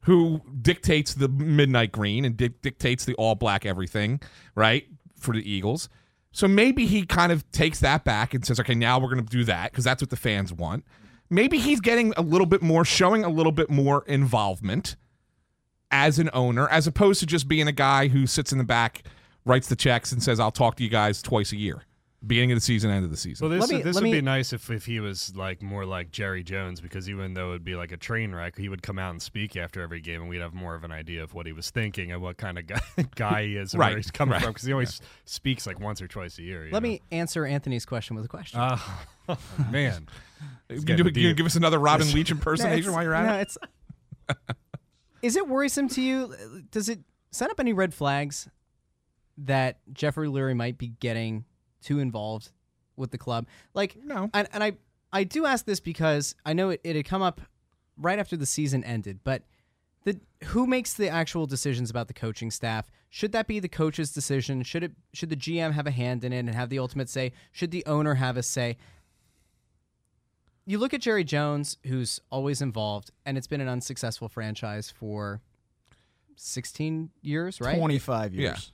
who 0.00 0.42
dictates 0.60 1.14
the 1.14 1.28
midnight 1.28 1.92
green 1.92 2.24
and 2.24 2.36
dic- 2.36 2.60
dictates 2.60 3.04
the 3.06 3.14
all 3.14 3.34
black 3.36 3.64
everything, 3.64 4.20
right, 4.56 4.86
for 5.16 5.32
the 5.34 5.48
Eagles. 5.50 5.88
So 6.32 6.48
maybe 6.48 6.86
he 6.86 7.04
kind 7.04 7.30
of 7.30 7.50
takes 7.52 7.80
that 7.80 8.04
back 8.04 8.34
and 8.34 8.44
says, 8.44 8.58
"Okay, 8.58 8.74
now 8.74 8.98
we're 8.98 9.12
going 9.12 9.24
to 9.24 9.30
do 9.30 9.44
that 9.44 9.70
because 9.70 9.84
that's 9.84 10.02
what 10.02 10.10
the 10.10 10.16
fans 10.16 10.52
want." 10.52 10.84
Maybe 11.30 11.58
he's 11.58 11.80
getting 11.80 12.12
a 12.16 12.22
little 12.22 12.46
bit 12.46 12.62
more, 12.62 12.84
showing 12.84 13.24
a 13.24 13.28
little 13.28 13.52
bit 13.52 13.70
more 13.70 14.04
involvement 14.06 14.96
as 15.90 16.18
an 16.18 16.30
owner, 16.32 16.68
as 16.68 16.86
opposed 16.86 17.20
to 17.20 17.26
just 17.26 17.48
being 17.48 17.68
a 17.68 17.72
guy 17.72 18.08
who 18.08 18.26
sits 18.26 18.50
in 18.52 18.58
the 18.58 18.64
back, 18.64 19.02
writes 19.44 19.68
the 19.68 19.76
checks, 19.76 20.10
and 20.10 20.22
says, 20.22 20.40
"I'll 20.40 20.50
talk 20.50 20.76
to 20.76 20.82
you 20.82 20.88
guys 20.90 21.22
twice 21.22 21.52
a 21.52 21.56
year, 21.56 21.84
beginning 22.26 22.52
of 22.52 22.56
the 22.56 22.60
season, 22.60 22.90
end 22.90 23.04
of 23.04 23.10
the 23.10 23.16
season." 23.16 23.48
Well, 23.48 23.58
this, 23.58 23.68
Let 23.70 23.76
me- 23.78 23.82
this 23.82 23.94
would 23.96 24.04
me- 24.04 24.12
be 24.12 24.20
nice 24.20 24.52
if, 24.52 24.70
if 24.70 24.86
he 24.86 25.00
was 25.00 25.34
like 25.36 25.62
more 25.62 25.84
like 25.84 26.10
Jerry 26.10 26.42
Jones, 26.42 26.80
because 26.80 27.08
even 27.10 27.34
though 27.34 27.50
it'd 27.50 27.64
be 27.64 27.74
like 27.74 27.92
a 27.92 27.96
train 27.96 28.34
wreck, 28.34 28.56
he 28.56 28.68
would 28.68 28.82
come 28.82 28.98
out 28.98 29.10
and 29.10 29.20
speak 29.20 29.56
after 29.56 29.80
every 29.82 30.00
game, 30.00 30.20
and 30.20 30.28
we'd 30.30 30.40
have 30.40 30.54
more 30.54 30.74
of 30.74 30.84
an 30.84 30.92
idea 30.92 31.22
of 31.22 31.34
what 31.34 31.46
he 31.46 31.52
was 31.52 31.70
thinking 31.70 32.12
and 32.12 32.20
what 32.22 32.36
kind 32.36 32.58
of 32.58 32.66
guy, 32.66 32.80
guy 33.16 33.44
he 33.46 33.56
is 33.56 33.72
and 33.74 33.80
Right, 33.80 33.88
where 33.90 33.96
he's 33.98 34.10
coming 34.10 34.34
right. 34.34 34.42
from, 34.42 34.52
because 34.52 34.66
he 34.66 34.72
always 34.72 35.00
speaks 35.24 35.66
like 35.66 35.80
once 35.80 36.00
or 36.02 36.08
twice 36.08 36.38
a 36.38 36.42
year. 36.42 36.66
you 36.66 36.72
Let 36.72 36.82
know? 36.82 36.88
me 36.88 37.00
answer 37.10 37.44
Anthony's 37.44 37.84
question 37.86 38.14
with 38.16 38.24
a 38.24 38.28
question. 38.28 38.60
Uh, 38.60 38.78
man, 39.70 40.06
you 40.70 40.80
getting 40.82 41.12
do, 41.12 41.20
you 41.20 41.34
give 41.34 41.46
us 41.46 41.56
another 41.56 41.78
Robin 41.78 42.10
Leach 42.12 42.30
impersonation 42.30 42.78
it's- 42.90 42.94
while 42.94 43.02
you're 43.02 43.14
at 43.14 43.26
no, 43.26 43.34
it. 43.38 43.42
it's. 43.42 43.58
is 45.22 45.36
it 45.36 45.46
worrisome 45.48 45.88
to 45.88 46.02
you? 46.02 46.34
Does 46.70 46.88
it 46.88 47.00
set 47.30 47.50
up 47.50 47.60
any 47.60 47.72
red 47.72 47.94
flags 47.94 48.48
that 49.38 49.78
Jeffrey 49.92 50.28
Lurie 50.28 50.56
might 50.56 50.78
be 50.78 50.88
getting 50.88 51.44
too 51.82 51.98
involved 51.98 52.50
with 52.96 53.10
the 53.10 53.18
club? 53.18 53.46
Like, 53.74 53.96
No. 54.04 54.30
and, 54.34 54.48
and 54.52 54.62
I 54.64 54.72
I 55.12 55.24
do 55.24 55.44
ask 55.44 55.66
this 55.66 55.80
because 55.80 56.34
I 56.46 56.52
know 56.54 56.70
it, 56.70 56.80
it 56.84 56.96
had 56.96 57.04
come 57.04 57.20
up 57.22 57.40
right 57.98 58.18
after 58.18 58.36
the 58.36 58.46
season 58.46 58.82
ended, 58.84 59.20
but 59.24 59.42
the 60.04 60.18
who 60.46 60.66
makes 60.66 60.94
the 60.94 61.08
actual 61.08 61.46
decisions 61.46 61.90
about 61.90 62.08
the 62.08 62.14
coaching 62.14 62.50
staff? 62.50 62.90
Should 63.10 63.32
that 63.32 63.46
be 63.46 63.60
the 63.60 63.68
coach's 63.68 64.10
decision? 64.10 64.62
Should 64.62 64.82
it 64.84 64.92
should 65.12 65.28
the 65.28 65.36
GM 65.36 65.72
have 65.72 65.86
a 65.86 65.90
hand 65.90 66.24
in 66.24 66.32
it 66.32 66.38
and 66.40 66.48
have 66.50 66.70
the 66.70 66.78
ultimate 66.78 67.08
say? 67.10 67.32
Should 67.52 67.70
the 67.70 67.84
owner 67.86 68.14
have 68.14 68.36
a 68.38 68.42
say? 68.42 68.78
You 70.64 70.78
look 70.78 70.94
at 70.94 71.00
Jerry 71.00 71.24
Jones, 71.24 71.76
who's 71.86 72.20
always 72.30 72.62
involved, 72.62 73.10
and 73.26 73.36
it's 73.36 73.48
been 73.48 73.60
an 73.60 73.68
unsuccessful 73.68 74.28
franchise 74.28 74.90
for 74.90 75.40
16 76.36 77.10
years, 77.20 77.60
right? 77.60 77.76
25 77.76 78.34
years. 78.34 78.72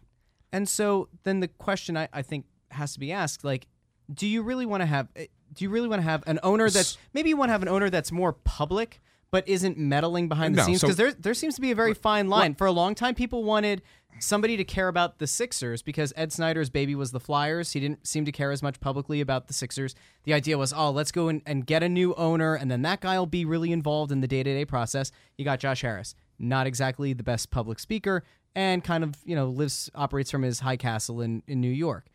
And 0.52 0.68
so 0.68 1.08
then 1.24 1.40
the 1.40 1.48
question 1.48 1.96
I, 1.96 2.08
I 2.12 2.22
think 2.22 2.44
has 2.70 2.92
to 2.94 3.00
be 3.00 3.12
asked, 3.12 3.44
like, 3.44 3.66
do 4.12 4.26
you 4.26 4.42
really 4.42 4.66
want 4.66 4.80
to 4.82 4.86
have 4.86 5.08
eh, 5.16 5.26
do 5.52 5.64
you 5.64 5.70
really 5.70 5.88
want 5.88 6.00
to 6.00 6.04
have 6.04 6.22
an 6.26 6.38
owner 6.42 6.68
that's 6.70 6.96
maybe 7.12 7.28
you 7.28 7.36
want 7.36 7.48
to 7.48 7.52
have 7.52 7.62
an 7.62 7.68
owner 7.68 7.90
that's 7.90 8.10
more 8.12 8.32
public 8.32 9.00
but 9.30 9.46
isn't 9.46 9.76
meddling 9.76 10.28
behind 10.28 10.54
the 10.54 10.58
No, 10.58 10.64
scenes 10.66 10.80
so- 10.80 10.86
because 10.86 10.96
there 10.96 11.12
there 11.12 11.34
seems 11.34 11.54
to 11.56 11.60
be 11.60 11.70
a 11.70 11.74
very 11.74 11.94
fine 11.94 12.28
line. 12.28 12.54
For 12.54 12.66
a 12.66 12.72
long 12.72 12.94
time, 12.94 13.14
people 13.14 13.44
wanted 13.44 13.82
somebody 14.20 14.56
to 14.56 14.64
care 14.64 14.88
about 14.88 15.18
the 15.18 15.26
Sixers 15.26 15.82
because 15.82 16.12
Ed 16.16 16.32
Snider's 16.32 16.70
baby 16.70 16.94
was 16.94 17.12
the 17.12 17.20
Flyers. 17.20 17.72
He 17.72 17.78
didn't 17.80 18.06
seem 18.06 18.24
to 18.24 18.32
care 18.32 18.50
as 18.50 18.62
much 18.62 18.80
publicly 18.80 19.20
about 19.20 19.46
the 19.46 19.52
Sixers. 19.52 19.94
The 20.24 20.32
idea 20.32 20.58
was, 20.58 20.72
oh, 20.72 20.90
let's 20.90 21.12
go 21.12 21.28
and, 21.28 21.42
and 21.46 21.64
get 21.66 21.82
a 21.84 21.88
new 21.88 22.14
owner, 22.14 22.54
and 22.54 22.68
then 22.70 22.82
that 22.82 23.00
guy 23.00 23.16
will 23.18 23.26
be 23.26 23.44
really 23.44 23.70
involved 23.70 24.10
in 24.10 24.20
the 24.20 24.26
day 24.26 24.42
to 24.42 24.50
day 24.54 24.64
process. 24.64 25.12
You 25.36 25.44
got 25.44 25.60
Josh 25.60 25.82
Harris, 25.82 26.14
not 26.38 26.66
exactly 26.66 27.12
the 27.12 27.22
best 27.22 27.50
public 27.50 27.78
speaker, 27.78 28.24
and 28.56 28.82
kind 28.82 29.04
of 29.04 29.14
you 29.24 29.36
know 29.36 29.48
lives 29.48 29.90
operates 29.94 30.30
from 30.30 30.42
his 30.42 30.60
high 30.60 30.78
castle 30.78 31.20
in 31.20 31.42
in 31.46 31.60
New 31.60 31.70
York. 31.70 32.06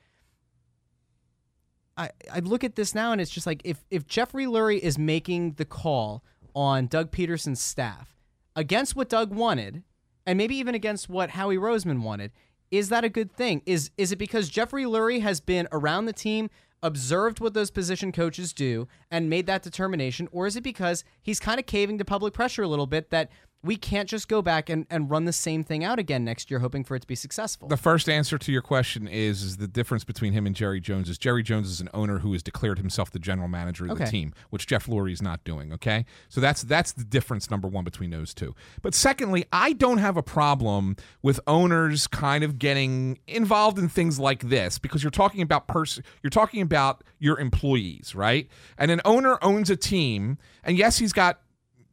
I, 1.98 2.10
I 2.32 2.40
look 2.40 2.64
at 2.64 2.76
this 2.76 2.96
now 2.96 3.12
and 3.12 3.22
it's 3.22 3.32
just 3.32 3.46
like 3.46 3.62
if 3.64 3.84
if 3.92 4.08
Jeffrey 4.08 4.46
Lurie 4.46 4.80
is 4.80 4.98
making 4.98 5.54
the 5.54 5.66
call 5.66 6.24
on 6.56 6.88
Doug 6.88 7.12
Pederson's 7.12 7.62
staff 7.62 8.16
against 8.56 8.96
what 8.96 9.10
Doug 9.10 9.34
wanted, 9.34 9.84
and 10.26 10.38
maybe 10.38 10.56
even 10.56 10.76
against 10.76 11.10
what 11.10 11.32
Howie 11.32 11.58
Roseman 11.58 12.02
wanted, 12.02 12.32
is 12.72 12.90
that 12.90 13.04
a 13.04 13.10
good 13.10 13.32
thing? 13.32 13.62
Is 13.66 13.92
is 13.98 14.12
it 14.12 14.18
because 14.18 14.50
Jeffrey 14.50 14.84
Lurie 14.84 15.22
has 15.22 15.40
been 15.40 15.68
around 15.72 16.06
the 16.06 16.14
team, 16.14 16.50
observed 16.82 17.40
what 17.40 17.54
those 17.54 17.72
position 17.72 18.12
coaches 18.12 18.54
do, 18.54 18.88
and 19.12 19.30
made 19.30 19.46
that 19.46 19.64
determination, 19.64 20.28
or 20.32 20.48
is 20.48 20.56
it 20.56 20.64
because 20.64 21.04
he's 21.22 21.40
kind 21.40 21.60
of 21.60 21.66
caving 21.66 21.98
to 22.00 22.06
public 22.06 22.34
pressure 22.34 22.64
a 22.64 22.68
little 22.68 22.88
bit 22.88 23.12
that 23.12 23.30
we 23.64 23.78
can't 23.78 24.10
just 24.10 24.28
go 24.28 24.42
back 24.42 24.70
and, 24.70 24.86
and 24.90 25.10
run 25.10 25.24
the 25.24 25.34
same 25.34 25.64
thing 25.64 25.86
out 25.86 25.98
again 25.98 26.26
next 26.26 26.52
year, 26.52 26.60
hoping 26.60 26.84
for 26.84 26.96
it 26.96 27.00
to 27.00 27.08
be 27.08 27.16
successful? 27.16 27.70
The 27.70 27.78
first 27.78 28.10
answer 28.10 28.38
to 28.38 28.52
your 28.52 28.62
question 28.62 29.08
is 29.08 29.42
is 29.42 29.58
the 29.58 29.68
difference 29.68 30.04
between 30.04 30.34
him 30.34 30.46
and 30.46 30.54
Jerry 30.54 30.82
Jones 30.82 31.10
is 31.10 31.18
Jerry 31.18 31.44
Jones 31.44 31.70
is 31.70 31.80
an 31.80 31.90
owner 31.94 32.20
who 32.20 32.34
has 32.34 32.44
declared 32.44 32.78
himself 32.78 33.10
the 33.10 33.20
general 33.20 33.48
manager 33.48 33.86
of 33.90 33.98
the 33.98 34.06
team, 34.06 34.34
which 34.50 34.68
Jeff 34.68 34.88
Lurie 34.88 35.14
is 35.14 35.22
not 35.22 35.44
doing. 35.46 35.72
Okay, 35.72 36.06
so 36.28 36.42
that's 36.42 36.64
that's 36.64 36.92
the 36.92 37.06
difference 37.06 37.50
number 37.50 37.68
one 37.68 37.86
between 37.86 38.10
those 38.10 38.34
two. 38.34 38.54
But 38.82 38.94
secondly, 38.94 39.46
I 39.54 39.74
don't 39.74 40.00
have 40.00 40.18
a 40.18 40.24
problem 40.24 40.98
with 41.22 41.40
owners 41.48 42.08
kind 42.08 42.44
of 42.44 42.60
getting 42.60 43.20
involved 43.28 43.80
in 43.80 43.88
things 43.88 44.20
like 44.20 44.50
this 44.50 44.78
because 44.78 45.04
you're 45.04 45.12
talking 45.12 45.42
about 45.42 45.68
person, 45.68 46.04
you're 46.22 46.30
talking 46.30 46.62
about 46.62 47.04
your 47.20 47.40
employees, 47.40 48.14
right? 48.14 48.50
And 48.78 48.92
an 48.92 49.00
owner 49.06 49.38
owns 49.42 49.70
a 49.70 49.78
team, 49.78 50.38
and 50.64 50.78
yes, 50.78 50.98
he's 50.98 51.14
got 51.14 51.40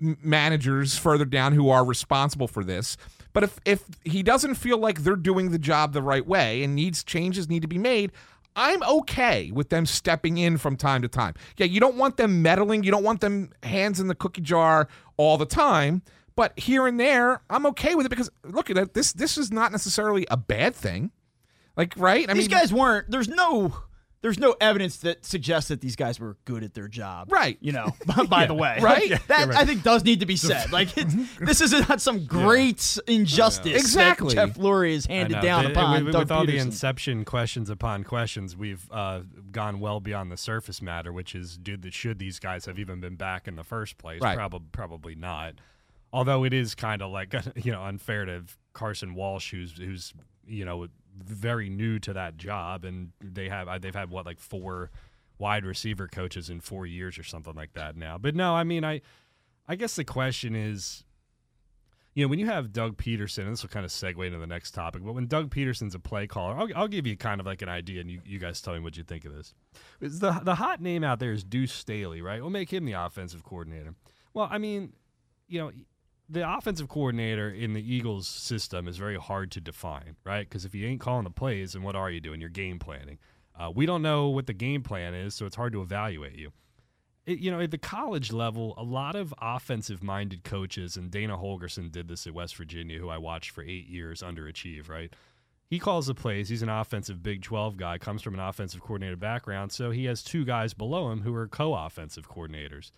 managers 0.00 0.96
further 0.96 1.24
down 1.24 1.52
who 1.52 1.68
are 1.68 1.84
responsible 1.84 2.48
for 2.48 2.64
this. 2.64 2.96
But 3.32 3.44
if 3.44 3.60
if 3.64 3.84
he 4.04 4.22
doesn't 4.22 4.56
feel 4.56 4.78
like 4.78 5.02
they're 5.02 5.16
doing 5.16 5.50
the 5.50 5.58
job 5.58 5.92
the 5.92 6.02
right 6.02 6.26
way 6.26 6.62
and 6.62 6.74
needs 6.74 7.04
changes 7.04 7.48
need 7.48 7.62
to 7.62 7.68
be 7.68 7.78
made, 7.78 8.12
I'm 8.56 8.82
okay 8.82 9.50
with 9.52 9.68
them 9.68 9.86
stepping 9.86 10.38
in 10.38 10.58
from 10.58 10.76
time 10.76 11.02
to 11.02 11.08
time. 11.08 11.34
Yeah, 11.56 11.66
you 11.66 11.80
don't 11.80 11.96
want 11.96 12.16
them 12.16 12.42
meddling, 12.42 12.82
you 12.82 12.90
don't 12.90 13.04
want 13.04 13.20
them 13.20 13.52
hands 13.62 14.00
in 14.00 14.08
the 14.08 14.14
cookie 14.14 14.42
jar 14.42 14.88
all 15.16 15.38
the 15.38 15.46
time, 15.46 16.02
but 16.34 16.58
here 16.58 16.86
and 16.86 16.98
there, 16.98 17.42
I'm 17.48 17.66
okay 17.66 17.94
with 17.94 18.06
it 18.06 18.08
because 18.08 18.30
look 18.44 18.70
at 18.70 18.76
it, 18.76 18.94
this 18.94 19.12
this 19.12 19.38
is 19.38 19.52
not 19.52 19.70
necessarily 19.72 20.26
a 20.30 20.36
bad 20.36 20.74
thing. 20.74 21.12
Like, 21.76 21.94
right? 21.96 22.28
I 22.28 22.34
These 22.34 22.48
mean, 22.48 22.58
guys 22.58 22.72
weren't. 22.72 23.10
There's 23.10 23.28
no 23.28 23.74
there's 24.22 24.38
no 24.38 24.54
evidence 24.60 24.98
that 24.98 25.24
suggests 25.24 25.68
that 25.68 25.80
these 25.80 25.96
guys 25.96 26.20
were 26.20 26.36
good 26.44 26.62
at 26.62 26.74
their 26.74 26.88
job. 26.88 27.32
Right. 27.32 27.56
You 27.60 27.72
know, 27.72 27.94
by 28.28 28.46
the 28.46 28.54
way. 28.54 28.78
Right? 28.90 29.12
That 29.28 29.54
I 29.54 29.64
think 29.64 29.82
does 29.82 30.04
need 30.04 30.20
to 30.20 30.26
be 30.26 30.36
said. 30.50 30.72
Like 30.72 30.96
it's, 30.96 31.14
this 31.38 31.60
is 31.60 31.72
not 31.88 32.00
some 32.00 32.24
great 32.24 32.98
injustice 33.06 33.80
Exactly. 33.80 34.34
that 34.34 34.48
Jeff 34.48 34.56
Lurie 34.58 34.92
is 34.92 35.06
handed 35.06 35.40
down 35.40 35.66
upon 35.66 36.04
with, 36.04 36.30
all 36.30 36.46
the 36.46 36.58
inception 36.58 37.24
questions 37.24 37.68
upon 37.70 38.04
questions, 38.04 38.56
we've 38.56 38.86
uh, 38.90 39.20
gone 39.50 39.80
well 39.80 40.00
beyond 40.00 40.30
the 40.30 40.36
surface 40.36 40.80
matter, 40.80 41.12
which 41.12 41.34
is, 41.34 41.56
did 41.56 41.82
the, 41.82 41.90
should 41.90 42.18
these 42.18 42.38
guys 42.38 42.64
have 42.66 42.78
even 42.78 43.00
been 43.00 43.16
back 43.16 43.46
in 43.48 43.56
the 43.56 43.64
first 43.64 43.98
place? 43.98 44.20
Right. 44.20 44.36
Probably, 44.36 44.68
probably 44.72 45.14
not. 45.14 45.54
Although 46.12 46.44
it 46.44 46.52
is 46.52 46.74
kind 46.74 47.02
of 47.02 47.10
like 47.10 47.34
you 47.56 47.70
know 47.70 47.84
unfair 47.84 48.24
to 48.24 48.44
Carson 48.72 49.14
Walch, 49.14 49.50
who's 49.50 49.72
who's 49.76 50.12
you 50.46 50.64
know 50.64 50.88
very 51.22 51.68
new 51.68 51.98
to 52.00 52.12
that 52.12 52.36
job, 52.36 52.84
and 52.84 53.12
they 53.20 53.48
have 53.48 53.82
they've 53.82 53.94
had 53.94 54.10
what 54.10 54.26
like 54.26 54.40
four 54.40 54.90
wide 55.38 55.64
receiver 55.64 56.06
coaches 56.06 56.50
in 56.50 56.60
four 56.60 56.86
years 56.86 57.18
or 57.18 57.22
something 57.22 57.54
like 57.54 57.72
that 57.74 57.96
now. 57.96 58.18
But 58.18 58.34
no, 58.34 58.54
I 58.54 58.64
mean 58.64 58.84
I 58.84 59.00
I 59.68 59.76
guess 59.76 59.96
the 59.96 60.04
question 60.04 60.54
is 60.54 61.04
you 62.14 62.24
know, 62.24 62.28
when 62.28 62.40
you 62.40 62.46
have 62.46 62.72
Doug 62.72 62.96
Pederson, 62.96 63.44
and 63.44 63.52
this 63.52 63.62
will 63.62 63.70
kind 63.70 63.84
of 63.86 63.92
segue 63.92 64.26
into 64.26 64.38
the 64.38 64.46
next 64.46 64.72
topic, 64.72 65.02
but 65.04 65.12
when 65.12 65.26
Doug 65.26 65.54
Pederson's 65.54 65.94
a 65.94 66.00
play 66.00 66.26
caller, 66.26 66.56
I'll, 66.56 66.68
I'll 66.74 66.88
give 66.88 67.06
you 67.06 67.16
kind 67.16 67.40
of 67.40 67.46
like 67.46 67.62
an 67.62 67.68
idea, 67.68 68.00
and 68.00 68.10
you, 68.10 68.20
you 68.24 68.38
guys 68.40 68.60
tell 68.60 68.74
me 68.74 68.80
what 68.80 68.96
you 68.96 69.04
think 69.04 69.24
of 69.24 69.34
this. 69.34 69.54
The 70.00 70.32
the 70.42 70.56
hot 70.56 70.80
name 70.80 71.04
out 71.04 71.20
there 71.20 71.32
is 71.32 71.44
Deuce 71.44 71.72
Staley, 71.72 72.20
right? 72.20 72.40
We'll 72.40 72.50
make 72.50 72.72
him 72.72 72.84
the 72.84 72.94
offensive 72.94 73.44
coordinator. 73.44 73.94
Well, 74.34 74.48
I 74.50 74.58
mean, 74.58 74.92
you 75.46 75.60
know, 75.60 75.70
the 76.30 76.48
offensive 76.48 76.88
coordinator 76.88 77.50
in 77.50 77.72
the 77.72 77.94
Eagles 77.94 78.28
system 78.28 78.86
is 78.86 78.96
very 78.96 79.16
hard 79.16 79.50
to 79.52 79.60
define, 79.60 80.16
right? 80.24 80.48
Because 80.48 80.64
if 80.64 80.74
you 80.74 80.86
ain't 80.86 81.00
calling 81.00 81.24
the 81.24 81.30
plays, 81.30 81.72
then 81.72 81.82
what 81.82 81.96
are 81.96 82.10
you 82.10 82.20
doing? 82.20 82.40
You're 82.40 82.50
game 82.50 82.78
planning. 82.78 83.18
Uh, 83.58 83.70
we 83.74 83.84
don't 83.84 84.02
know 84.02 84.28
what 84.28 84.46
the 84.46 84.54
game 84.54 84.82
plan 84.82 85.14
is, 85.14 85.34
so 85.34 85.44
it's 85.44 85.56
hard 85.56 85.72
to 85.72 85.82
evaluate 85.82 86.36
you 86.36 86.52
it, 87.26 87.38
you 87.38 87.50
know, 87.50 87.60
at 87.60 87.70
the 87.70 87.78
college 87.78 88.32
level, 88.32 88.74
a 88.76 88.82
lot 88.82 89.14
of 89.14 89.34
offensive 89.40 90.02
minded 90.02 90.44
coaches, 90.44 90.96
and 90.96 91.10
Dana 91.10 91.36
Holgorsen 91.36 91.90
did 91.90 92.08
this 92.08 92.26
at 92.26 92.34
West 92.34 92.56
Virginia, 92.56 92.98
who 92.98 93.08
I 93.08 93.18
watched 93.18 93.50
for 93.50 93.62
eight 93.62 93.86
years, 93.86 94.22
underachieve, 94.22 94.88
right? 94.88 95.12
He 95.68 95.78
calls 95.78 96.06
the 96.06 96.14
plays. 96.14 96.48
He's 96.48 96.62
an 96.62 96.68
offensive 96.68 97.22
Big 97.22 97.42
12 97.42 97.76
guy, 97.76 97.98
comes 97.98 98.22
from 98.22 98.34
an 98.34 98.40
offensive 98.40 98.80
coordinator 98.80 99.16
background. 99.16 99.70
So 99.70 99.92
he 99.92 100.06
has 100.06 100.22
two 100.22 100.44
guys 100.44 100.74
below 100.74 101.12
him 101.12 101.20
who 101.20 101.34
are 101.34 101.46
co 101.46 101.74
offensive 101.74 102.28
coordinators. 102.28 102.90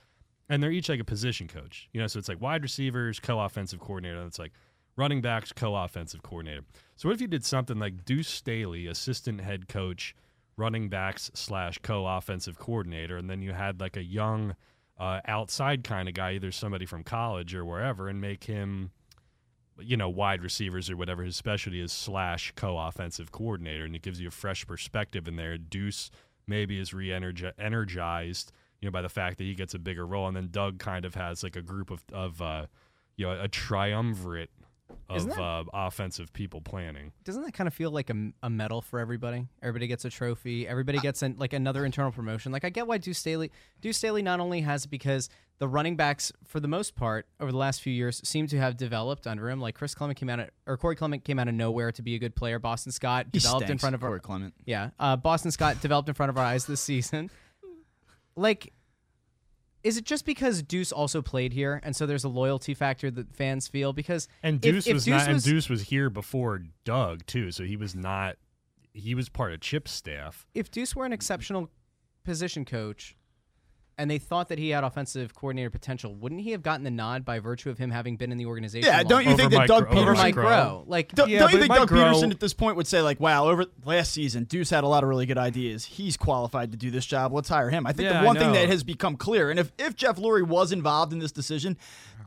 And 0.48 0.62
they're 0.62 0.72
each 0.72 0.88
like 0.88 1.00
a 1.00 1.04
position 1.04 1.48
coach. 1.48 1.88
You 1.92 2.00
know, 2.00 2.06
so 2.06 2.18
it's 2.18 2.28
like 2.28 2.40
wide 2.40 2.62
receivers, 2.62 3.20
co 3.20 3.40
offensive 3.40 3.80
coordinator. 3.80 4.22
It's 4.26 4.38
like 4.38 4.52
running 4.96 5.20
backs, 5.20 5.52
co 5.52 5.74
offensive 5.74 6.22
coordinator. 6.22 6.62
So 6.96 7.08
what 7.08 7.14
if 7.14 7.20
you 7.20 7.28
did 7.28 7.44
something 7.44 7.78
like 7.78 8.04
Deuce 8.04 8.28
Staley, 8.28 8.86
assistant 8.86 9.40
head 9.40 9.68
coach, 9.68 10.14
running 10.56 10.88
backs 10.88 11.30
slash 11.34 11.78
co 11.78 12.06
offensive 12.06 12.58
coordinator, 12.58 13.16
and 13.16 13.28
then 13.28 13.42
you 13.42 13.52
had 13.52 13.80
like 13.80 13.96
a 13.96 14.04
young 14.04 14.54
uh, 14.98 15.20
outside 15.26 15.84
kind 15.84 16.08
of 16.08 16.14
guy, 16.14 16.32
either 16.32 16.52
somebody 16.52 16.86
from 16.86 17.02
college 17.02 17.54
or 17.54 17.64
wherever, 17.64 18.08
and 18.08 18.20
make 18.20 18.44
him, 18.44 18.90
you 19.78 19.96
know, 19.96 20.08
wide 20.08 20.42
receivers 20.42 20.90
or 20.90 20.96
whatever 20.96 21.22
his 21.22 21.36
specialty 21.36 21.80
is 21.80 21.92
slash 21.92 22.52
co 22.54 22.78
offensive 22.78 23.32
coordinator, 23.32 23.84
and 23.84 23.96
it 23.96 24.02
gives 24.02 24.20
you 24.20 24.28
a 24.28 24.32
fresh 24.32 24.66
perspective 24.66 25.26
in 25.26 25.36
there. 25.36 25.56
Deuce 25.58 26.10
maybe 26.46 26.78
is 26.78 26.92
re 26.92 27.12
energized, 27.58 28.52
you 28.82 28.88
know, 28.88 28.92
by 28.92 29.00
the 29.00 29.08
fact 29.08 29.38
that 29.38 29.44
he 29.44 29.54
gets 29.54 29.72
a 29.72 29.78
bigger 29.78 30.06
role, 30.06 30.26
and 30.28 30.36
then 30.36 30.48
Doug 30.50 30.78
kind 30.78 31.04
of 31.06 31.14
has 31.14 31.42
like 31.42 31.56
a 31.56 31.62
group 31.62 31.90
of 31.90 32.02
of 32.12 32.42
uh, 32.42 32.66
you 33.16 33.24
know 33.26 33.40
a 33.40 33.48
triumvirate 33.48 34.50
of 35.08 35.26
that- 35.26 35.40
uh, 35.40 35.64
offensive 35.72 36.32
people 36.32 36.60
planning. 36.60 37.12
Doesn't 37.24 37.42
that 37.44 37.52
kind 37.54 37.66
of 37.66 37.72
feel 37.72 37.90
like 37.90 38.10
a, 38.10 38.32
a 38.42 38.50
medal 38.50 38.82
for 38.82 38.98
everybody? 38.98 39.46
Everybody 39.62 39.86
gets 39.86 40.04
a 40.04 40.10
trophy. 40.10 40.68
Everybody 40.68 40.98
gets 40.98 41.22
an, 41.22 41.36
like 41.38 41.52
another 41.54 41.84
internal 41.86 42.12
promotion. 42.12 42.52
Like 42.52 42.64
I 42.64 42.70
get 42.70 42.86
why 42.86 42.98
Deuce 42.98 43.18
Staley. 43.18 43.50
Deuce 43.80 43.96
Staley 43.96 44.20
not 44.22 44.40
only 44.40 44.60
has 44.60 44.84
it 44.84 44.90
because 44.90 45.30
the 45.58 45.68
running 45.68 45.96
backs, 45.96 46.32
for 46.44 46.60
the 46.60 46.68
most 46.68 46.94
part, 46.96 47.26
over 47.40 47.50
the 47.52 47.56
last 47.58 47.80
few 47.82 47.92
years, 47.92 48.20
seem 48.24 48.46
to 48.48 48.58
have 48.58 48.76
developed 48.76 49.26
under 49.26 49.48
him. 49.48 49.60
Like 49.60 49.76
Chris 49.76 49.94
Clement 49.94 50.18
came 50.18 50.28
out 50.28 50.40
of, 50.40 50.50
or 50.66 50.76
Corey 50.76 50.96
Clement 50.96 51.24
came 51.24 51.38
out 51.38 51.48
of 51.48 51.54
nowhere 51.54 51.92
to 51.92 52.02
be 52.02 52.14
a 52.14 52.18
good 52.18 52.34
player. 52.34 52.58
Boston 52.58 52.90
Scott 52.92 53.26
He 53.32 53.38
developed 53.38 53.70
in 53.70 53.78
front 53.78 53.94
of 53.94 54.00
Corey 54.00 54.20
Clement. 54.20 54.54
yeah. 54.66 54.90
Uh, 54.98 55.16
Boston 55.16 55.50
Scott 55.52 55.80
developed 55.80 56.08
in 56.08 56.14
front 56.14 56.30
of 56.30 56.36
our 56.36 56.44
eyes 56.44 56.66
this 56.66 56.80
season. 56.80 57.30
Like, 58.36 58.72
is 59.82 59.96
it 59.96 60.04
just 60.04 60.24
because 60.24 60.62
Deuce 60.62 60.92
also 60.92 61.22
played 61.22 61.52
here, 61.52 61.80
and 61.82 61.94
so 61.96 62.06
there's 62.06 62.24
a 62.24 62.28
loyalty 62.28 62.72
factor 62.74 63.10
that 63.10 63.34
fans 63.34 63.66
feel? 63.68 63.92
Because 63.92 64.28
And 64.42 64.56
if- 64.64 64.74
Deuce 64.74 64.86
if 64.86 64.94
was 64.94 65.04
Deuce 65.04 65.10
not, 65.26 65.32
was- 65.32 65.46
and 65.46 65.54
Deuce 65.54 65.68
was 65.68 65.82
here 65.82 66.08
before 66.10 66.62
Doug 66.84 67.26
too, 67.26 67.50
so 67.50 67.64
he 67.64 67.76
was 67.76 67.94
not. 67.94 68.36
He 68.94 69.14
was 69.14 69.28
part 69.28 69.52
of 69.52 69.60
Chip's 69.60 69.90
staff. 69.90 70.46
if 70.54 70.70
Deuce 70.70 70.94
were 70.94 71.06
an 71.06 71.12
exceptional 71.12 71.70
position 72.24 72.64
coach 72.64 73.16
and 73.98 74.10
they 74.10 74.18
thought 74.18 74.48
that 74.48 74.58
he 74.58 74.70
had 74.70 74.84
offensive 74.84 75.34
coordinator 75.34 75.70
potential, 75.70 76.14
wouldn't 76.14 76.40
he 76.40 76.50
have 76.52 76.62
gotten 76.62 76.84
the 76.84 76.90
nod 76.90 77.24
by 77.24 77.38
virtue 77.38 77.70
of 77.70 77.78
him 77.78 77.90
having 77.90 78.16
been 78.16 78.32
in 78.32 78.38
the 78.38 78.46
organization? 78.46 78.86
Yeah, 78.88 79.02
don't 79.02 79.24
you 79.24 79.30
Over 79.30 79.36
think 79.36 79.50
that 79.52 79.58
Mike 79.58 79.68
Doug 79.68 79.88
Gro- 79.88 79.92
over 79.98 80.10
over 80.10 80.14
Pederson 80.14 80.22
Mike 80.22 80.34
Groh. 80.34 80.44
Groh? 80.44 80.84
Like, 80.86 81.12
Don't, 81.12 81.28
Yeah, 81.28 81.40
don't 81.40 81.52
you 81.52 81.58
think 81.58 81.68
Mike 81.68 81.78
Doug 81.80 81.90
Groh- 81.90 82.12
Pederson 82.12 82.30
at 82.30 82.40
this 82.40 82.54
point 82.54 82.76
would 82.76 82.86
say 82.86 83.02
like, 83.02 83.20
"Wow, 83.20 83.48
over 83.48 83.66
last 83.84 84.12
season, 84.12 84.44
Deuce 84.44 84.70
had 84.70 84.84
a 84.84 84.88
lot 84.88 85.02
of 85.02 85.08
really 85.08 85.26
good 85.26 85.38
ideas. 85.38 85.84
He's 85.84 86.16
qualified 86.16 86.70
to 86.72 86.76
do 86.76 86.90
this 86.90 87.06
job. 87.06 87.32
Let's 87.32 87.48
hire 87.48 87.70
him." 87.70 87.86
I 87.86 87.92
think 87.92 88.08
Yeah, 88.08 88.20
the 88.20 88.26
one 88.26 88.36
thing 88.36 88.52
that 88.52 88.68
has 88.68 88.82
become 88.82 89.16
clear, 89.16 89.50
and 89.50 89.58
if 89.60 89.72
if 89.78 89.94
Jeff 89.96 90.16
Lurie 90.16 90.46
was 90.46 90.72
involved 90.72 91.12
in 91.12 91.18
this 91.18 91.32
decision, 91.32 91.76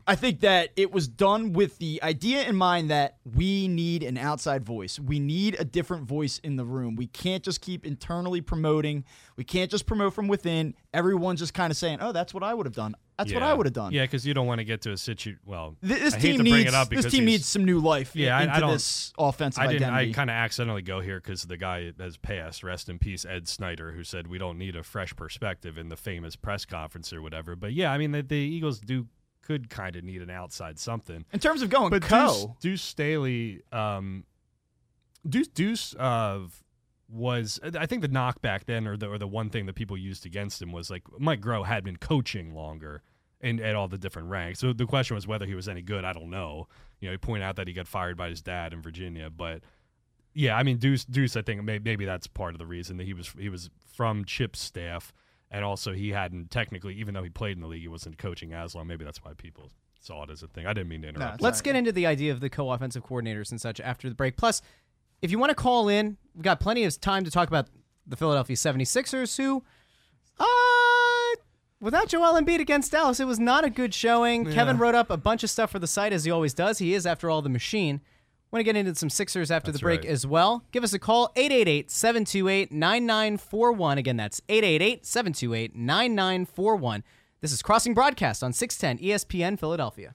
I 0.08 0.14
think 0.14 0.40
that 0.40 0.70
it 0.76 0.92
was 0.92 1.08
done 1.08 1.52
with 1.52 1.78
the 1.78 2.00
idea 2.00 2.46
in 2.48 2.54
mind 2.54 2.90
that 2.90 3.16
we 3.24 3.66
need 3.66 4.04
an 4.04 4.16
outside 4.16 4.64
voice. 4.64 5.00
We 5.00 5.18
need 5.18 5.56
a 5.58 5.64
different 5.64 6.04
voice 6.04 6.38
in 6.44 6.54
the 6.54 6.64
room. 6.64 6.94
We 6.94 7.08
can't 7.08 7.42
just 7.42 7.60
keep 7.60 7.84
internally 7.84 8.40
promoting. 8.40 9.04
We 9.36 9.42
can't 9.42 9.68
just 9.68 9.84
promote 9.84 10.14
from 10.14 10.28
within. 10.28 10.74
Everyone's 10.96 11.40
just 11.40 11.52
kind 11.54 11.70
of 11.70 11.76
saying, 11.76 11.98
"Oh, 12.00 12.10
that's 12.12 12.32
what 12.32 12.42
I 12.42 12.54
would 12.54 12.64
have 12.66 12.74
done. 12.74 12.94
That's 13.18 13.32
what 13.32 13.42
I 13.42 13.52
would 13.52 13.66
have 13.66 13.72
done." 13.74 13.92
Yeah, 13.92 14.04
because 14.04 14.26
you 14.26 14.32
don't 14.34 14.46
want 14.46 14.60
to 14.60 14.64
get 14.64 14.80
to 14.82 14.92
a 14.92 14.96
situation. 14.96 15.38
Well, 15.44 15.76
Th- 15.86 16.00
This 16.00 16.14
team 16.14 16.38
to 16.38 16.42
bring 16.42 16.54
needs 16.54 16.68
it 16.68 16.74
up 16.74 16.88
this 16.88 17.10
team 17.10 17.24
needs 17.26 17.44
some 17.46 17.64
new 17.64 17.78
life 17.80 18.16
Yeah, 18.16 18.36
I- 18.38 18.42
into 18.44 18.54
I 18.54 18.60
don't- 18.60 18.72
this 18.72 19.12
offensive 19.18 19.62
I 19.62 19.66
didn't. 19.66 19.82
identity. 19.90 20.10
I 20.10 20.14
kind 20.14 20.30
of 20.30 20.34
accidentally 20.34 20.82
go 20.82 21.00
here 21.00 21.20
because 21.20 21.42
the 21.42 21.56
guy 21.56 21.92
has 21.98 22.16
passed. 22.16 22.62
Rest 22.64 22.88
in 22.88 22.98
peace, 22.98 23.24
Ed 23.24 23.46
Snider, 23.46 23.92
who 23.92 24.02
said 24.04 24.26
we 24.26 24.38
don't 24.38 24.58
need 24.58 24.74
a 24.74 24.82
fresh 24.82 25.14
perspective 25.14 25.76
in 25.78 25.88
the 25.90 25.96
famous 25.96 26.34
press 26.36 26.64
conference 26.64 27.12
or 27.12 27.20
whatever. 27.20 27.54
But 27.56 27.72
yeah, 27.74 27.92
I 27.92 27.98
mean 27.98 28.12
the, 28.12 28.22
the 28.22 28.34
Eagles 28.36 28.80
do 28.80 29.06
could 29.42 29.70
kind 29.70 29.94
of 29.96 30.02
need 30.02 30.22
an 30.22 30.30
outside 30.30 30.78
something. 30.78 31.24
in 31.32 31.38
terms 31.38 31.62
of 31.62 31.70
going 31.70 31.90
But 31.90 32.02
co, 32.02 32.26
Deuce, 32.26 32.46
Deuce 32.60 32.82
Staley, 32.82 33.62
um, 33.70 34.24
Deuce 35.28 35.48
Deuce 35.48 35.94
uh, 35.94 36.40
was 37.08 37.60
uh, 37.62 37.70
I 37.78 37.86
think 37.86 38.02
the 38.02 38.08
knock 38.08 38.42
back 38.42 38.66
then, 38.66 38.86
or 38.86 38.96
the 38.96 39.08
or 39.08 39.18
the 39.18 39.26
one 39.28 39.50
thing 39.50 39.66
that 39.66 39.74
people 39.74 39.96
used 39.96 40.26
against 40.26 40.60
him 40.60 40.72
was 40.72 40.90
like 40.90 41.02
Mike 41.18 41.40
Groh 41.40 41.64
had 41.64 41.84
been 41.84 41.96
coaching 41.96 42.54
longer 42.54 43.02
in 43.40 43.60
at 43.60 43.74
all 43.74 43.88
the 43.88 43.98
different 43.98 44.28
ranks. 44.28 44.58
So 44.58 44.72
the 44.72 44.86
question 44.86 45.14
was 45.14 45.26
whether 45.26 45.46
he 45.46 45.54
was 45.54 45.68
any 45.68 45.82
good. 45.82 46.04
I 46.04 46.12
don't 46.12 46.30
know. 46.30 46.68
You 47.00 47.08
know, 47.08 47.12
he 47.12 47.18
pointed 47.18 47.44
out 47.44 47.56
that 47.56 47.68
he 47.68 47.74
got 47.74 47.86
fired 47.86 48.16
by 48.16 48.28
his 48.30 48.42
dad 48.42 48.72
in 48.72 48.82
Virginia, 48.82 49.30
but 49.30 49.62
yeah, 50.32 50.56
I 50.56 50.62
mean 50.62 50.78
Deuce 50.78 51.04
Deuce. 51.04 51.36
I 51.36 51.42
think 51.42 51.62
may, 51.62 51.78
maybe 51.78 52.04
that's 52.04 52.26
part 52.26 52.54
of 52.54 52.58
the 52.58 52.66
reason 52.66 52.96
that 52.98 53.04
he 53.04 53.14
was 53.14 53.32
he 53.38 53.48
was 53.48 53.70
from 53.94 54.24
Chip's 54.24 54.60
staff, 54.60 55.12
and 55.50 55.64
also 55.64 55.92
he 55.92 56.10
hadn't 56.10 56.50
technically, 56.50 56.94
even 56.94 57.14
though 57.14 57.22
he 57.22 57.30
played 57.30 57.56
in 57.56 57.62
the 57.62 57.68
league, 57.68 57.82
he 57.82 57.88
wasn't 57.88 58.18
coaching 58.18 58.52
as 58.52 58.74
long. 58.74 58.86
Maybe 58.86 59.04
that's 59.04 59.24
why 59.24 59.32
people 59.34 59.70
saw 60.00 60.24
it 60.24 60.30
as 60.30 60.42
a 60.42 60.48
thing. 60.48 60.66
I 60.66 60.72
didn't 60.72 60.88
mean 60.88 61.02
to 61.02 61.08
interrupt. 61.08 61.34
it's 61.34 61.42
Let's 61.42 61.60
get 61.62 61.76
into 61.76 61.92
the 61.92 62.06
idea 62.06 62.32
of 62.32 62.40
the 62.40 62.50
co-offensive 62.50 63.04
coordinators 63.04 63.50
and 63.50 63.60
such 63.60 63.80
after 63.80 64.08
the 64.08 64.14
break. 64.14 64.36
Plus, 64.36 64.62
if 65.22 65.30
you 65.30 65.38
want 65.38 65.50
to 65.50 65.54
call 65.54 65.88
in, 65.88 66.16
we've 66.34 66.42
got 66.42 66.60
plenty 66.60 66.84
of 66.84 67.00
time 67.00 67.24
to 67.24 67.30
talk 67.30 67.48
about 67.48 67.68
the 68.06 68.16
Philadelphia 68.16 68.56
76ers 68.56 69.36
who 69.36 69.62
uh 70.38 70.44
without 71.80 72.08
Joel 72.08 72.40
Embiid 72.40 72.60
against 72.60 72.92
Dallas, 72.92 73.20
it 73.20 73.26
was 73.26 73.38
not 73.38 73.64
a 73.64 73.70
good 73.70 73.94
showing. 73.94 74.50
Kevin 74.52 74.76
wrote 74.78 74.94
up 74.94 75.10
a 75.10 75.16
bunch 75.16 75.42
of 75.42 75.48
stuff 75.50 75.70
for 75.70 75.78
the 75.78 75.86
site 75.86 76.12
as 76.12 76.24
he 76.24 76.30
always 76.30 76.52
does. 76.54 76.78
He 76.78 76.94
is 76.94 77.06
after 77.06 77.30
all 77.30 77.42
the 77.42 77.48
machine. 77.48 78.00
Want 78.52 78.60
to 78.60 78.64
get 78.64 78.76
into 78.76 78.94
some 78.94 79.10
Sixers 79.10 79.50
after 79.50 79.72
That's 79.72 79.80
the 79.80 79.84
break 79.84 80.02
right. 80.02 80.10
as 80.10 80.24
well. 80.26 80.64
Give 80.70 80.84
us 80.84 80.92
a 80.92 80.98
call 80.98 81.32
888-728-9941. 81.36 83.96
Again, 83.96 84.16
that's 84.16 84.40
888-728-9941. 84.48 87.02
This 87.40 87.52
is 87.52 87.60
Crossing 87.60 87.92
Broadcast 87.92 88.44
on 88.44 88.50
E 88.50 88.54
610 88.54 89.06
ESPN 89.06 89.58
Philadelphia. 89.58 90.14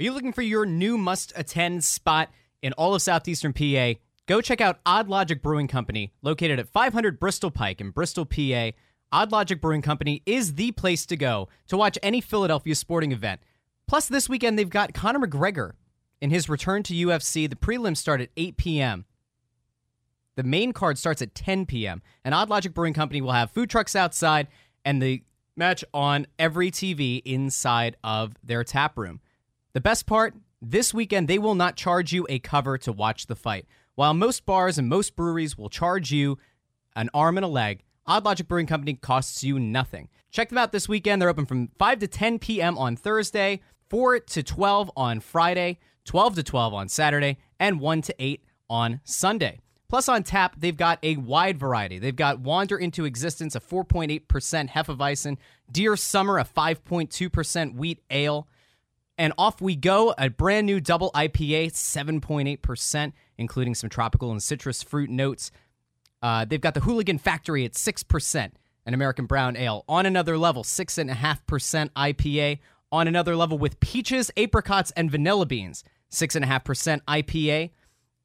Are 0.00 0.02
you 0.02 0.12
looking 0.12 0.32
for 0.32 0.42
your 0.42 0.64
new 0.64 0.96
must 0.96 1.32
attend 1.36 1.84
spot 1.84 2.30
in 2.62 2.72
all 2.72 2.94
of 2.94 3.02
southeastern 3.02 3.52
PA? 3.52 3.92
Go 4.28 4.42
check 4.42 4.60
out 4.60 4.78
Odd 4.84 5.08
Logic 5.08 5.42
Brewing 5.42 5.68
Company, 5.68 6.12
located 6.20 6.58
at 6.58 6.68
500 6.68 7.18
Bristol 7.18 7.50
Pike 7.50 7.80
in 7.80 7.90
Bristol, 7.90 8.26
PA. 8.26 8.72
Odd 9.10 9.32
Logic 9.32 9.58
Brewing 9.58 9.80
Company 9.80 10.22
is 10.26 10.56
the 10.56 10.70
place 10.72 11.06
to 11.06 11.16
go 11.16 11.48
to 11.66 11.78
watch 11.78 11.98
any 12.02 12.20
Philadelphia 12.20 12.74
sporting 12.74 13.12
event. 13.12 13.40
Plus, 13.86 14.06
this 14.06 14.28
weekend 14.28 14.58
they've 14.58 14.68
got 14.68 14.92
Conor 14.92 15.26
McGregor 15.26 15.72
in 16.20 16.28
his 16.28 16.46
return 16.46 16.82
to 16.82 16.92
UFC. 16.92 17.48
The 17.48 17.56
prelims 17.56 17.96
start 17.96 18.20
at 18.20 18.28
8 18.36 18.58
p.m. 18.58 19.06
The 20.36 20.42
main 20.42 20.74
card 20.74 20.98
starts 20.98 21.22
at 21.22 21.34
10 21.34 21.64
p.m. 21.64 22.02
And 22.22 22.34
Odd 22.34 22.50
Logic 22.50 22.74
Brewing 22.74 22.92
Company 22.92 23.22
will 23.22 23.32
have 23.32 23.50
food 23.50 23.70
trucks 23.70 23.96
outside 23.96 24.48
and 24.84 25.00
the 25.02 25.22
match 25.56 25.86
on 25.94 26.26
every 26.38 26.70
TV 26.70 27.22
inside 27.24 27.96
of 28.04 28.34
their 28.44 28.62
tap 28.62 28.98
room. 28.98 29.20
The 29.72 29.80
best 29.80 30.04
part 30.04 30.34
this 30.60 30.92
weekend, 30.92 31.28
they 31.28 31.38
will 31.38 31.54
not 31.54 31.76
charge 31.76 32.12
you 32.12 32.26
a 32.28 32.38
cover 32.40 32.76
to 32.76 32.92
watch 32.92 33.26
the 33.26 33.36
fight. 33.36 33.64
While 33.98 34.14
most 34.14 34.46
bars 34.46 34.78
and 34.78 34.88
most 34.88 35.16
breweries 35.16 35.58
will 35.58 35.68
charge 35.68 36.12
you 36.12 36.38
an 36.94 37.10
arm 37.12 37.36
and 37.36 37.44
a 37.44 37.48
leg, 37.48 37.82
Odd 38.06 38.24
Logic 38.24 38.46
Brewing 38.46 38.68
Company 38.68 38.94
costs 38.94 39.42
you 39.42 39.58
nothing. 39.58 40.08
Check 40.30 40.50
them 40.50 40.58
out 40.58 40.70
this 40.70 40.88
weekend. 40.88 41.20
They're 41.20 41.28
open 41.28 41.46
from 41.46 41.70
5 41.80 41.98
to 41.98 42.06
10 42.06 42.38
p.m. 42.38 42.78
on 42.78 42.94
Thursday, 42.94 43.60
4 43.90 44.20
to 44.20 44.44
12 44.44 44.92
on 44.96 45.18
Friday, 45.18 45.80
12 46.04 46.36
to 46.36 46.42
12 46.44 46.74
on 46.74 46.88
Saturday, 46.88 47.38
and 47.58 47.80
1 47.80 48.02
to 48.02 48.14
8 48.20 48.44
on 48.70 49.00
Sunday. 49.02 49.58
Plus, 49.88 50.08
on 50.08 50.22
tap, 50.22 50.54
they've 50.56 50.76
got 50.76 51.00
a 51.02 51.16
wide 51.16 51.58
variety. 51.58 51.98
They've 51.98 52.14
got 52.14 52.38
Wander 52.38 52.78
into 52.78 53.04
Existence, 53.04 53.56
a 53.56 53.60
4.8% 53.60 54.70
Hefeweizen, 54.70 55.38
Dear 55.72 55.96
Summer, 55.96 56.38
a 56.38 56.44
5.2% 56.44 57.74
wheat 57.74 58.00
ale, 58.10 58.46
and 59.18 59.32
off 59.36 59.60
we 59.60 59.74
go, 59.74 60.14
a 60.16 60.30
brand 60.30 60.68
new 60.68 60.78
double 60.78 61.10
IPA, 61.16 61.72
7.8%, 61.72 63.12
including 63.38 63.74
some 63.74 63.88
tropical 63.88 64.30
and 64.30 64.42
citrus 64.42 64.82
fruit 64.82 65.08
notes. 65.08 65.50
Uh, 66.20 66.44
they've 66.44 66.60
got 66.60 66.74
the 66.74 66.80
Hooligan 66.80 67.18
Factory 67.18 67.64
at 67.64 67.72
6%, 67.72 68.50
an 68.84 68.94
American 68.94 69.26
brown 69.26 69.56
ale. 69.56 69.84
On 69.88 70.04
another 70.04 70.36
level, 70.36 70.64
6.5% 70.64 71.90
IPA. 71.90 72.58
On 72.90 73.06
another 73.06 73.36
level 73.36 73.58
with 73.58 73.80
peaches, 73.80 74.30
apricots, 74.36 74.90
and 74.92 75.10
vanilla 75.10 75.46
beans, 75.46 75.84
6.5% 76.10 77.00
IPA. 77.06 77.70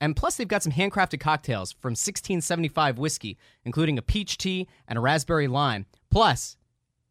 And 0.01 0.15
plus, 0.15 0.35
they've 0.35 0.47
got 0.47 0.63
some 0.63 0.71
handcrafted 0.73 1.19
cocktails 1.19 1.71
from 1.71 1.91
1675 1.91 2.97
whiskey, 2.97 3.37
including 3.63 3.97
a 3.97 4.01
peach 4.01 4.37
tea 4.37 4.67
and 4.87 4.97
a 4.97 5.01
raspberry 5.01 5.47
lime. 5.47 5.85
Plus, 6.09 6.57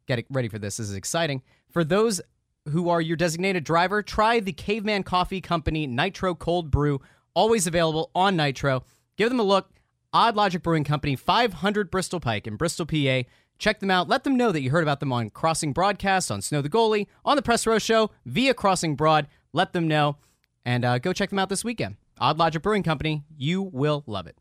get 0.06 0.24
ready 0.30 0.48
for 0.48 0.58
this. 0.58 0.78
This 0.78 0.88
is 0.88 0.96
exciting. 0.96 1.42
For 1.70 1.84
those 1.84 2.20
who 2.68 2.88
are 2.88 3.00
your 3.00 3.16
designated 3.16 3.64
driver, 3.64 4.02
try 4.02 4.40
the 4.40 4.52
Caveman 4.52 5.02
Coffee 5.02 5.40
Company 5.40 5.86
Nitro 5.86 6.34
Cold 6.34 6.70
Brew, 6.70 7.00
always 7.34 7.66
available 7.66 8.10
on 8.14 8.36
Nitro. 8.36 8.84
Give 9.16 9.28
them 9.28 9.40
a 9.40 9.44
look. 9.44 9.70
Odd 10.12 10.36
Logic 10.36 10.62
Brewing 10.62 10.84
Company, 10.84 11.16
500 11.16 11.90
Bristol 11.90 12.20
Pike 12.20 12.46
in 12.46 12.56
Bristol, 12.56 12.84
PA. 12.84 13.22
Check 13.58 13.80
them 13.80 13.90
out. 13.90 14.08
Let 14.08 14.24
them 14.24 14.36
know 14.36 14.52
that 14.52 14.60
you 14.60 14.70
heard 14.70 14.82
about 14.82 15.00
them 15.00 15.12
on 15.12 15.30
Crossing 15.30 15.72
Broadcast, 15.72 16.30
on 16.30 16.42
Snow 16.42 16.60
the 16.60 16.68
Goalie, 16.68 17.06
on 17.24 17.36
the 17.36 17.42
Press 17.42 17.66
Row 17.66 17.78
Show, 17.78 18.10
via 18.26 18.52
Crossing 18.52 18.94
Broad. 18.96 19.26
Let 19.52 19.72
them 19.72 19.88
know. 19.88 20.16
And 20.64 20.84
uh, 20.84 20.98
go 20.98 21.12
check 21.12 21.30
them 21.30 21.38
out 21.38 21.48
this 21.48 21.64
weekend. 21.64 21.96
Odd 22.18 22.38
Logic 22.38 22.60
Brewing 22.60 22.82
Company. 22.82 23.24
You 23.36 23.62
will 23.62 24.02
love 24.06 24.26
it. 24.26 24.36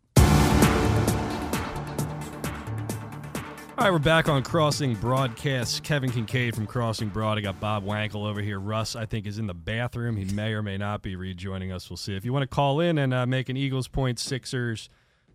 All 3.81 3.87
right, 3.87 3.93
we're 3.93 3.97
back 3.97 4.29
on 4.29 4.43
Crossing 4.43 4.93
Broadcast. 4.93 5.81
Kevin 5.81 6.11
Kinkead 6.11 6.53
from 6.53 6.67
Crossing 6.67 7.09
Broad. 7.09 7.39
I 7.39 7.41
got 7.41 7.59
Bob 7.59 7.83
Wankel 7.83 8.27
over 8.27 8.39
here. 8.39 8.59
Russ, 8.59 8.95
I 8.95 9.07
think, 9.07 9.25
is 9.25 9.39
in 9.39 9.47
the 9.47 9.55
bathroom. 9.55 10.17
He 10.17 10.25
may 10.35 10.53
or 10.53 10.61
may 10.61 10.77
not 10.77 11.01
be 11.01 11.15
rejoining 11.15 11.71
us. 11.71 11.89
We'll 11.89 11.97
see. 11.97 12.15
If 12.15 12.23
you 12.23 12.31
want 12.31 12.43
to 12.43 12.47
call 12.47 12.79
in 12.79 12.99
and 12.99 13.11
uh, 13.11 13.25
make 13.25 13.49
an 13.49 13.57
Eagles 13.57 13.87
point, 13.87 14.19
Sixers, 14.19 14.87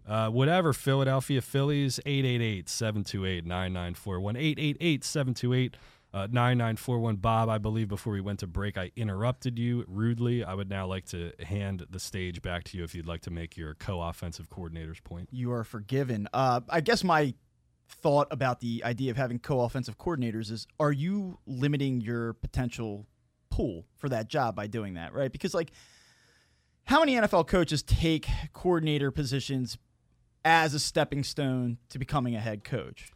uh, 0.07 0.29
whatever, 0.29 0.73
Philadelphia 0.73 1.43
Phillies, 1.43 1.99
888 2.07 2.69
728 2.69 3.45
9941. 3.45 4.37
888 4.37 5.03
728 5.05 5.77
9941. 6.15 7.17
Bob, 7.17 7.49
I 7.49 7.59
believe 7.59 7.89
before 7.89 8.13
we 8.13 8.21
went 8.21 8.39
to 8.39 8.47
break, 8.47 8.79
I 8.79 8.93
interrupted 8.95 9.59
you 9.59 9.85
rudely. 9.89 10.45
I 10.45 10.55
would 10.55 10.71
now 10.71 10.87
like 10.87 11.07
to 11.07 11.33
hand 11.45 11.85
the 11.91 11.99
stage 11.99 12.43
back 12.43 12.63
to 12.63 12.79
you 12.79 12.85
if 12.85 12.95
you'd 12.95 13.09
like 13.09 13.23
to 13.23 13.31
make 13.33 13.57
your 13.57 13.75
co 13.75 14.01
offensive 14.01 14.49
coordinator's 14.51 15.01
point. 15.01 15.31
You 15.33 15.51
are 15.51 15.65
forgiven. 15.65 16.29
Uh, 16.33 16.61
I 16.69 16.81
guess 16.81 17.03
my 17.03 17.35
thought 17.89 18.29
about 18.31 18.61
the 18.61 18.83
idea 18.85 19.11
of 19.11 19.17
having 19.17 19.39
co-offensive 19.39 19.99
coordinators 19.99 20.51
is: 20.51 20.67
Are 20.79 20.93
you 20.93 21.39
limiting 21.47 22.01
your 22.01 22.35
potential 22.35 23.07
pool 23.51 23.87
for 23.97 24.09
that 24.09 24.29
job 24.29 24.55
by 24.55 24.67
doing 24.67 24.95
that? 24.95 25.13
Right? 25.15 25.31
Because 25.31 25.55
like, 25.55 25.71
how 26.85 27.01
many 27.01 27.15
NFL 27.15 27.47
coaches 27.47 27.83
take 27.83 28.29
coordinator 28.53 29.11
positions 29.11 29.79
as 30.45 30.75
a 30.75 30.79
stepping 30.79 31.25
stone 31.25 31.79
to 31.89 31.99
becoming 31.99 32.37
a 32.37 32.41
head 32.41 32.65
coach? 32.65 33.11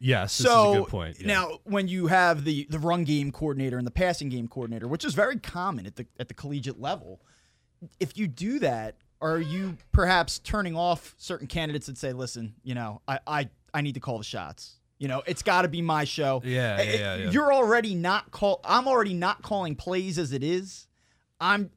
Yes, 0.00 0.38
this 0.38 0.46
so 0.46 0.70
is 0.70 0.76
a 0.76 0.80
good 0.80 0.88
point. 0.88 1.20
yeah. 1.20 1.26
now, 1.26 1.58
when 1.64 1.86
you 1.86 2.06
have 2.06 2.44
the 2.44 2.66
the 2.70 2.78
run 2.78 3.04
game 3.04 3.30
coordinator 3.30 3.76
and 3.76 3.86
the 3.86 3.90
passing 3.90 4.30
game 4.30 4.48
coordinator, 4.48 4.88
which 4.88 5.04
is 5.04 5.12
very 5.14 5.38
common 5.38 5.86
at 5.86 5.96
the 5.96 6.06
at 6.18 6.28
the 6.28 6.34
collegiate 6.34 6.80
level, 6.80 7.20
if 8.00 8.16
you 8.16 8.26
do 8.26 8.58
that, 8.60 8.96
are 9.20 9.38
you 9.38 9.76
perhaps 9.92 10.38
turning 10.38 10.74
off 10.74 11.14
certain 11.18 11.46
candidates 11.46 11.86
that 11.86 11.98
say, 11.98 12.14
"Listen, 12.14 12.54
you 12.62 12.74
know, 12.74 13.02
I 13.06 13.18
I, 13.26 13.50
I 13.74 13.80
need 13.80 13.94
to 13.94 14.00
call 14.00 14.18
the 14.18 14.24
shots. 14.24 14.76
You 14.98 15.08
know, 15.08 15.22
it's 15.26 15.42
got 15.42 15.62
to 15.62 15.68
be 15.68 15.80
my 15.82 16.04
show." 16.04 16.42
Yeah, 16.44 16.76
Eh, 16.78 16.82
eh, 16.82 16.98
yeah, 16.98 17.16
yeah. 17.16 17.30
You're 17.30 17.52
already 17.52 17.94
not 17.94 18.30
call. 18.30 18.60
I'm 18.64 18.86
already 18.86 19.14
not 19.14 19.42
calling 19.42 19.74
plays 19.76 20.18
as 20.18 20.32
it 20.32 20.42
is. 20.42 20.86
I'm. 21.40 21.70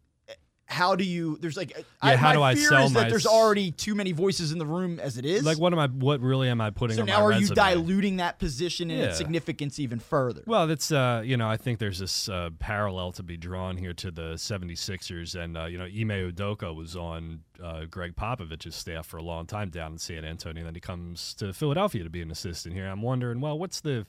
How 0.66 0.95
do 0.95 1.03
you? 1.03 1.38
There's 1.41 1.57
like, 1.57 1.76
Yeah, 2.03 2.16
how 2.16 2.30
my 2.30 2.34
do 2.34 2.41
I 2.41 2.55
sell 2.55 2.86
is 2.86 2.93
that 2.93 3.09
there's 3.09 3.28
already 3.28 3.72
too 3.72 3.95
many 3.95 4.11
voices 4.11 4.51
in 4.51 4.59
the 4.59 4.66
room 4.66 4.99
as 4.99 5.18
it 5.18 5.26
is. 5.26 5.43
Like, 5.43 5.59
what 5.59 5.74
am 5.74 5.80
I? 5.80 5.88
What 5.88 6.22
really 6.22 6.49
am 6.49 6.61
I 6.61 6.70
putting 6.70 6.95
so 6.95 7.03
now 7.03 7.20
my 7.20 7.24
are 7.24 7.34
you 7.34 7.47
diluting 7.47 8.18
that 8.18 8.39
position 8.39 8.89
and 8.89 9.01
its 9.01 9.18
significance 9.18 9.78
even 9.78 9.99
further? 9.99 10.41
Well, 10.47 10.66
that's 10.66 10.91
uh, 10.91 11.22
you 11.24 11.38
know, 11.38 11.49
I 11.49 11.57
think 11.57 11.80
there's 11.80 11.99
this 11.99 12.30
uh, 12.30 12.49
parallel 12.59 13.11
to 13.14 13.24
be 13.24 13.36
drawn 13.38 13.78
here 13.78 13.93
to 13.93 14.09
the 14.09 14.34
76ers, 14.34 15.36
and 15.36 15.57
uh, 15.57 15.66
you 15.66 15.78
know, 15.78 15.86
Ime 15.86 16.32
Udoka 16.32 16.74
was 16.74 16.95
on 16.95 17.41
uh, 17.61 17.86
Gregg 17.86 18.16
Popovich's 18.16 18.76
staff 18.76 19.05
for 19.05 19.18
a 19.18 19.24
long 19.24 19.45
time 19.45 19.70
down 19.70 19.93
in 19.93 19.97
San 19.97 20.26
Antonio, 20.26 20.61
and 20.61 20.68
then 20.68 20.76
he 20.76 20.82
comes 20.82 21.34
to 21.36 21.53
Philadelphia 21.53 22.03
to 22.03 22.09
be 22.09 22.22
an 22.22 22.32
assistant 22.32 22.74
here. 22.74 22.88
I'm 22.88 23.01
wondering, 23.01 23.41
well, 23.41 23.59
what's 23.59 23.82
the 23.82 24.05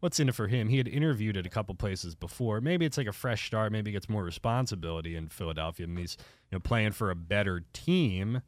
what's 0.00 0.20
in 0.20 0.28
it 0.28 0.34
for 0.34 0.48
him? 0.48 0.68
He 0.68 0.78
had 0.78 0.88
interviewed 0.88 1.36
at 1.36 1.46
a 1.46 1.50
couple 1.50 1.74
places 1.74 2.14
before. 2.14 2.60
Maybe 2.60 2.84
it's 2.86 2.96
like 2.96 3.06
a 3.06 3.12
fresh 3.12 3.46
start. 3.46 3.72
Maybe 3.72 3.90
he 3.90 3.92
gets 3.92 4.08
more 4.08 4.24
responsibility 4.24 5.16
in 5.16 5.28
Philadelphia, 5.28 5.86
and 5.86 5.98
he's 5.98 6.16
you 6.50 6.56
know 6.56 6.60
playing 6.60 6.92
for 6.92 7.10
a 7.10 7.16
better 7.16 7.64
team 7.72 8.42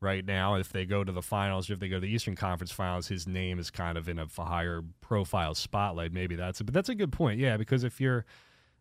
right 0.00 0.24
now. 0.24 0.54
If 0.54 0.72
they 0.72 0.84
go 0.84 1.04
to 1.04 1.12
the 1.12 1.22
finals 1.22 1.70
or 1.70 1.74
if 1.74 1.80
they 1.80 1.88
go 1.88 1.96
to 1.96 2.00
the 2.00 2.12
Eastern 2.12 2.36
Conference 2.36 2.72
Finals, 2.72 3.08
his 3.08 3.26
name 3.26 3.58
is 3.58 3.70
kind 3.70 3.96
of 3.96 4.08
in 4.08 4.18
a 4.18 4.26
higher 4.36 4.82
profile 5.00 5.54
spotlight. 5.54 6.12
Maybe 6.12 6.36
that's 6.36 6.60
it. 6.60 6.64
But 6.64 6.74
that's 6.74 6.88
a 6.88 6.94
good 6.94 7.12
point. 7.12 7.38
Yeah, 7.38 7.56
because 7.56 7.84
if 7.84 8.00
you're, 8.00 8.24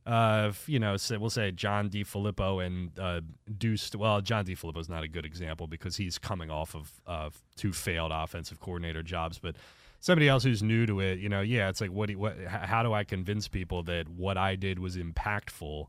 uh, 0.06 0.48
if, 0.50 0.68
you 0.68 0.80
know, 0.80 0.98
say, 0.98 1.18
we'll 1.18 1.30
say 1.30 1.52
John 1.52 1.90
DeFilippo 1.90 2.66
and 2.66 2.98
uh, 2.98 3.22
Deuce. 3.58 3.94
Well, 3.96 4.22
John 4.22 4.46
DeFilippo 4.46 4.80
is 4.80 4.90
not 4.90 5.04
a 5.04 5.08
good 5.08 5.26
example 5.26 5.68
because 5.68 5.98
he's 5.98 6.18
coming 6.18 6.50
off 6.50 6.76
of 6.76 6.92
uh, 7.06 7.30
two 7.56 7.74
failed 7.74 8.12
offensive 8.14 8.60
coordinator 8.60 9.04
jobs, 9.04 9.40
but. 9.40 9.56
Somebody 10.00 10.30
else 10.30 10.43
who's 10.43 10.64
new 10.64 10.86
to 10.86 11.00
it, 11.02 11.20
you 11.20 11.28
know, 11.30 11.41
yeah, 11.41 11.70
it's 11.70 11.82
like, 11.82 11.91
what? 11.91 12.08
Do 12.08 12.14
you, 12.14 12.20
what? 12.20 12.38
How 12.47 12.84
do 12.84 12.93
I 12.93 13.04
convince 13.04 13.47
people 13.47 13.84
that 13.84 14.08
what 14.08 14.38
I 14.38 14.56
did 14.56 14.80
was 14.80 14.95
impactful 14.95 15.88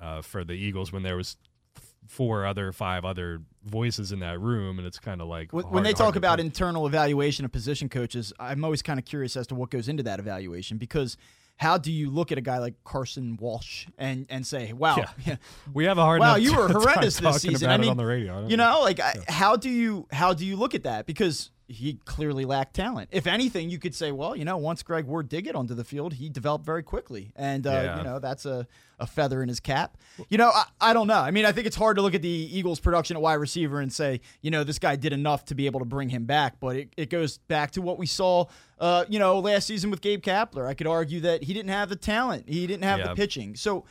uh, 0.00 0.22
for 0.22 0.42
the 0.44 0.54
Eagles 0.54 0.92
when 0.92 1.02
there 1.02 1.16
was 1.16 1.36
four 2.06 2.46
other, 2.46 2.72
five 2.72 3.04
other 3.04 3.42
voices 3.64 4.12
in 4.12 4.20
that 4.20 4.40
room, 4.40 4.78
and 4.78 4.86
it's 4.86 4.98
kind 4.98 5.20
of 5.20 5.28
like 5.28 5.52
When, 5.52 5.64
hard- 5.64 5.74
when 5.74 5.82
they 5.84 5.92
talk 5.92 6.16
about 6.16 6.38
put- 6.38 6.46
internal 6.46 6.86
evaluation 6.86 7.44
of 7.44 7.52
position 7.52 7.88
coaches, 7.88 8.32
I'm 8.38 8.64
always 8.64 8.80
kind 8.82 8.98
of 8.98 9.04
curious 9.04 9.36
as 9.36 9.46
to 9.48 9.54
what 9.54 9.70
goes 9.70 9.88
into 9.88 10.02
that 10.04 10.18
evaluation 10.18 10.78
because 10.78 11.16
how 11.58 11.78
do 11.78 11.90
you 11.90 12.10
look 12.10 12.32
at 12.32 12.38
a 12.38 12.42
guy 12.42 12.58
like 12.58 12.74
Carson 12.84 13.36
Walch 13.40 13.86
and 13.98 14.26
and 14.28 14.46
say, 14.46 14.72
"Wow, 14.74 15.04
Yeah. 15.26 15.36
we 15.74 15.86
have 15.86 15.96
a 15.98 16.02
hard 16.02 16.20
wow, 16.20 16.36
you 16.36 16.54
were 16.54 16.68
horrendous 16.72 17.18
this 17.18 17.40
season." 17.42 17.70
I 17.70 17.78
mean, 17.78 17.90
on 17.90 17.96
the 17.96 18.04
radio. 18.04 18.46
You 18.46 18.56
know. 18.58 18.72
know, 18.74 18.80
like 18.82 19.00
I, 19.00 19.14
how 19.28 19.56
do 19.56 19.70
you 19.70 20.06
how 20.12 20.34
do 20.34 20.44
you 20.44 20.56
look 20.56 20.74
at 20.74 20.82
that? 20.84 21.06
Because 21.06 21.50
he 21.68 21.94
clearly 22.04 22.44
lacked 22.44 22.74
talent. 22.74 23.08
If 23.12 23.26
anything, 23.26 23.70
you 23.70 23.78
could 23.78 23.94
say, 23.94 24.12
well, 24.12 24.36
you 24.36 24.44
know, 24.44 24.56
once 24.56 24.82
Greg 24.84 25.04
Ward 25.06 25.28
did 25.28 25.42
get 25.42 25.56
onto 25.56 25.74
the 25.74 25.82
field, 25.84 26.14
he 26.14 26.28
developed 26.28 26.64
very 26.64 26.82
quickly, 26.82 27.32
and 27.34 27.66
uh, 27.66 27.70
Yeah. 27.70 27.98
you 27.98 28.04
know 28.04 28.18
that's 28.20 28.46
a, 28.46 28.66
a 29.00 29.06
feather 29.06 29.42
in 29.42 29.48
his 29.48 29.58
cap. 29.58 29.96
You 30.28 30.38
know, 30.38 30.48
I, 30.54 30.64
I 30.80 30.92
don't 30.92 31.06
know. 31.08 31.18
I 31.20 31.30
mean, 31.32 31.44
I 31.44 31.50
think 31.52 31.66
it's 31.66 31.74
hard 31.76 31.96
to 31.96 32.02
look 32.02 32.14
at 32.14 32.22
the 32.22 32.28
Eagles' 32.28 32.78
production 32.78 33.16
at 33.16 33.22
wide 33.22 33.34
receiver 33.34 33.80
and 33.80 33.92
say, 33.92 34.20
you 34.42 34.50
know, 34.52 34.62
this 34.64 34.78
guy 34.78 34.94
did 34.96 35.12
enough 35.12 35.44
to 35.46 35.54
be 35.54 35.66
able 35.66 35.80
to 35.80 35.86
bring 35.86 36.08
him 36.08 36.24
back. 36.24 36.60
But 36.60 36.76
it, 36.76 36.88
it 36.96 37.10
goes 37.10 37.38
back 37.38 37.72
to 37.72 37.82
what 37.82 37.98
we 37.98 38.06
saw, 38.06 38.46
uh, 38.78 39.04
you 39.08 39.18
know, 39.18 39.38
last 39.40 39.66
season 39.66 39.90
with 39.90 40.00
Gabe 40.00 40.22
Kapler. 40.22 40.66
I 40.68 40.74
could 40.74 40.86
argue 40.86 41.20
that 41.22 41.42
he 41.42 41.52
didn't 41.52 41.70
have 41.70 41.88
the 41.88 41.96
talent, 41.96 42.48
he 42.48 42.66
didn't 42.66 42.84
have 42.84 43.00
Yeah. 43.00 43.08
the 43.08 43.14
pitching. 43.16 43.56
So 43.56 43.84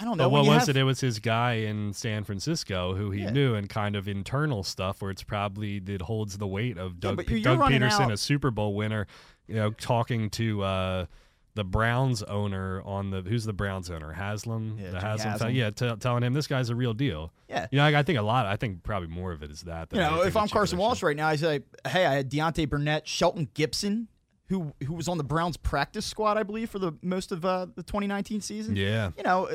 I 0.00 0.04
don't 0.04 0.16
know. 0.18 0.24
But 0.24 0.30
what 0.30 0.46
was 0.46 0.66
have- 0.66 0.68
it? 0.70 0.76
It 0.76 0.84
was 0.84 1.00
his 1.00 1.18
guy 1.18 1.54
in 1.54 1.92
San 1.92 2.24
Francisco 2.24 2.94
who 2.94 3.10
he 3.10 3.22
Yeah. 3.22 3.30
knew, 3.30 3.54
and 3.54 3.68
kind 3.68 3.96
of 3.96 4.06
internal 4.08 4.62
stuff 4.62 5.00
where 5.00 5.10
it's 5.10 5.22
probably 5.22 5.78
that 5.80 6.02
holds 6.02 6.38
the 6.38 6.46
weight 6.46 6.76
of 6.78 7.00
Doug, 7.00 7.28
you're- 7.28 7.40
Doug 7.42 7.58
you're 7.58 7.68
Pederson, 7.80 8.00
out- 8.00 8.12
a 8.12 8.16
Super 8.16 8.50
Bowl 8.50 8.74
winner, 8.74 9.06
you 9.46 9.54
know, 9.54 9.70
talking 9.70 10.28
to 10.30 10.62
uh, 10.62 11.06
the 11.54 11.64
Browns 11.64 12.22
owner 12.24 12.82
on 12.82 13.08
the 13.10 13.22
who's 13.22 13.44
the 13.44 13.52
Browns 13.54 13.90
owner 13.90 14.12
Haslam, 14.12 14.76
Yeah, 14.78 14.90
the 14.90 15.00
Haslam, 15.00 15.30
Haslam. 15.32 15.54
yeah, 15.54 15.70
t- 15.70 15.96
telling 16.00 16.22
him 16.22 16.34
this 16.34 16.46
guy's 16.46 16.68
a 16.68 16.74
real 16.74 16.92
deal. 16.92 17.32
Yeah. 17.48 17.66
you 17.70 17.78
know, 17.78 17.84
I, 17.84 18.00
I 18.00 18.02
think 18.02 18.18
a 18.18 18.22
lot. 18.22 18.44
I 18.44 18.56
think 18.56 18.82
probably 18.82 19.08
more 19.08 19.32
of 19.32 19.42
it 19.42 19.50
is 19.50 19.62
that. 19.62 19.88
You 19.92 20.00
know, 20.00 20.20
if 20.22 20.36
I'm 20.36 20.48
Carson 20.48 20.78
Walch 20.78 21.02
right 21.02 21.16
now, 21.16 21.28
I 21.28 21.36
say, 21.36 21.60
hey, 21.88 22.04
I 22.04 22.12
had 22.16 22.30
Deontay 22.30 22.68
Burnett, 22.68 23.08
Shelton 23.08 23.48
Gibson, 23.54 24.08
who 24.48 24.74
who 24.84 24.92
was 24.92 25.08
on 25.08 25.16
the 25.16 25.24
Browns 25.24 25.56
practice 25.56 26.04
squad, 26.04 26.36
I 26.36 26.42
believe, 26.42 26.68
for 26.68 26.78
the 26.78 26.92
most 27.00 27.32
of 27.32 27.44
uh, 27.46 27.66
the 27.74 27.82
2019 27.82 28.42
season. 28.42 28.76
yeah, 28.76 29.12
You 29.16 29.22
know, 29.22 29.48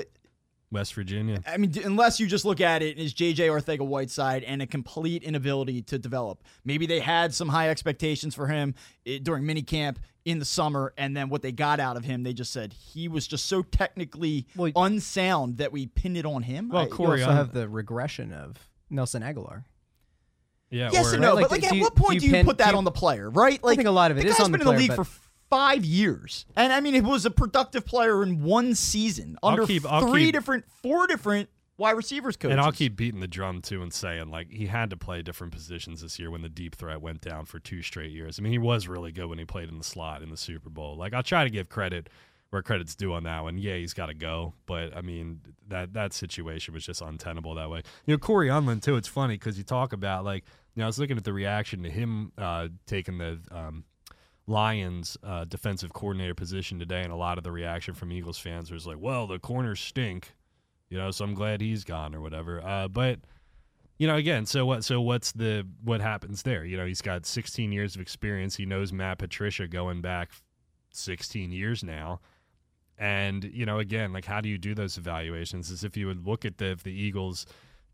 West 0.71 0.93
Virginia. 0.93 1.41
I 1.45 1.57
mean, 1.57 1.73
unless 1.83 2.19
you 2.19 2.27
just 2.27 2.45
look 2.45 2.61
at 2.61 2.81
it 2.81 2.97
as 2.97 3.13
JJ 3.13 3.35
Arcega-Whiteside 3.49 4.43
and 4.43 4.61
a 4.61 4.67
complete 4.67 5.23
inability 5.23 5.81
to 5.83 5.99
develop. 5.99 6.43
Maybe 6.63 6.85
they 6.85 6.99
had 7.01 7.33
some 7.33 7.49
high 7.49 7.69
expectations 7.69 8.33
for 8.35 8.47
him 8.47 8.75
eh, 9.05 9.19
during 9.21 9.43
minicamp 9.43 9.97
in 10.23 10.39
the 10.39 10.45
summer, 10.45 10.93
and 10.97 11.17
then 11.17 11.29
what 11.29 11.41
they 11.41 11.51
got 11.51 11.79
out 11.79 11.97
of 11.97 12.03
him, 12.05 12.23
they 12.23 12.31
just 12.33 12.53
said 12.53 12.73
he 12.73 13.07
was 13.07 13.27
just 13.27 13.47
so 13.47 13.63
technically 13.63 14.45
Well, 14.55 14.71
unsound 14.75 15.57
that 15.57 15.71
we 15.71 15.87
pinned 15.87 16.15
it 16.15 16.25
on 16.25 16.43
him. 16.43 16.69
Well, 16.69 16.83
I- 16.83 16.85
You 16.85 16.91
Corey, 16.91 17.21
also 17.21 17.31
I'm- 17.31 17.37
have 17.37 17.53
the 17.53 17.67
regression 17.67 18.31
of 18.31 18.55
Nelson 18.89 19.23
Agholor. 19.23 19.63
Yeah, 20.69 20.89
Yes 20.93 21.07
or, 21.11 21.13
and 21.15 21.21
no, 21.21 21.33
Like, 21.33 21.45
but 21.45 21.51
like, 21.51 21.61
do 21.61 21.67
at 21.67 21.75
you- 21.75 21.81
what 21.81 21.95
do 21.95 22.01
point 22.01 22.13
you 22.15 22.19
do 22.21 22.25
you 22.27 22.31
pin- 22.33 22.45
put 22.45 22.59
that 22.59 22.71
you- 22.71 22.77
on 22.77 22.85
the 22.85 22.91
player, 22.91 23.29
right? 23.29 23.61
Like, 23.61 23.73
I 23.73 23.75
think 23.75 23.87
a 23.89 23.91
lot 23.91 24.11
of 24.11 24.17
it 24.17 24.23
the 24.23 24.29
is 24.29 24.39
on 24.39 24.51
the 24.53 24.57
been 24.57 24.67
in 24.67 24.73
the 24.73 24.79
league 24.79 24.87
but- 24.95 25.05
for 25.05 25.11
five 25.51 25.85
years, 25.85 26.45
and 26.55 26.73
I 26.73 26.79
mean, 26.79 26.95
it 26.95 27.03
was 27.03 27.25
a 27.27 27.29
productive 27.31 27.85
player 27.85 28.23
in 28.23 28.41
one 28.41 28.73
season 28.73 29.37
under 29.43 29.67
keep- 29.67 29.85
I'll 29.85 30.07
three 30.07 30.25
keep- 30.25 30.33
different, 30.33 30.65
four 30.81 31.05
different 31.05 31.49
wide 31.77 31.91
receivers 31.97 32.37
coaches. 32.37 32.53
And 32.53 32.61
I'll 32.61 32.71
keep 32.71 32.95
beating 32.95 33.19
the 33.21 33.27
drum 33.27 33.61
too 33.61 33.81
and 33.81 33.91
saying 33.93 34.29
like 34.29 34.49
he 34.51 34.67
had 34.67 34.89
to 34.91 34.97
play 34.97 35.21
different 35.21 35.51
positions 35.51 36.01
this 36.01 36.17
year 36.19 36.29
when 36.31 36.41
the 36.43 36.49
deep 36.49 36.75
threat 36.75 37.01
went 37.01 37.21
down 37.21 37.45
for 37.45 37.59
two 37.59 37.81
straight 37.81 38.11
years. 38.11 38.39
I 38.39 38.41
mean, 38.43 38.51
he 38.51 38.59
was 38.59 38.87
really 38.87 39.11
good 39.11 39.25
when 39.27 39.37
he 39.39 39.45
played 39.45 39.67
in 39.69 39.77
the 39.77 39.83
slot 39.83 40.21
in 40.21 40.29
the 40.29 40.37
Super 40.37 40.69
Bowl. 40.69 40.95
Like 40.95 41.13
I'll 41.13 41.23
try 41.23 41.43
to 41.43 41.49
give 41.49 41.69
credit 41.69 42.07
where 42.51 42.61
credit's 42.61 42.95
due 42.95 43.13
on 43.13 43.23
that 43.23 43.41
one. 43.43 43.57
Yeah, 43.57 43.75
he's 43.77 43.93
got 43.93 44.07
to 44.07 44.13
go, 44.13 44.53
but 44.67 44.95
I 44.95 45.01
mean 45.01 45.41
that 45.69 45.93
that 45.93 46.13
situation 46.13 46.73
was 46.73 46.85
just 46.85 47.01
untenable 47.01 47.55
that 47.55 47.69
way. 47.69 47.81
You 48.05 48.13
know, 48.13 48.17
Corey 48.19 48.47
Undlin 48.49 48.81
too. 48.81 48.95
It's 48.95 49.07
funny 49.07 49.35
because 49.35 49.57
you 49.57 49.63
talk 49.63 49.91
about 49.91 50.23
like 50.23 50.43
you 50.75 50.81
know 50.81 50.85
I 50.85 50.87
was 50.87 50.99
looking 50.99 51.17
at 51.17 51.23
the 51.23 51.33
reaction 51.33 51.81
to 51.83 51.89
him 51.89 52.31
uh, 52.37 52.67
taking 52.85 53.17
the. 53.17 53.39
Um, 53.51 53.85
Lions 54.47 55.17
uh, 55.23 55.45
defensive 55.45 55.93
coordinator 55.93 56.33
position 56.35 56.79
today, 56.79 57.01
and 57.03 57.11
a 57.11 57.15
lot 57.15 57.37
of 57.37 57.43
the 57.43 57.51
reaction 57.51 57.93
from 57.93 58.11
Eagles 58.11 58.37
fans 58.37 58.71
was 58.71 58.87
like, 58.87 58.97
"Well, 58.99 59.27
the 59.27 59.39
corners 59.39 59.79
stink," 59.79 60.33
you 60.89 60.97
know. 60.97 61.11
So 61.11 61.25
I'm 61.25 61.33
glad 61.33 61.61
he's 61.61 61.83
gone 61.83 62.15
or 62.15 62.21
whatever. 62.21 62.61
Uh, 62.65 62.87
but 62.87 63.19
you 63.97 64.07
know, 64.07 64.15
again, 64.15 64.47
so 64.47 64.65
what? 64.65 64.83
So 64.83 64.99
what's 64.99 65.31
the 65.31 65.67
what 65.83 66.01
happens 66.01 66.41
there? 66.41 66.65
You 66.65 66.75
know, 66.75 66.85
he's 66.85 67.03
got 67.03 67.25
16 67.25 67.71
years 67.71 67.93
of 67.93 68.01
experience. 68.01 68.55
He 68.55 68.65
knows 68.65 68.91
Matt 68.91 69.19
Patricia 69.19 69.67
going 69.67 70.01
back 70.01 70.31
16 70.91 71.51
years 71.51 71.83
now. 71.83 72.19
And 72.97 73.43
you 73.43 73.65
know, 73.65 73.77
again, 73.77 74.11
like 74.11 74.25
how 74.25 74.41
do 74.41 74.49
you 74.49 74.57
do 74.57 74.73
those 74.73 74.97
evaluations? 74.97 75.69
As 75.69 75.83
if 75.83 75.95
you 75.95 76.07
would 76.07 76.25
look 76.25 76.45
at 76.45 76.57
the 76.57 76.71
if 76.71 76.83
the 76.83 76.91
Eagles 76.91 77.45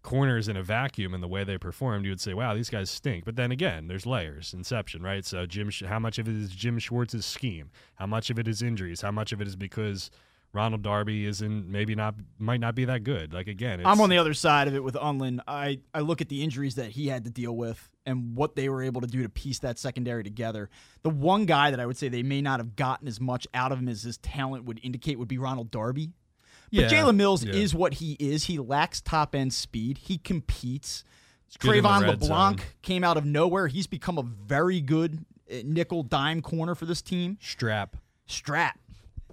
corners 0.07 0.47
in 0.47 0.55
a 0.55 0.63
vacuum 0.63 1.13
and 1.13 1.21
the 1.21 1.27
way 1.27 1.43
they 1.43 1.57
performed, 1.57 2.05
you 2.05 2.11
would 2.11 2.21
say, 2.21 2.33
"Wow, 2.33 2.55
these 2.55 2.69
guys 2.69 2.89
stink." 2.89 3.25
But 3.25 3.35
then 3.35 3.51
again, 3.51 3.87
there's 3.87 4.05
layers, 4.05 4.53
inception, 4.53 5.03
right? 5.03 5.25
So 5.25 5.45
Jim, 5.45 5.69
how 5.85 5.99
much 5.99 6.17
of 6.17 6.29
it 6.29 6.33
is 6.33 6.49
Jim 6.51 6.79
Schwartz's 6.79 7.25
scheme? 7.25 7.71
How 7.95 8.07
much 8.07 8.29
of 8.29 8.39
it 8.39 8.47
is 8.47 8.61
injuries? 8.61 9.01
How 9.01 9.11
much 9.11 9.33
of 9.33 9.41
it 9.41 9.47
is 9.49 9.57
because 9.57 10.09
Ronald 10.53 10.81
Darby 10.81 11.25
isn't 11.25 11.69
maybe 11.69 11.93
not 11.93 12.15
might 12.39 12.61
not 12.61 12.73
be 12.73 12.85
that 12.85 13.03
good? 13.03 13.33
Like 13.33 13.47
again, 13.47 13.81
it's, 13.81 13.87
I'm 13.87 13.99
on 13.99 14.09
the 14.09 14.17
other 14.17 14.33
side 14.33 14.69
of 14.69 14.75
it 14.75 14.81
with 14.81 14.95
Undlin. 14.95 15.41
I, 15.45 15.81
I 15.93 15.99
look 15.99 16.21
at 16.21 16.29
the 16.29 16.41
injuries 16.41 16.75
that 16.75 16.91
he 16.91 17.09
had 17.09 17.25
to 17.25 17.29
deal 17.29 17.57
with 17.57 17.91
and 18.05 18.33
what 18.33 18.55
they 18.55 18.69
were 18.69 18.83
able 18.83 19.01
to 19.01 19.07
do 19.07 19.23
to 19.23 19.29
piece 19.29 19.59
that 19.59 19.77
secondary 19.77 20.23
together. 20.23 20.69
The 21.03 21.09
one 21.09 21.45
guy 21.45 21.69
that 21.69 21.81
I 21.81 21.85
would 21.85 21.97
say 21.97 22.07
they 22.07 22.23
may 22.23 22.41
not 22.41 22.61
have 22.61 22.77
gotten 22.77 23.09
as 23.09 23.19
much 23.19 23.45
out 23.53 23.73
of 23.73 23.79
him 23.79 23.89
as 23.89 24.03
his 24.03 24.17
talent 24.19 24.63
would 24.63 24.79
indicate 24.83 25.19
would 25.19 25.27
be 25.27 25.37
Ronald 25.37 25.69
Darby. 25.69 26.13
But 26.71 26.79
Yeah, 26.79 26.89
Jalen 26.89 27.15
Mills 27.15 27.43
yeah. 27.45 27.53
is 27.53 27.73
what 27.75 27.95
he 27.95 28.13
is. 28.19 28.45
He 28.45 28.59
lacks 28.59 29.01
top 29.01 29.33
end 29.35 29.53
speed. 29.53 29.97
He 29.99 30.17
competes. 30.17 31.03
Cre'Von 31.59 32.05
LeBlanc 32.07 32.59
zone. 32.59 32.67
came 32.81 33.03
out 33.05 33.15
of 33.17 33.23
nowhere. 33.25 33.67
He's 33.67 33.87
become 33.87 34.17
a 34.17 34.23
very 34.23 34.81
good 34.81 35.25
uh, 35.49 35.55
nickel 35.63 36.03
dime 36.03 36.41
corner 36.41 36.75
for 36.75 36.85
this 36.85 37.01
team. 37.01 37.37
strap. 37.41 37.95
Strap. 38.25 38.77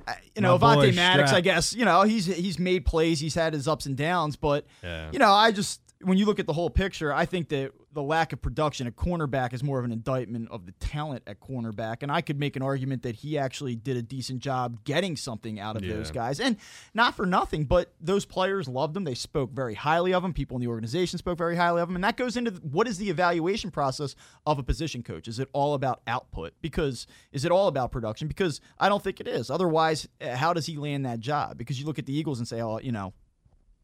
Uh, 0.07 0.12
you 0.37 0.43
know, 0.43 0.57
Avonte 0.59 0.95
Maddox, 0.95 1.30
Strap. 1.30 1.39
I 1.39 1.41
guess, 1.41 1.74
you 1.74 1.85
know, 1.85 2.03
he's 2.03 2.26
he's 2.26 2.59
made 2.59 2.85
plays, 2.85 3.18
he's 3.20 3.35
had 3.35 3.53
his 3.55 3.66
ups 3.66 3.87
and 3.87 3.97
downs, 3.97 4.37
but 4.37 4.66
Yeah. 4.82 5.11
you 5.12 5.18
know, 5.18 5.32
I 5.32 5.51
just 5.51 5.80
when 6.05 6.18
you 6.18 6.26
look 6.26 6.38
at 6.38 6.46
the 6.46 6.52
whole 6.52 6.70
picture, 6.70 7.12
I 7.12 7.26
think 7.26 7.48
that 7.48 7.72
the 7.92 8.02
lack 8.02 8.32
of 8.32 8.42
production 8.42 8.86
at 8.86 8.96
cornerback 8.96 9.52
is 9.52 9.62
more 9.62 9.78
of 9.78 9.84
an 9.84 9.92
indictment 9.92 10.50
of 10.50 10.66
the 10.66 10.72
talent 10.72 11.22
at 11.26 11.40
cornerback. 11.40 12.02
And 12.02 12.11
I 12.11 12.20
could 12.20 12.38
make 12.38 12.57
an 12.57 12.62
argument 12.62 13.02
that 13.02 13.16
he 13.16 13.38
actually 13.38 13.76
did 13.76 13.96
a 13.96 14.02
decent 14.02 14.40
job 14.40 14.84
getting 14.84 15.16
something 15.16 15.61
out 15.61 15.76
of 15.76 15.82
those 15.82 16.11
guys. 16.11 16.40
And 16.40 16.57
not 16.92 17.14
for 17.14 17.24
nothing, 17.24 17.64
but 17.64 17.94
those 18.00 18.24
players 18.24 18.68
loved 18.68 18.96
him. 18.96 19.05
They 19.05 19.14
spoke 19.14 19.52
very 19.52 19.74
highly 19.74 20.12
of 20.12 20.24
him. 20.24 20.32
People 20.32 20.57
in 20.57 20.61
the 20.61 20.66
organization 20.68 21.18
spoke 21.18 21.38
very 21.38 21.57
highly 21.57 21.80
of 21.80 21.88
him. 21.88 21.94
And 21.94 22.05
that 22.05 22.16
goes 22.16 22.36
into 22.36 22.50
what 22.62 22.88
is 22.88 22.98
the 22.98 23.11
evaluation 23.11 23.70
process 23.70 24.16
of 24.44 24.59
a 24.59 24.62
position 24.62 25.02
coach? 25.02 25.28
Is 25.28 25.38
it 25.38 25.48
all 25.52 25.74
about 25.74 26.02
output? 26.07 26.52
Because 26.61 27.07
is 27.32 27.44
it 27.44 27.52
all 27.52 27.68
about 27.68 27.92
production? 27.92 28.28
Because 28.28 28.61
I 28.78 28.88
don't 28.88 29.02
think 29.02 29.20
it 29.20 29.28
is. 29.28 29.50
Otherwise, 29.50 30.09
uh, 30.20 30.36
how 30.36 30.52
does 30.52 30.66
he 30.66 30.76
land 30.76 31.07
that 31.07 31.20
job? 31.20 31.59
Because 31.59 31.78
you 31.78 31.86
look 31.86 31.98
at 31.98 32.07
the 32.07 32.16
Eagles 32.16 32.38
and 32.38 32.48
say, 32.48 32.61
oh, 32.61 32.78
you 32.80 32.92
know, 32.92 33.14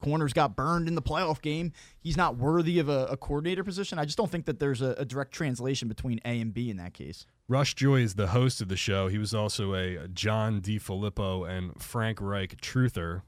corners 0.01 0.32
got 0.32 0.57
burned 0.57 0.88
in 0.88 0.94
the 0.94 1.03
playoff 1.03 1.40
game. 1.40 1.72
He's 2.01 2.16
not 2.16 2.36
worthy 2.36 2.78
of 2.78 2.88
a, 2.88 3.07
a 3.07 3.16
coordinator 3.16 3.62
position. 3.62 3.98
I 3.98 4.05
just 4.05 4.16
don't 4.16 4.30
think 4.30 4.46
that 4.46 4.59
there's 4.59 4.82
a, 4.82 4.94
a 4.98 5.05
direct 5.05 5.32
translation 5.32 5.88
between 5.88 6.20
A 6.24 6.40
and 6.40 6.53
B 6.53 6.70
in 6.70 6.76
that 6.78 6.94
case. 6.94 7.26
Rush 7.48 7.74
Joy 7.74 8.01
is 8.01 8.14
the 8.14 8.28
host 8.28 8.61
of 8.61 8.68
the 8.68 8.76
show. 8.76 9.09
He 9.09 9.18
was 9.18 9.34
also 9.34 9.74
a 9.74 10.09
John 10.09 10.61
DeFilippo 10.61 11.48
and 11.48 11.80
Frank 11.80 12.20
Reich 12.20 12.61
truther. 12.61 13.22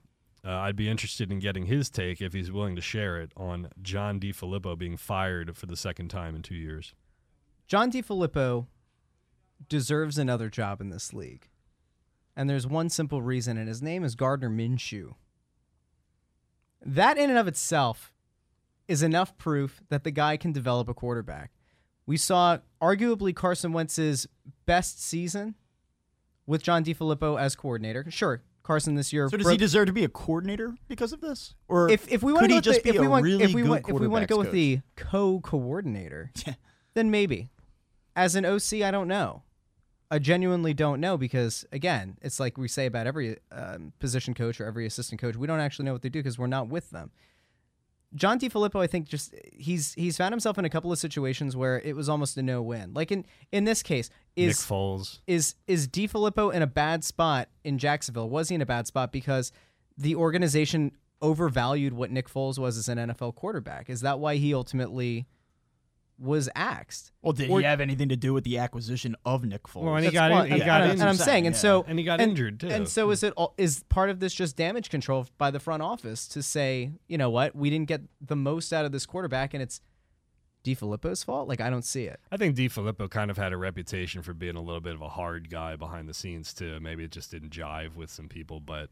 Uh, 0.45 0.51
I'd 0.51 0.77
be 0.77 0.89
interested 0.89 1.31
in 1.31 1.39
getting 1.39 1.67
his 1.67 1.89
take 1.89 2.21
if 2.21 2.33
he's 2.33 2.51
willing 2.51 2.75
to 2.75 2.83
share 2.83 3.21
it 3.21 3.33
on 3.37 3.69
John 3.81 4.19
DeFilippo 4.19 4.77
being 4.77 4.97
fired 4.97 5.57
for 5.57 5.67
the 5.67 5.77
second 5.77 6.09
time 6.09 6.35
in 6.35 6.43
two 6.43 6.55
years. 6.57 6.95
John 7.69 7.93
DeFilippo 7.93 8.67
deserves 9.69 10.19
another 10.19 10.49
job 10.49 10.81
in 10.81 10.91
this 10.91 11.13
league. 11.13 11.49
And 12.35 12.49
there's 12.49 12.67
one 12.67 12.89
simple 12.89 13.23
reason, 13.23 13.57
and 13.57 13.69
his 13.69 13.83
name 13.83 14.05
is 14.05 14.15
Gardner 14.15 14.51
Minshew. 14.51 15.15
That 16.85 17.19
in 17.19 17.31
and 17.31 17.39
of 17.39 17.49
itself 17.49 18.13
is 18.89 19.03
enough 19.03 19.37
proof 19.39 19.83
that 19.89 20.05
the 20.05 20.11
guy 20.11 20.37
can 20.37 20.53
develop 20.53 20.89
a 20.89 20.95
quarterback. 20.95 21.51
We 22.07 22.17
saw 22.17 22.59
arguably 22.81 23.35
Carson 23.35 23.73
Wentz's 23.73 24.27
best 24.67 25.03
season 25.03 25.55
with 26.47 26.63
John 26.63 26.85
DeFilippo 26.85 27.41
as 27.41 27.55
coordinator. 27.55 28.05
Sure, 28.11 28.43
Carson 28.65 28.97
this 28.97 29.13
year. 29.13 29.29
So 29.29 29.37
does 29.37 29.45
broke- 29.45 29.53
he 29.53 29.59
deserve 29.59 29.87
to 29.87 29.93
be 29.93 30.05
a 30.05 30.09
coordinator 30.09 30.75
because 30.89 31.13
of 31.13 31.21
this? 31.21 31.55
Or 31.69 31.89
if 31.89 32.11
if 32.11 32.23
we 32.23 32.33
want 32.33 32.45
to 32.45 32.49
go 32.49 32.61
just 32.61 32.79
with 32.79 32.85
the, 32.85 32.91
be 32.91 32.97
if 32.97 33.01
we 33.01 33.07
a 33.07 33.11
want 33.11 33.25
really 33.25 33.45
if 33.45 33.55
we 33.55 33.63
good 33.63 33.71
want 33.71 33.89
if 33.89 33.95
we 34.01 34.09
want 34.09 34.23
to 34.23 34.27
go 34.27 34.37
quarterbacks 34.37 34.39
with 34.39 34.47
coach? 34.49 34.53
the 34.53 34.81
co-coordinator, 34.97 36.33
then 36.95 37.11
maybe. 37.11 37.51
As 38.15 38.35
an 38.35 38.45
OC, 38.45 38.83
I 38.83 38.91
don't 38.91 39.09
know. 39.09 39.43
I 40.13 40.19
genuinely 40.19 40.75
don't 40.75 41.01
know 41.01 41.17
because 41.17 41.65
again, 41.73 42.19
it's 42.21 42.39
like 42.39 42.59
we 42.59 42.69
say 42.69 42.85
about 42.85 43.07
every 43.07 43.39
um, 43.51 43.95
position 43.99 44.35
coach 44.35 44.61
or 44.61 44.67
every 44.67 44.85
assistant 44.85 45.19
coach, 45.19 45.37
we 45.37 45.47
don't 45.47 45.59
actually 45.59 45.87
know 45.87 45.95
what 45.95 46.03
they 46.03 46.11
do 46.11 46.19
because 46.19 46.39
we're 46.39 46.49
not 46.49 46.69
with 46.69 46.91
them. 46.91 47.11
John 48.15 48.39
DeFilippo, 48.39 48.79
I 48.79 48.87
think, 48.87 49.09
just 49.09 49.35
he's 49.55 49.95
he's 49.95 50.19
found 50.19 50.35
himself 50.35 50.59
in 50.59 50.67
a 50.67 50.69
couple 50.69 50.93
of 50.93 50.99
situations 50.99 51.57
where 51.57 51.81
it 51.81 51.97
was 51.97 52.11
almost 52.11 52.37
a 52.37 52.43
no 52.43 52.61
win. 52.61 52.93
Like 52.93 53.11
in 53.11 53.25
in 53.53 53.65
this 53.65 53.83
case, 53.83 54.11
is 54.37 54.49
Nick 54.49 54.51
is 54.51 54.59
Foles. 54.59 55.21
is 55.27 55.55
is 55.67 55.89
DeFilippo 55.89 56.53
in 56.53 56.61
a 56.61 56.67
bad 56.67 57.05
spot 57.05 57.49
in 57.65 57.79
Jacksonville? 57.79 58.29
Was 58.29 58.51
he 58.51 58.55
in 58.55 58.61
a 58.61 58.67
bad 58.67 58.87
spot 58.87 59.13
because 59.13 59.51
the 59.97 60.15
organization 60.15 60.93
overvalued 61.23 61.95
what 61.95 62.11
Nick 62.11 62.29
Foles 62.29 62.59
was 62.59 62.77
as 62.77 62.87
an 62.87 62.99
NFL 62.99 63.35
quarterback? 63.35 63.89
Is 63.89 64.03
that 64.03 64.19
why 64.19 64.37
he 64.37 64.53
ultimately 64.53 65.27
was 66.19 66.49
axed? 66.55 67.11
well, 67.23 67.33
did 67.33 67.51
or- 67.51 67.59
he 67.61 67.65
have 67.65 67.81
anything 67.81 68.09
to 68.11 68.17
do 68.17 68.33
with 68.33 68.45
the 68.45 68.59
acquisition 68.59 69.17
of 69.25 69.45
Nick 69.45 69.65
Foles? 69.65 69.83
Well, 69.83 69.97
and 69.97 70.05
he 70.05 70.11
That's 70.11 70.15
got 70.15 70.31
why- 70.31 70.41
in- 70.45 70.47
he 70.49 70.53
and- 70.55 70.65
got 70.65 70.81
and, 70.83 70.93
in- 70.93 71.01
and 71.01 71.09
I'm 71.09 71.17
saying, 71.17 71.47
and 71.47 71.55
yeah. 71.55 71.61
so 71.61 71.85
And 71.89 71.99
he 71.99 72.05
got 72.05 72.21
injured, 72.21 72.61
too. 72.61 72.69
And 72.69 72.89
so 72.89 73.11
is 73.11 73.23
it 73.23 73.33
all, 73.37 73.55
is 73.59 73.83
part 73.89 74.09
of 74.11 74.21
this 74.21 74.33
just 74.35 74.57
damage 74.57 74.89
control 74.91 75.27
by 75.39 75.51
the 75.51 75.59
front 75.61 75.83
office 75.83 76.29
to 76.29 76.43
say, 76.43 76.93
you 77.09 77.19
know 77.19 77.31
what, 77.31 77.57
we 77.57 77.71
didn't 77.71 77.89
get 77.89 78.03
the 78.21 78.37
most 78.37 78.73
out 78.73 78.85
of 78.85 78.93
this 78.93 79.05
quarterback, 79.07 79.53
and 79.55 79.63
it's 79.63 79.81
DeFilippo's 80.65 81.25
fault? 81.25 81.49
Like 81.49 81.61
I 81.61 81.71
don't 81.71 81.85
see 81.85 82.05
it. 82.05 82.21
I 82.31 82.37
think 82.37 82.57
DeFilippo 82.57 83.11
kind 83.11 83.31
of 83.31 83.37
had 83.37 83.53
a 83.53 83.57
reputation 83.57 84.23
for 84.23 84.33
being 84.33 84.55
a 84.57 84.61
little 84.63 84.81
bit 84.81 84.95
of 84.95 85.01
a 85.03 85.09
hard 85.09 85.51
guy 85.51 85.75
behind 85.77 86.09
the 86.09 86.15
scenes 86.15 86.55
too. 86.55 86.79
Maybe 86.81 87.03
it 87.05 87.11
just 87.11 87.31
didn't 87.33 87.51
jive 87.51 87.97
with 87.97 88.11
some 88.11 88.29
people, 88.29 88.61
but 88.61 88.91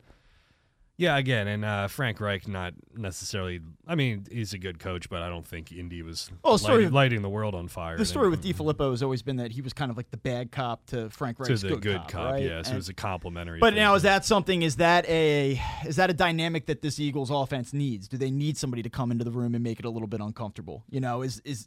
yeah, 1.00 1.16
again, 1.16 1.48
and 1.48 1.64
uh, 1.64 1.88
Frank 1.88 2.20
Reich 2.20 2.46
not 2.46 2.74
necessarily. 2.94 3.60
I 3.88 3.94
mean, 3.94 4.26
he's 4.30 4.52
a 4.52 4.58
good 4.58 4.78
coach, 4.78 5.08
but 5.08 5.22
I 5.22 5.30
don't 5.30 5.46
think 5.46 5.72
Indy 5.72 6.02
was 6.02 6.30
Well, 6.44 6.52
the 6.52 6.58
story 6.58 6.74
lighting, 6.74 6.86
of- 6.88 6.92
lighting 6.92 7.22
the 7.22 7.28
world 7.30 7.54
on 7.54 7.68
fire. 7.68 7.96
the 7.96 8.04
story 8.04 8.28
with 8.28 8.42
then- 8.42 8.52
DeFilippo 8.52 8.90
has 8.90 9.02
always 9.02 9.22
been 9.22 9.36
that 9.36 9.50
he 9.50 9.62
was 9.62 9.72
kind 9.72 9.90
of 9.90 9.96
like 9.96 10.10
the 10.10 10.18
bad 10.18 10.52
cop 10.52 10.84
to 10.88 11.08
Frank 11.08 11.38
to 11.38 11.44
Reich's 11.44 11.62
the 11.62 11.68
good, 11.70 11.80
good, 11.80 12.00
cop, 12.08 12.32
right? 12.32 12.42
yeah. 12.42 12.60
So 12.62 12.72
it 12.72 12.76
was 12.76 12.90
a 12.90 12.94
complimentary. 12.94 13.60
But 13.60 13.70
thing. 13.72 13.76
now 13.82 13.94
is 13.94 14.02
that 14.02 14.26
something? 14.26 14.60
Is 14.60 14.76
that 14.76 15.08
a 15.08 15.58
is 15.86 15.96
that 15.96 16.10
a 16.10 16.14
dynamic 16.14 16.66
that 16.66 16.82
this 16.82 17.00
Eagles 17.00 17.30
offense 17.30 17.72
needs? 17.72 18.06
Do 18.06 18.18
they 18.18 18.30
need 18.30 18.58
somebody 18.58 18.82
to 18.82 18.90
come 18.90 19.10
into 19.10 19.24
the 19.24 19.30
room 19.32 19.54
and 19.54 19.64
make 19.64 19.78
it 19.78 19.86
a 19.86 19.90
little 19.90 20.08
bit 20.08 20.20
uncomfortable? 20.20 20.84
You 20.90 21.00
know, 21.00 21.22
is 21.22 21.40
is 21.46 21.66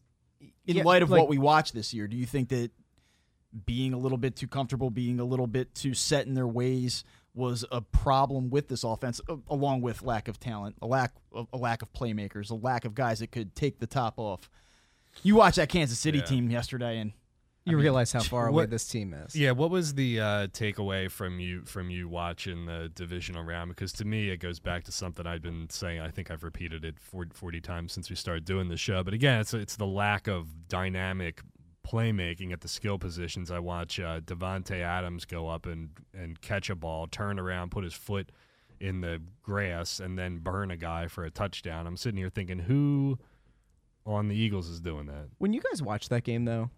in 0.67 0.77
Yeah, 0.77 0.84
light 0.84 1.01
of 1.01 1.09
like- 1.09 1.19
what 1.19 1.27
we 1.29 1.39
watched 1.39 1.73
this 1.73 1.91
year, 1.91 2.07
do 2.07 2.15
you 2.15 2.27
think 2.27 2.49
that 2.49 2.69
being 3.65 3.93
a 3.93 3.97
little 3.97 4.17
bit 4.17 4.36
too 4.36 4.47
comfortable, 4.47 4.89
being 4.89 5.19
a 5.19 5.23
little 5.25 5.47
bit 5.47 5.73
too 5.75 5.93
set 5.93 6.25
in 6.27 6.34
their 6.34 6.47
ways, 6.47 7.03
was 7.36 7.65
a 7.71 7.81
problem 7.81 8.49
with 8.49 8.67
this 8.67 8.84
offense, 8.84 9.19
along 9.49 9.81
with 9.81 10.03
lack 10.03 10.27
of 10.27 10.39
talent, 10.39 10.75
a 10.81 10.88
lack 10.88 11.13
of, 11.31 11.47
a 11.51 11.57
lack 11.57 11.81
of 11.81 11.91
playmakers, 11.93 12.51
a 12.51 12.55
lack 12.55 12.86
of 12.86 12.93
guys 12.93 13.19
that 13.19 13.31
could 13.31 13.55
take 13.55 13.79
the 13.79 13.88
top 13.88 14.15
off? 14.17 14.49
You 15.23 15.36
watched 15.36 15.55
that 15.57 15.69
Kansas 15.69 15.97
City 15.99 16.19
Yeah. 16.19 16.25
team 16.25 16.49
yesterday, 16.51 16.99
and 16.99 17.13
You 17.65 17.77
realize 17.77 18.11
how 18.11 18.21
far 18.21 18.47
away 18.47 18.63
what- 18.63 18.69
this 18.71 18.86
team 18.88 19.13
is. 19.13 19.36
Yeah, 19.38 19.51
what 19.51 19.69
was 19.71 19.93
the 19.93 20.19
uh, 20.19 20.47
takeaway 20.47 21.09
from 21.09 21.39
you 21.39 21.61
from 21.63 21.89
you 21.89 22.09
watching 22.09 22.65
the 22.65 22.91
divisional 22.93 23.43
round? 23.43 23.69
Because 23.69 23.93
to 23.93 24.05
me, 24.05 24.29
it 24.29 24.38
goes 24.38 24.59
back 24.59 24.84
to 24.84 24.91
something 24.91 25.25
I've 25.25 25.41
been 25.41 25.69
saying. 25.69 26.01
I 26.01 26.09
think 26.11 26.29
I've 26.29 26.43
repeated 26.43 26.84
it 26.84 26.99
40, 26.99 27.31
40 27.34 27.61
times 27.61 27.93
since 27.93 28.09
we 28.09 28.17
started 28.17 28.43
doing 28.43 28.67
the 28.67 28.75
show. 28.75 29.01
But 29.03 29.13
again, 29.13 29.39
it's 29.39 29.53
it's 29.53 29.77
the 29.77 29.88
lack 29.88 30.27
of 30.27 30.67
dynamic 30.67 31.41
playmaking 31.86 32.51
at 32.51 32.61
the 32.61 32.67
skill 32.67 32.97
positions. 32.97 33.51
I 33.51 33.59
watch 33.59 33.99
uh, 33.99 34.21
Davante 34.21 34.79
Adams 34.81 35.25
go 35.25 35.47
up 35.47 35.65
and 35.65 35.89
and 36.13 36.39
catch 36.41 36.69
a 36.69 36.75
ball, 36.75 37.07
turn 37.07 37.39
around, 37.39 37.71
put 37.71 37.84
his 37.84 37.93
foot 37.93 38.31
in 38.79 39.01
the 39.01 39.21
grass, 39.41 39.99
and 39.99 40.17
then 40.17 40.39
burn 40.39 40.71
a 40.71 40.77
guy 40.77 41.07
for 41.07 41.23
a 41.23 41.31
touchdown. 41.31 41.88
I'm 41.88 41.97
sitting 41.97 42.17
here 42.17 42.29
thinking, 42.29 42.59
who 42.59 43.19
on 44.05 44.27
the 44.27 44.36
Eagles 44.36 44.69
is 44.69 44.81
doing 44.81 45.05
that. 45.07 45.27
When 45.38 45.53
you 45.53 45.61
guys 45.61 45.81
watched 45.81 46.09
that 46.09 46.23
game, 46.23 46.45
though, 46.45 46.69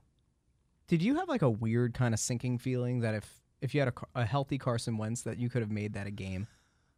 did 0.88 1.02
you 1.02 1.16
have 1.16 1.28
like 1.28 1.42
a 1.42 1.50
weird 1.50 1.94
kind 1.94 2.14
of 2.14 2.20
sinking 2.20 2.60
feeling 2.60 3.00
that 3.00 3.16
if 3.16 3.42
if 3.62 3.74
you 3.74 3.82
had 3.82 3.90
a, 3.90 4.22
a 4.22 4.26
healthy 4.26 4.58
Carson 4.58 4.98
Wentz, 4.98 5.22
that 5.22 5.38
you 5.38 5.50
could 5.50 5.62
have 5.62 5.72
made 5.72 5.94
that 5.94 6.08
a 6.08 6.12
game? 6.12 6.48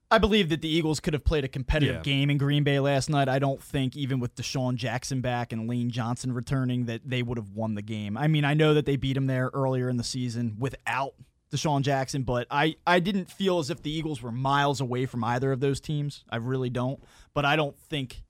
I 0.10 0.20
believe 0.20 0.48
that 0.50 0.62
the 0.62 0.70
Eagles 0.70 1.00
could 1.02 1.14
have 1.14 1.26
played 1.26 1.44
a 1.44 1.48
competitive 1.50 1.98
Yeah. 1.98 2.02
game 2.02 2.30
in 2.30 2.38
Green 2.38 2.64
Bay 2.64 2.80
last 2.80 3.10
night. 3.10 3.28
I 3.28 3.40
don't 3.40 3.62
think 3.62 3.96
even 3.98 4.20
with 4.20 4.36
DeSean 4.36 4.76
Jackson 4.76 5.20
back 5.20 5.52
and 5.52 5.68
Lane 5.70 5.90
Johnson 5.90 6.32
returning 6.32 6.86
that 6.86 7.02
they 7.04 7.22
would 7.22 7.38
have 7.38 7.52
won 7.52 7.76
the 7.76 7.82
game. 7.82 8.18
I 8.18 8.28
mean, 8.28 8.46
I 8.46 8.54
know 8.54 8.74
that 8.74 8.86
they 8.86 8.96
beat 8.96 9.18
him 9.18 9.28
there 9.28 9.50
earlier 9.54 9.90
in 9.90 9.98
the 9.98 10.06
season 10.06 10.56
without 10.60 11.14
DeSean 11.52 11.82
Jackson, 11.82 12.24
but 12.24 12.48
I, 12.50 12.76
I 12.86 13.00
didn't 13.02 13.30
feel 13.30 13.60
as 13.60 13.70
if 13.70 13.82
the 13.82 13.92
Eagles 13.92 14.22
were 14.22 14.32
miles 14.32 14.80
away 14.80 15.06
from 15.06 15.24
either 15.26 15.52
of 15.52 15.60
those 15.60 15.82
teams. 15.82 16.24
I 16.30 16.38
really 16.38 16.70
don't. 16.70 17.02
But 17.34 17.44
I 17.44 17.58
don't 17.58 17.78
think 17.78 18.24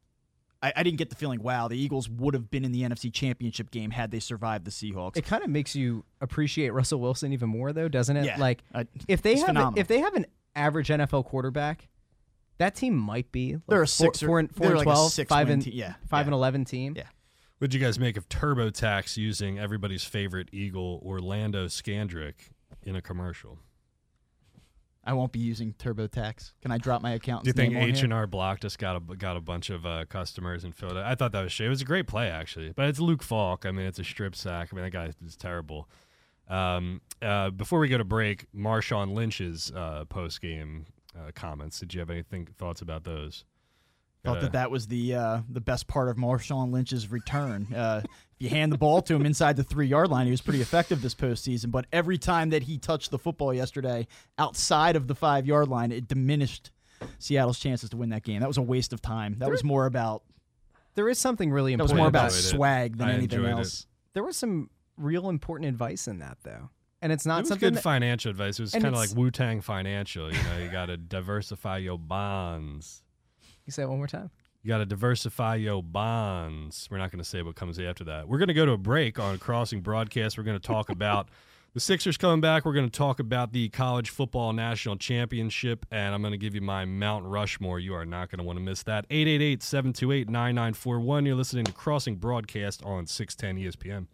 I, 0.64 0.74
I 0.78 0.82
didn't 0.82 0.98
get 0.98 1.12
the 1.12 1.16
feeling, 1.16 1.44
wow, 1.44 1.68
the 1.68 1.78
Eagles 1.78 2.10
would 2.10 2.34
have 2.34 2.50
been 2.50 2.66
in 2.66 2.72
the 2.72 2.82
NFC 2.82 3.14
championship 3.14 3.70
game 3.70 3.92
had 3.92 4.10
they 4.10 4.20
survived 4.20 4.66
the 4.66 4.72
Seahawks. 4.72 5.16
It 5.18 5.26
kind 5.26 5.44
of 5.44 5.52
makes 5.52 5.76
you 5.76 6.04
appreciate 6.22 6.72
Russell 6.74 7.00
Wilson 7.00 7.32
even 7.34 7.50
more, 7.50 7.72
though, 7.74 7.88
doesn't 7.88 8.18
it? 8.18 8.26
Yeah. 8.26 8.38
Like 8.40 8.64
I- 8.74 8.88
if 9.08 9.22
they 9.22 9.38
have 9.38 9.56
a, 9.56 9.74
if 9.76 9.88
they 9.88 10.00
have 10.00 10.16
an 10.16 10.26
average 10.58 10.90
NFL 10.90 11.26
quarterback, 11.26 11.88
that 12.58 12.76
team 12.76 12.96
might 12.96 13.32
be 13.32 13.54
like 13.54 13.62
They're 13.68 13.82
a 13.84 13.88
four, 13.88 13.88
six 13.88 14.24
or- 14.24 14.28
four 14.28 14.40
and 14.40 14.54
four 14.54 14.68
they're 14.68 14.76
and 14.78 14.86
like 14.86 14.98
a 14.98 15.26
five 15.26 15.50
and 15.50 15.62
te- 15.62 15.72
yeah, 15.72 15.96
five 16.08 16.26
yeah. 16.26 16.28
and 16.28 16.34
eleven 16.34 16.66
team. 16.66 16.94
Yeah. 16.96 17.04
What'd 17.60 17.74
you 17.74 17.80
guys 17.80 17.98
make 17.98 18.18
of 18.18 18.30
TurboTax 18.30 19.18
using 19.18 19.58
everybody's 19.58 20.04
favorite 20.04 20.50
Eagle, 20.52 21.02
Orlando 21.04 21.66
Scandrick, 21.66 22.52
in 22.84 22.96
a 22.96 23.02
commercial? 23.02 23.58
I 25.04 25.14
won't 25.14 25.32
be 25.32 25.40
using 25.40 25.74
TurboTax. 25.74 26.52
Can 26.62 26.70
I 26.72 26.78
drop 26.78 27.02
my 27.02 27.12
account? 27.14 27.46
Do 27.46 27.50
you 27.50 27.54
think 27.54 27.74
H 27.76 28.04
and 28.04 28.12
R 28.14 28.28
Block 28.28 28.60
just 28.60 28.78
got 28.78 28.98
a 28.98 29.00
got 29.16 29.38
a 29.38 29.42
bunch 29.42 29.70
of 29.70 29.86
uh, 29.86 30.04
customers 30.10 30.66
in 30.66 30.74
Philadelphia? 30.74 31.10
I 31.10 31.16
thought 31.16 31.32
that 31.32 31.44
was 31.44 31.52
shit. 31.54 31.68
It 31.68 31.70
was 31.70 31.82
a 31.82 31.86
great 31.86 32.08
play 32.08 32.30
actually, 32.30 32.74
but 32.74 32.90
it's 32.90 33.00
Luke 33.00 33.24
Falk. 33.24 33.66
I 33.66 33.72
mean, 33.72 33.86
it's 33.86 34.00
a 34.00 34.04
strip 34.04 34.36
sack. 34.36 34.70
I 34.72 34.76
mean, 34.76 34.84
that 34.84 34.92
guy 34.92 35.12
is 35.26 35.36
terrible. 35.38 35.88
Um, 36.50 37.02
uh, 37.22 37.50
before 37.50 37.80
we 37.80 37.88
go 37.90 37.98
to 37.98 38.04
break, 38.04 38.46
Marshawn 38.56 39.14
Lynch's 39.14 39.72
uh, 39.76 40.06
post 40.06 40.42
game 40.42 40.86
uh, 41.18 41.32
comments. 41.36 41.80
Did 41.80 41.94
you 41.94 42.00
have 42.00 42.10
anything 42.10 42.48
thoughts 42.58 42.82
about 42.82 43.04
those? 43.04 43.44
Thought 44.24 44.36
Gotta- 44.36 44.46
that 44.48 44.52
that 44.54 44.72
was 44.72 44.88
the 44.88 45.16
uh, 45.16 45.40
the 45.50 45.62
best 45.62 45.88
part 45.88 46.10
of 46.10 46.18
Marshawn 46.18 46.72
Lynch's 46.72 47.10
return. 47.12 47.68
Uh, 47.74 48.02
if 48.06 48.10
you 48.40 48.50
hand 48.50 48.72
the 48.72 48.78
ball 48.78 49.02
to 49.04 49.16
him 49.16 49.26
inside 49.26 49.56
the 49.58 49.64
three 49.64 49.88
yard 49.88 50.10
line, 50.10 50.26
he 50.26 50.32
was 50.32 50.42
pretty 50.42 50.62
effective 50.62 51.02
this 51.02 51.16
postseason. 51.16 51.72
But 51.72 51.86
every 51.92 52.18
time 52.18 52.50
that 52.52 52.64
he 52.64 52.78
touched 52.78 53.12
the 53.12 53.20
football 53.20 53.54
yesterday 53.54 54.08
outside 54.38 54.96
of 54.96 55.08
the 55.08 55.16
five 55.16 55.46
yard 55.46 55.68
line, 55.70 55.92
it 55.92 56.08
diminished 56.08 56.72
Seattle's 57.20 57.60
chances 57.60 57.90
to 57.92 57.98
win 57.98 58.10
that 58.10 58.24
game. 58.24 58.40
That 58.42 58.48
was 58.48 58.58
a 58.58 58.62
waste 58.62 58.92
of 58.94 59.02
time. 59.02 59.36
That 59.40 59.50
was 59.52 59.64
more 59.64 59.86
about 59.86 60.24
There 60.96 61.08
is 61.10 61.20
something 61.20 61.52
really 61.52 61.74
important. 61.74 61.90
that 61.90 61.94
was 61.94 62.00
more 62.00 62.08
about 62.08 62.26
enjoyed 62.32 62.40
it. 62.40 62.44
swag 62.58 62.98
than 62.98 63.08
I 63.08 63.12
anything 63.14 63.40
enjoyed 63.40 63.50
it. 63.50 63.58
else. 63.60 63.88
there 64.14 64.24
was 64.24 64.36
some 64.36 64.70
real 64.98 65.30
important 65.30 65.70
advice 65.70 66.08
in 66.08 66.20
that, 66.20 66.38
though, 66.44 66.70
and 67.02 67.12
it's 67.12 67.26
not 67.26 67.42
it 67.42 67.48
something. 67.48 67.68
good 67.68 67.76
that- 67.76 67.82
financial 67.84 68.30
advice. 68.32 68.60
It 68.60 68.64
was 68.64 68.72
kind 68.74 68.86
of 68.88 68.94
like 68.94 69.16
Wu 69.16 69.32
Tang 69.32 69.62
Financial. 69.62 70.32
You 70.34 70.44
know, 70.44 70.58
you 70.64 70.70
got 70.70 70.88
to 70.88 70.98
diversify 70.98 71.78
your 71.78 71.98
bonds. 72.00 73.04
you 73.66 73.72
say 73.72 73.84
it 73.84 73.90
one 73.90 73.98
more 73.98 74.08
time. 74.08 74.30
You 74.64 74.70
got 74.70 74.80
to 74.80 74.86
diversify 74.86 75.56
your 75.56 75.82
bonds. 75.84 76.88
We're 76.92 76.98
not 76.98 77.12
going 77.12 77.24
to 77.24 77.30
say 77.30 77.42
what 77.42 77.56
comes 77.56 77.80
after 77.80 78.04
that. 78.06 78.28
We're 78.28 78.40
going 78.40 78.48
to 78.50 78.54
go 78.54 78.66
to 78.66 78.74
a 78.74 78.78
break 78.78 79.18
on 79.20 79.38
Crossing 79.38 79.82
Broadcast. 79.82 80.38
We're 80.38 80.44
going 80.44 80.60
to 80.60 80.68
talk 80.68 80.90
about 80.90 81.30
the 81.74 81.80
Sixers 81.80 82.18
coming 82.18 82.42
back. 82.42 82.66
We're 82.66 82.74
going 82.74 82.90
to 82.90 82.98
talk 82.98 83.20
about 83.20 83.54
the 83.54 83.70
College 83.70 84.10
Football 84.10 84.52
National 84.54 84.98
Championship, 84.98 85.86
and 85.92 86.14
I'm 86.14 86.22
going 86.22 86.32
to 86.34 86.38
give 86.38 86.54
you 86.56 86.60
my 86.62 86.84
Mount 86.84 87.24
Rushmore. 87.26 87.80
You 87.80 87.94
are 87.94 88.06
not 88.06 88.30
going 88.30 88.40
to 88.40 88.44
want 88.44 88.58
to 88.58 88.64
miss 88.64 88.84
that. 88.84 89.06
888 89.10 89.64
728 89.64 90.28
9941. 90.30 91.26
You're 91.26 91.36
listening 91.36 91.64
to 91.66 91.72
Crossing 91.72 92.16
Broadcast 92.18 92.84
on 92.84 93.06
610 93.06 93.64
ESPN. 93.64 94.08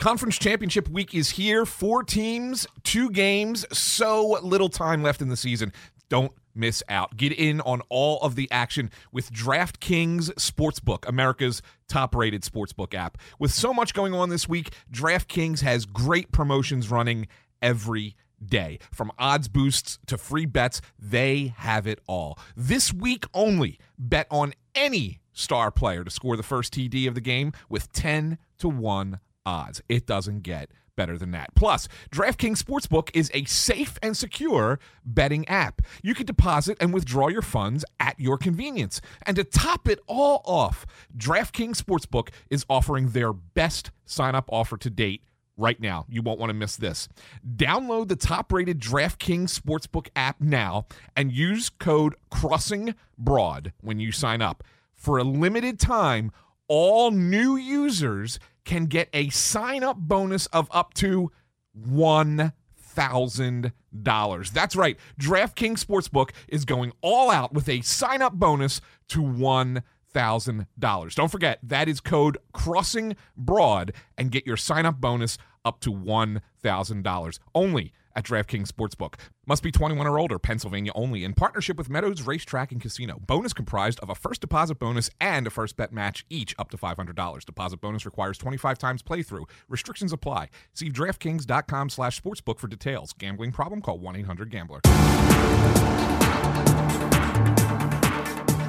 Conference 0.00 0.38
Championship 0.38 0.88
Week 0.88 1.14
is 1.14 1.28
here. 1.28 1.66
Four 1.66 2.02
teams, 2.02 2.66
two 2.84 3.10
games, 3.10 3.66
so 3.70 4.38
little 4.42 4.70
time 4.70 5.02
left 5.02 5.20
in 5.20 5.28
the 5.28 5.36
season. 5.36 5.74
Don't 6.08 6.32
miss 6.54 6.82
out. 6.88 7.18
Get 7.18 7.32
in 7.32 7.60
on 7.60 7.82
all 7.90 8.18
of 8.22 8.34
the 8.34 8.50
action 8.50 8.90
with 9.12 9.30
DraftKings 9.30 10.32
Sportsbook, 10.36 11.06
America's 11.06 11.60
top 11.86 12.14
rated 12.14 12.44
sportsbook 12.44 12.94
app. 12.94 13.18
With 13.38 13.52
so 13.52 13.74
much 13.74 13.92
going 13.92 14.14
on 14.14 14.30
this 14.30 14.48
week, 14.48 14.72
DraftKings 14.90 15.60
has 15.60 15.84
great 15.84 16.32
promotions 16.32 16.90
running 16.90 17.28
every 17.60 18.16
day. 18.42 18.78
From 18.90 19.12
odds 19.18 19.48
boosts 19.48 19.98
to 20.06 20.16
free 20.16 20.46
bets, 20.46 20.80
they 20.98 21.52
have 21.58 21.86
it 21.86 22.00
all. 22.06 22.38
This 22.56 22.90
week 22.90 23.26
only, 23.34 23.78
bet 23.98 24.26
on 24.30 24.54
any 24.74 25.20
star 25.34 25.70
player 25.70 26.04
to 26.04 26.10
score 26.10 26.38
the 26.38 26.42
first 26.42 26.72
TD 26.72 27.06
of 27.06 27.14
the 27.14 27.20
game 27.20 27.52
with 27.68 27.92
10 27.92 28.38
to 28.60 28.68
1 28.70 29.20
odds. 29.46 29.82
It 29.88 30.06
doesn't 30.06 30.42
get 30.42 30.70
better 30.96 31.16
than 31.16 31.30
that. 31.30 31.54
Plus, 31.54 31.88
DraftKings 32.10 32.62
Sportsbook 32.62 33.08
is 33.14 33.30
a 33.32 33.44
safe 33.44 33.98
and 34.02 34.14
secure 34.14 34.78
betting 35.04 35.48
app. 35.48 35.80
You 36.02 36.14
can 36.14 36.26
deposit 36.26 36.76
and 36.78 36.92
withdraw 36.92 37.28
your 37.28 37.42
funds 37.42 37.84
at 37.98 38.20
your 38.20 38.36
convenience. 38.36 39.00
And 39.22 39.36
to 39.36 39.44
top 39.44 39.88
it 39.88 39.98
all 40.06 40.42
off, 40.44 40.84
DraftKings 41.16 41.82
Sportsbook 41.82 42.28
is 42.50 42.66
offering 42.68 43.10
their 43.10 43.32
best 43.32 43.92
sign-up 44.04 44.50
offer 44.52 44.76
to 44.76 44.90
date 44.90 45.22
right 45.56 45.80
now. 45.80 46.04
You 46.08 46.22
won't 46.22 46.38
want 46.40 46.50
to 46.50 46.54
miss 46.54 46.76
this. 46.76 47.08
Download 47.56 48.08
the 48.08 48.16
top-rated 48.16 48.78
DraftKings 48.78 49.58
Sportsbook 49.58 50.08
app 50.16 50.40
now 50.40 50.86
and 51.16 51.32
use 51.32 51.70
code 51.70 52.14
Crossing 52.30 52.94
Broad 53.16 53.72
when 53.80 54.00
you 54.00 54.12
sign 54.12 54.42
up. 54.42 54.64
For 54.94 55.16
a 55.16 55.24
limited 55.24 55.78
time, 55.78 56.30
all 56.70 57.10
new 57.10 57.56
users 57.56 58.38
can 58.64 58.86
get 58.86 59.08
a 59.12 59.28
sign-up 59.30 59.96
bonus 59.96 60.46
of 60.46 60.68
up 60.70 60.94
to 60.94 61.32
one 61.74 62.52
thousand 62.78 63.72
dollars. 64.02 64.52
That's 64.52 64.76
right. 64.76 64.96
DraftKings 65.20 65.84
Sportsbook 65.84 66.30
is 66.46 66.64
going 66.64 66.92
all 67.00 67.28
out 67.28 67.52
with 67.52 67.68
a 67.68 67.80
sign-up 67.80 68.34
bonus 68.34 68.80
to 69.08 69.20
one 69.20 69.82
thousand 70.12 70.66
dollars. 70.78 71.16
Don't 71.16 71.30
forget 71.30 71.58
that 71.64 71.88
is 71.88 72.00
code 72.00 72.38
Crossing 72.52 73.16
Broad 73.36 73.92
and 74.16 74.30
get 74.30 74.46
your 74.46 74.56
sign-up 74.56 75.00
bonus 75.00 75.38
up 75.64 75.80
to 75.80 75.90
one 75.90 76.40
thousand 76.62 77.02
dollars 77.02 77.40
only 77.52 77.92
at 78.14 78.24
DraftKings 78.24 78.68
Sportsbook. 78.68 79.14
Must 79.46 79.62
be 79.62 79.70
21 79.70 80.06
or 80.06 80.18
older, 80.18 80.38
Pennsylvania 80.38 80.92
only, 80.94 81.24
in 81.24 81.34
partnership 81.34 81.76
with 81.76 81.90
Meadows 81.90 82.22
Racetrack 82.22 82.72
and 82.72 82.80
Casino. 82.80 83.20
Bonus 83.26 83.52
comprised 83.52 84.00
of 84.00 84.10
a 84.10 84.14
first 84.14 84.40
deposit 84.40 84.78
bonus 84.78 85.10
and 85.20 85.46
a 85.46 85.50
first 85.50 85.76
bet 85.76 85.92
match, 85.92 86.24
each 86.30 86.54
up 86.58 86.70
to 86.70 86.76
$500. 86.76 87.44
Deposit 87.44 87.80
bonus 87.80 88.04
requires 88.06 88.38
25 88.38 88.78
times 88.78 89.02
playthrough. 89.02 89.48
Restrictions 89.68 90.12
apply. 90.12 90.48
See 90.74 90.88
DraftKings.com 90.90 91.90
slash 91.90 92.20
sportsbook 92.20 92.58
for 92.58 92.68
details. 92.68 93.12
Gambling 93.12 93.52
problem? 93.52 93.82
Call 93.82 93.98
1-800-GAMBLER. 93.98 94.80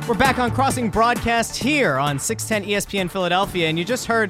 We're 0.08 0.18
back 0.18 0.39
on 0.39 0.52
Crossing 0.52 0.89
Broadcast 0.89 1.56
here 1.56 1.98
on 1.98 2.20
610 2.20 2.70
ESPN 2.70 3.10
Philadelphia, 3.10 3.70
and 3.70 3.80
you 3.80 3.86
just 3.86 4.08
heard 4.08 4.30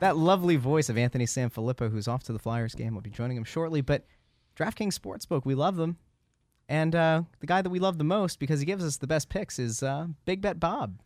that 0.00 0.16
lovely 0.16 0.56
voice 0.56 0.88
of 0.88 0.98
Anthony 0.98 1.26
Sanfilippo, 1.26 1.90
who's 1.90 2.08
off 2.08 2.24
to 2.24 2.32
the 2.32 2.38
Flyers 2.38 2.74
game. 2.74 2.94
We'll 2.94 3.02
be 3.02 3.10
joining 3.10 3.36
him 3.36 3.44
shortly. 3.44 3.80
But 3.80 4.04
DraftKings 4.58 4.98
Sportsbook, 4.98 5.44
we 5.44 5.54
love 5.54 5.76
them. 5.76 5.96
And 6.68 6.94
uh, 6.94 7.22
the 7.40 7.46
guy 7.46 7.62
that 7.62 7.70
we 7.70 7.78
love 7.78 7.98
the 7.98 8.04
most 8.04 8.38
because 8.38 8.60
he 8.60 8.66
gives 8.66 8.84
us 8.84 8.96
the 8.96 9.06
best 9.06 9.28
picks 9.28 9.58
is 9.58 9.82
uh, 9.82 10.06
Big 10.24 10.40
Bet 10.40 10.60
Bob. 10.60 11.00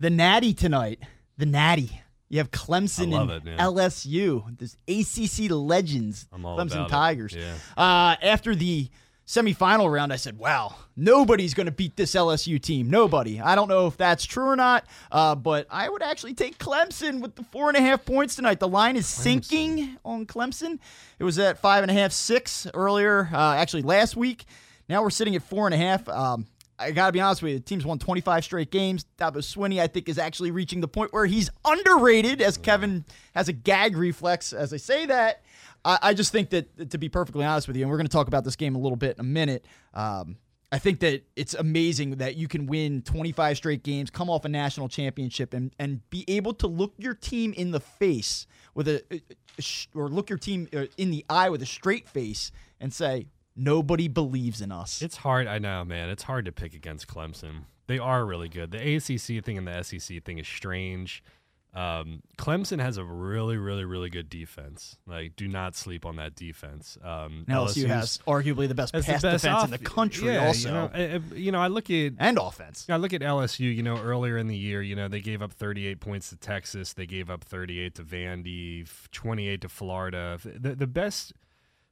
The 0.00 0.10
Natty 0.10 0.54
tonight. 0.54 1.00
The 1.36 1.46
Natty. 1.46 2.00
You 2.28 2.38
have 2.38 2.50
Clemson 2.50 3.14
and 3.14 3.48
it. 3.48 3.58
LSU. 3.58 4.56
There's 4.58 4.76
ACC 4.88 5.50
legends. 5.50 6.26
I'm 6.32 6.44
all 6.44 6.58
Clemson 6.58 6.74
about 6.74 6.86
it. 6.86 6.90
Tigers. 6.90 7.34
Yeah. 7.34 7.54
Uh, 7.76 8.16
after 8.22 8.54
the 8.54 8.88
semifinal 9.26 9.90
round, 9.92 10.12
I 10.12 10.16
said, 10.16 10.38
"Wow, 10.38 10.76
nobody's 10.96 11.54
going 11.54 11.66
to 11.66 11.72
beat 11.72 11.96
this 11.96 12.14
LSU 12.14 12.60
team. 12.60 12.90
Nobody." 12.90 13.40
I 13.40 13.54
don't 13.54 13.68
know 13.68 13.86
if 13.86 13.96
that's 13.96 14.24
true 14.24 14.46
or 14.46 14.56
not, 14.56 14.84
uh, 15.10 15.34
but 15.34 15.66
I 15.70 15.88
would 15.88 16.02
actually 16.02 16.34
take 16.34 16.58
Clemson 16.58 17.20
with 17.20 17.34
the 17.36 17.44
four 17.44 17.68
and 17.68 17.76
a 17.76 17.80
half 17.80 18.04
points 18.04 18.36
tonight. 18.36 18.60
The 18.60 18.68
line 18.68 18.96
is 18.96 19.06
sinking 19.06 19.98
on 20.04 20.26
Clemson. 20.26 20.78
It 21.18 21.24
was 21.24 21.38
at 21.38 21.58
five 21.58 21.82
and 21.82 21.90
a 21.90 21.94
half, 21.94 22.12
six 22.12 22.66
earlier, 22.74 23.28
uh, 23.32 23.54
actually 23.54 23.82
last 23.82 24.16
week. 24.16 24.44
Now 24.88 25.02
we're 25.02 25.10
sitting 25.10 25.34
at 25.34 25.42
four 25.42 25.66
and 25.66 25.74
a 25.74 25.78
half. 25.78 26.08
Um, 26.08 26.46
I 26.78 26.90
got 26.90 27.06
to 27.06 27.12
be 27.12 27.20
honest 27.20 27.42
with 27.42 27.52
you. 27.52 27.58
The 27.58 27.64
team's 27.64 27.86
won 27.86 27.98
25 27.98 28.44
straight 28.44 28.70
games. 28.70 29.06
Dabo 29.18 29.36
Swinney, 29.36 29.80
I 29.80 29.86
think, 29.86 30.08
is 30.08 30.18
actually 30.18 30.50
reaching 30.50 30.80
the 30.80 30.88
point 30.88 31.12
where 31.12 31.24
he's 31.24 31.48
underrated, 31.64 32.42
as 32.42 32.56
Kevin 32.56 33.04
has 33.34 33.48
a 33.48 33.52
gag 33.52 33.96
reflex 33.96 34.52
as 34.52 34.72
I 34.72 34.78
say 34.78 35.06
that. 35.06 35.43
I, 35.84 35.98
I 36.02 36.14
just 36.14 36.32
think 36.32 36.50
that, 36.50 36.90
to 36.90 36.98
be 36.98 37.08
perfectly 37.08 37.44
honest 37.44 37.66
with 37.68 37.76
you, 37.76 37.82
and 37.82 37.90
we're 37.90 37.98
going 37.98 38.06
to 38.06 38.12
talk 38.12 38.28
about 38.28 38.44
this 38.44 38.56
game 38.56 38.74
a 38.74 38.78
little 38.78 38.96
bit 38.96 39.16
in 39.16 39.20
a 39.20 39.28
minute. 39.28 39.64
Um, 39.92 40.36
I 40.72 40.78
think 40.78 41.00
that 41.00 41.22
it's 41.36 41.54
amazing 41.54 42.16
that 42.16 42.36
you 42.36 42.48
can 42.48 42.66
win 42.66 43.02
25 43.02 43.56
straight 43.56 43.82
games, 43.84 44.10
come 44.10 44.28
off 44.28 44.44
a 44.44 44.48
national 44.48 44.88
championship, 44.88 45.54
and 45.54 45.72
and 45.78 46.08
be 46.10 46.24
able 46.26 46.52
to 46.54 46.66
look 46.66 46.94
your 46.98 47.14
team 47.14 47.52
in 47.52 47.70
the 47.70 47.78
face 47.78 48.46
with 48.74 48.88
a, 48.88 49.04
a 49.58 49.62
sh- 49.62 49.86
or 49.94 50.08
look 50.08 50.28
your 50.28 50.38
team 50.38 50.68
uh, 50.74 50.86
in 50.96 51.10
the 51.12 51.24
eye 51.30 51.48
with 51.48 51.62
a 51.62 51.66
straight 51.66 52.08
face 52.08 52.50
and 52.80 52.92
say 52.92 53.28
nobody 53.54 54.08
believes 54.08 54.60
in 54.60 54.72
us. 54.72 55.00
It's 55.00 55.18
hard. 55.18 55.46
I 55.46 55.58
know, 55.58 55.84
man. 55.84 56.08
It's 56.08 56.24
hard 56.24 56.44
to 56.46 56.52
pick 56.52 56.74
against 56.74 57.06
Clemson. 57.06 57.66
They 57.86 57.98
are 57.98 58.24
really 58.24 58.48
good. 58.48 58.72
The 58.72 58.96
ACC 58.96 59.44
thing 59.44 59.58
and 59.58 59.68
the 59.68 59.82
SEC 59.82 60.24
thing 60.24 60.38
is 60.38 60.48
strange. 60.48 61.22
Um, 61.74 62.22
Clemson 62.38 62.78
has 62.80 62.98
a 62.98 63.04
really, 63.04 63.56
really, 63.56 63.84
really 63.84 64.08
good 64.08 64.28
defense. 64.28 64.96
Like, 65.06 65.34
do 65.34 65.48
not 65.48 65.74
sleep 65.74 66.06
on 66.06 66.16
that 66.16 66.36
defense. 66.36 66.96
Um, 67.02 67.44
LSU 67.48 67.82
LSU's 67.82 67.84
has 67.86 68.18
arguably 68.28 68.68
the 68.68 68.74
best 68.76 68.94
has 68.94 69.04
the 69.06 69.12
pass 69.12 69.22
best 69.22 69.42
defense 69.42 69.56
off- 69.58 69.64
in 69.64 69.70
the 69.72 69.78
country, 69.78 70.34
yeah, 70.34 70.46
also, 70.46 70.68
You 70.68 70.74
know, 70.74 70.90
I, 70.94 71.02
I- 71.16 71.34
you 71.34 71.50
know, 71.52 71.60
I 71.60 71.66
look 71.66 71.90
at 71.90 72.12
and 72.18 72.38
offense. 72.38 72.86
I 72.88 72.96
look 72.96 73.12
at 73.12 73.22
LSU. 73.22 73.74
You 73.74 73.82
know, 73.82 73.98
earlier 73.98 74.36
in 74.38 74.46
the 74.46 74.56
year, 74.56 74.82
you 74.82 74.94
know, 74.94 75.08
they 75.08 75.20
gave 75.20 75.42
up 75.42 75.52
38 75.52 75.98
points 76.00 76.30
to 76.30 76.36
Texas. 76.36 76.92
They 76.92 77.06
gave 77.06 77.28
up 77.28 77.42
38 77.42 77.94
to 77.96 78.04
Vandy, 78.04 78.82
f- 78.82 79.08
28 79.10 79.60
to 79.62 79.68
Florida. 79.68 80.38
The 80.44 80.76
the 80.76 80.86
best, 80.86 81.32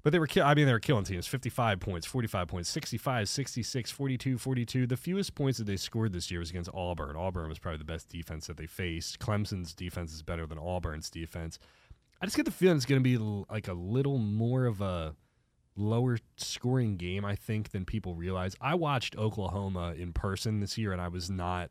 but 0.02 0.12
they 0.12 0.18
were. 0.18 0.26
Ki- 0.26 0.40
I 0.40 0.54
mean, 0.54 0.66
they 0.66 0.72
were 0.72 0.80
killing 0.80 1.04
teams. 1.04 1.26
55 1.26 1.80
points, 1.80 2.06
45 2.06 2.48
points, 2.48 2.68
65, 2.68 3.28
66, 3.28 3.90
42, 3.90 4.38
42. 4.38 4.86
The 4.86 4.96
fewest 4.96 5.34
points 5.34 5.58
that 5.58 5.64
they 5.64 5.76
scored 5.76 6.12
this 6.12 6.30
year 6.30 6.40
was 6.40 6.50
against 6.50 6.70
Auburn. 6.74 7.16
Auburn 7.16 7.48
was 7.48 7.58
probably 7.58 7.78
the 7.78 7.84
best 7.84 8.08
defense 8.08 8.46
that 8.46 8.56
they 8.56 8.66
faced. 8.66 9.18
Clemson's 9.18 9.74
defense 9.74 10.12
is 10.12 10.22
better 10.22 10.46
than 10.46 10.58
Auburn's 10.58 11.10
defense. 11.10 11.58
I 12.20 12.26
just 12.26 12.36
get 12.36 12.44
the 12.44 12.52
feeling 12.52 12.76
it's 12.76 12.86
going 12.86 13.02
to 13.02 13.02
be 13.02 13.18
like 13.50 13.68
a 13.68 13.72
little 13.72 14.18
more 14.18 14.66
of 14.66 14.80
a 14.80 15.14
lower 15.76 16.18
scoring 16.36 16.96
game, 16.96 17.24
I 17.24 17.34
think, 17.34 17.70
than 17.70 17.84
people 17.84 18.14
realize. 18.14 18.54
I 18.60 18.74
watched 18.74 19.16
Oklahoma 19.16 19.94
in 19.96 20.12
person 20.12 20.60
this 20.60 20.78
year, 20.78 20.92
and 20.92 21.00
I 21.00 21.08
was 21.08 21.30
not 21.30 21.70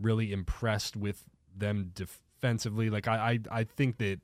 really 0.00 0.32
impressed 0.32 0.96
with 0.96 1.24
them 1.56 1.90
defensively. 1.94 2.90
Like 2.90 3.08
I, 3.08 3.40
I, 3.50 3.60
I 3.60 3.64
think 3.64 3.98
that 3.98 4.20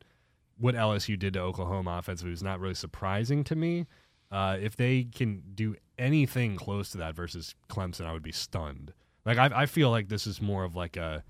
what 0.58 0.74
LSU 0.74 1.18
did 1.18 1.34
to 1.34 1.40
Oklahoma 1.40 1.96
offensively 1.98 2.30
was 2.30 2.42
not 2.42 2.60
really 2.60 2.74
surprising 2.74 3.44
to 3.44 3.56
me. 3.56 3.86
Uh, 4.30 4.56
if 4.60 4.76
they 4.76 5.04
can 5.04 5.42
do 5.54 5.76
anything 5.98 6.56
close 6.56 6.90
to 6.90 6.98
that 6.98 7.14
versus 7.14 7.54
Clemson, 7.68 8.06
I 8.06 8.12
would 8.12 8.22
be 8.22 8.32
stunned. 8.32 8.92
Like 9.24 9.38
I, 9.38 9.50
I 9.62 9.66
feel 9.66 9.90
like 9.90 10.08
this 10.08 10.26
is 10.26 10.40
more 10.40 10.64
of 10.64 10.74
like 10.74 10.96
a 10.96 11.24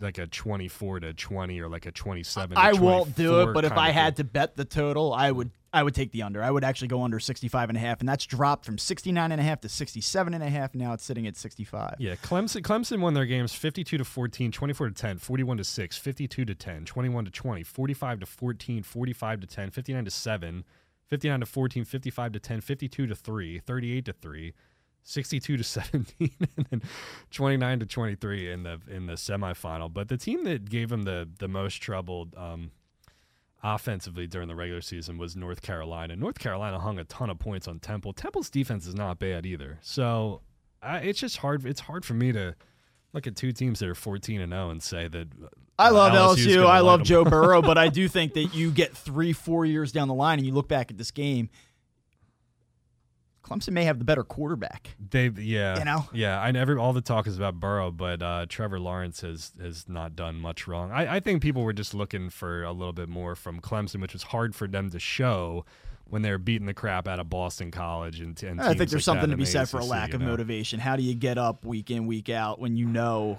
like 0.00 0.18
a 0.18 0.26
24 0.26 1.00
to 1.00 1.14
20 1.14 1.60
or 1.60 1.68
like 1.68 1.86
a 1.86 1.92
27 1.92 2.56
to 2.56 2.60
I 2.60 2.72
won't 2.72 3.14
do 3.16 3.42
it, 3.42 3.54
but 3.54 3.64
if 3.64 3.72
I 3.72 3.90
had 3.90 4.16
to 4.16 4.24
bet 4.24 4.56
the 4.56 4.64
total, 4.64 5.12
I 5.12 5.30
would 5.30 5.50
I 5.72 5.82
would 5.82 5.94
take 5.94 6.10
the 6.10 6.22
under. 6.22 6.42
I 6.42 6.50
would 6.50 6.64
actually 6.64 6.88
go 6.88 7.02
under 7.02 7.20
65 7.20 7.68
and 7.68 7.76
a 7.76 7.80
half, 7.80 8.00
and 8.00 8.08
that's 8.08 8.24
dropped 8.24 8.64
from 8.64 8.78
69 8.78 9.30
and 9.30 9.38
a 9.38 9.44
half 9.44 9.60
to 9.60 9.68
67 9.68 10.32
and 10.32 10.42
a 10.42 10.48
half. 10.48 10.74
Now 10.74 10.94
it's 10.94 11.04
sitting 11.04 11.26
at 11.26 11.36
65. 11.36 11.96
Yeah, 11.98 12.14
Clemson 12.14 12.62
Clemson 12.62 13.00
won 13.00 13.14
their 13.14 13.26
games 13.26 13.52
52 13.52 13.98
to 13.98 14.04
14, 14.04 14.52
24 14.52 14.88
to 14.88 14.94
10, 14.94 15.18
41 15.18 15.56
to 15.58 15.64
6, 15.64 15.98
52 15.98 16.44
to 16.44 16.54
10, 16.54 16.84
21 16.86 17.24
to 17.26 17.30
20, 17.30 17.62
45 17.62 18.20
to 18.20 18.26
14, 18.26 18.82
45 18.82 19.40
to 19.40 19.46
10, 19.46 19.70
59 19.70 20.04
to 20.04 20.10
7, 20.10 20.64
59 21.08 21.40
to 21.40 21.46
14, 21.46 21.84
55 21.84 22.32
to 22.32 22.40
10, 22.40 22.60
52 22.60 23.06
to 23.06 23.14
3, 23.14 23.58
38 23.58 24.04
to 24.04 24.12
3, 24.12 24.54
62 25.06 25.56
to 25.56 25.64
17 25.64 26.30
and 26.56 26.66
then 26.70 26.82
29 27.30 27.80
to 27.80 27.86
23 27.86 28.52
in 28.52 28.62
the 28.64 28.80
in 28.88 29.06
the 29.06 29.14
semifinal. 29.14 29.92
But 29.92 30.08
the 30.08 30.16
team 30.16 30.44
that 30.44 30.68
gave 30.68 30.88
them 30.88 31.04
the 31.04 31.28
the 31.38 31.48
most 31.48 31.76
trouble 31.76 32.28
um, 32.36 32.72
offensively 33.62 34.26
during 34.26 34.48
the 34.48 34.54
regular 34.54 34.80
season 34.80 35.16
was 35.16 35.36
North 35.36 35.62
Carolina. 35.62 36.16
North 36.16 36.38
Carolina 36.38 36.78
hung 36.78 36.98
a 36.98 37.04
ton 37.04 37.30
of 37.30 37.38
points 37.38 37.68
on 37.68 37.78
Temple. 37.78 38.12
Temple's 38.12 38.50
defense 38.50 38.86
is 38.86 38.94
not 38.94 39.18
bad 39.18 39.46
either. 39.46 39.78
So 39.80 40.42
I, 40.82 40.98
it's 40.98 41.20
just 41.20 41.38
hard. 41.38 41.64
It's 41.64 41.80
hard 41.80 42.04
for 42.04 42.14
me 42.14 42.32
to 42.32 42.56
look 43.12 43.26
at 43.26 43.36
two 43.36 43.52
teams 43.52 43.78
that 43.78 43.88
are 43.88 43.94
14 43.94 44.40
and 44.40 44.52
0 44.52 44.70
and 44.70 44.82
say 44.82 45.08
that. 45.08 45.28
I 45.78 45.90
love 45.90 46.12
LSU. 46.12 46.66
I 46.66 46.80
love. 46.80 47.02
Joe 47.02 47.24
Burrow, 47.24 47.62
but 47.62 47.78
I 47.78 47.88
do 47.90 48.08
think 48.08 48.34
that 48.34 48.54
you 48.54 48.70
get 48.70 48.96
three, 48.96 49.32
four 49.32 49.66
years 49.66 49.92
down 49.92 50.08
the 50.08 50.14
line, 50.14 50.38
and 50.38 50.46
you 50.46 50.52
look 50.52 50.68
back 50.68 50.90
at 50.90 50.98
this 50.98 51.10
game. 51.10 51.50
Clemson 53.46 53.72
may 53.72 53.84
have 53.84 53.98
the 53.98 54.04
better 54.04 54.24
quarterback. 54.24 54.96
They 55.10 55.28
yeah 55.28 55.78
You 55.78 55.84
know? 55.84 56.08
yeah 56.12 56.40
I 56.40 56.50
never 56.50 56.78
all 56.78 56.92
the 56.92 57.00
talk 57.00 57.26
is 57.26 57.36
about 57.36 57.60
Burrow, 57.60 57.90
but 57.90 58.22
uh, 58.22 58.46
Trevor 58.48 58.80
Lawrence 58.80 59.20
has 59.20 59.52
has 59.60 59.88
not 59.88 60.16
done 60.16 60.40
much 60.40 60.66
wrong. 60.66 60.90
I, 60.90 61.16
I 61.16 61.20
think 61.20 61.42
people 61.42 61.62
were 61.62 61.72
just 61.72 61.94
looking 61.94 62.28
for 62.28 62.64
a 62.64 62.72
little 62.72 62.92
bit 62.92 63.08
more 63.08 63.36
from 63.36 63.60
Clemson, 63.60 64.00
which 64.00 64.12
was 64.12 64.24
hard 64.24 64.54
for 64.54 64.66
them 64.66 64.90
to 64.90 64.98
show 64.98 65.64
when 66.08 66.22
they 66.22 66.30
were 66.30 66.38
beating 66.38 66.66
the 66.66 66.74
crap 66.74 67.08
out 67.08 67.18
of 67.18 67.28
Boston 67.28 67.70
College 67.70 68.20
and, 68.20 68.40
and 68.42 68.60
I 68.60 68.74
think 68.74 68.90
there's 68.90 68.94
like 68.94 69.02
something 69.02 69.30
to 69.30 69.36
be 69.36 69.44
said 69.44 69.68
for 69.68 69.78
a 69.78 69.84
lack 69.84 70.14
of 70.14 70.20
know? 70.20 70.28
motivation. 70.28 70.78
How 70.80 70.96
do 70.96 71.02
you 71.02 71.14
get 71.14 71.38
up 71.38 71.64
week 71.64 71.90
in, 71.90 72.06
week 72.06 72.28
out 72.28 72.60
when 72.60 72.76
you 72.76 72.86
know 72.86 73.38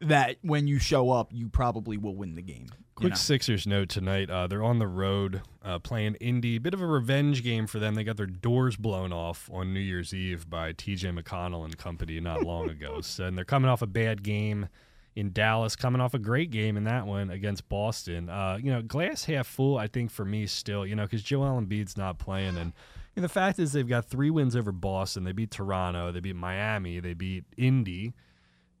that 0.00 0.36
when 0.42 0.66
you 0.66 0.78
show 0.78 1.10
up, 1.10 1.30
you 1.32 1.48
probably 1.48 1.96
will 1.96 2.14
win 2.14 2.34
the 2.34 2.42
game? 2.42 2.68
you 2.70 2.78
Quick 2.94 3.10
know? 3.10 3.16
Sixers 3.16 3.66
note 3.66 3.88
tonight. 3.88 4.30
Uh, 4.30 4.46
they're 4.46 4.64
on 4.64 4.78
the 4.78 4.86
road 4.86 5.42
uh, 5.62 5.78
playing 5.78 6.14
Indy. 6.16 6.58
Bit 6.58 6.74
of 6.74 6.80
a 6.80 6.86
revenge 6.86 7.42
game 7.42 7.66
for 7.66 7.78
them. 7.78 7.94
They 7.94 8.04
got 8.04 8.16
their 8.16 8.26
doors 8.26 8.76
blown 8.76 9.12
off 9.12 9.50
on 9.52 9.74
New 9.74 9.80
Year's 9.80 10.14
Eve 10.14 10.48
by 10.48 10.72
T.J. 10.72 11.10
McConnell 11.10 11.64
and 11.64 11.76
company 11.76 12.20
not 12.20 12.42
long 12.42 12.68
ago. 12.70 13.00
So, 13.02 13.24
and 13.24 13.36
they're 13.36 13.44
coming 13.44 13.70
off 13.70 13.82
a 13.82 13.86
bad 13.86 14.22
game 14.22 14.68
in 15.14 15.32
Dallas, 15.32 15.76
coming 15.76 16.00
off 16.00 16.14
a 16.14 16.18
great 16.18 16.50
game 16.50 16.76
in 16.76 16.84
that 16.84 17.06
one 17.06 17.30
against 17.30 17.68
Boston. 17.68 18.28
Uh, 18.28 18.58
you 18.62 18.70
know, 18.70 18.82
glass 18.82 19.24
half 19.24 19.46
full. 19.46 19.78
I 19.78 19.86
think 19.86 20.10
for 20.10 20.24
me 20.24 20.46
still. 20.46 20.86
You 20.86 20.96
know, 20.96 21.04
because 21.04 21.22
Joel 21.22 21.60
Embiid's 21.60 21.96
not 21.96 22.18
playing, 22.18 22.56
and 22.56 22.72
you 23.14 23.20
know, 23.20 23.22
the 23.22 23.28
fact 23.28 23.58
is 23.58 23.72
they've 23.72 23.88
got 23.88 24.06
three 24.06 24.30
wins 24.30 24.56
over 24.56 24.72
Boston. 24.72 25.24
They 25.24 25.32
beat 25.32 25.50
Toronto. 25.50 26.12
They 26.12 26.20
beat 26.20 26.36
Miami. 26.36 27.00
They 27.00 27.14
beat 27.14 27.44
Indy. 27.56 28.14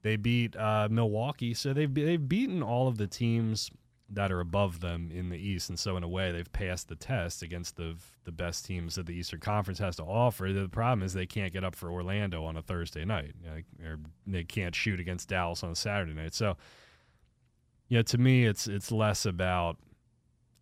They 0.06 0.14
beat 0.14 0.54
uh, 0.54 0.86
Milwaukee, 0.88 1.52
so 1.52 1.72
they've 1.72 1.92
they've 1.92 2.28
beaten 2.28 2.62
all 2.62 2.86
of 2.86 2.96
the 2.96 3.08
teams 3.08 3.72
that 4.08 4.30
are 4.30 4.38
above 4.38 4.78
them 4.78 5.10
in 5.12 5.30
the 5.30 5.36
East, 5.36 5.68
and 5.68 5.76
so 5.76 5.96
in 5.96 6.04
a 6.04 6.08
way 6.08 6.30
they've 6.30 6.52
passed 6.52 6.86
the 6.86 6.94
test 6.94 7.42
against 7.42 7.74
the 7.74 7.96
the 8.22 8.30
best 8.30 8.64
teams 8.64 8.94
that 8.94 9.06
the 9.06 9.14
Eastern 9.14 9.40
Conference 9.40 9.80
has 9.80 9.96
to 9.96 10.04
offer. 10.04 10.52
The 10.52 10.68
problem 10.68 11.02
is 11.02 11.12
they 11.12 11.26
can't 11.26 11.52
get 11.52 11.64
up 11.64 11.74
for 11.74 11.90
Orlando 11.90 12.44
on 12.44 12.56
a 12.56 12.62
Thursday 12.62 13.04
night, 13.04 13.32
you 13.42 13.50
know, 13.50 13.56
or 13.84 13.98
they 14.28 14.44
can't 14.44 14.76
shoot 14.76 15.00
against 15.00 15.28
Dallas 15.28 15.64
on 15.64 15.72
a 15.72 15.74
Saturday 15.74 16.14
night. 16.14 16.34
So, 16.34 16.56
yeah, 17.88 18.02
to 18.02 18.16
me, 18.16 18.44
it's 18.44 18.68
it's 18.68 18.92
less 18.92 19.26
about 19.26 19.76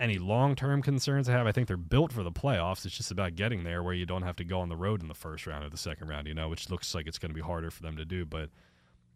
any 0.00 0.16
long 0.16 0.56
term 0.56 0.80
concerns 0.80 1.28
I 1.28 1.32
have. 1.32 1.46
I 1.46 1.52
think 1.52 1.68
they're 1.68 1.76
built 1.76 2.14
for 2.14 2.22
the 2.22 2.32
playoffs. 2.32 2.86
It's 2.86 2.96
just 2.96 3.10
about 3.10 3.34
getting 3.34 3.62
there 3.62 3.82
where 3.82 3.92
you 3.92 4.06
don't 4.06 4.22
have 4.22 4.36
to 4.36 4.44
go 4.44 4.60
on 4.60 4.70
the 4.70 4.76
road 4.76 5.02
in 5.02 5.08
the 5.08 5.12
first 5.12 5.46
round 5.46 5.66
or 5.66 5.68
the 5.68 5.76
second 5.76 6.08
round, 6.08 6.28
you 6.28 6.34
know, 6.34 6.48
which 6.48 6.70
looks 6.70 6.94
like 6.94 7.06
it's 7.06 7.18
going 7.18 7.28
to 7.28 7.34
be 7.34 7.42
harder 7.42 7.70
for 7.70 7.82
them 7.82 7.98
to 7.98 8.06
do, 8.06 8.24
but. 8.24 8.48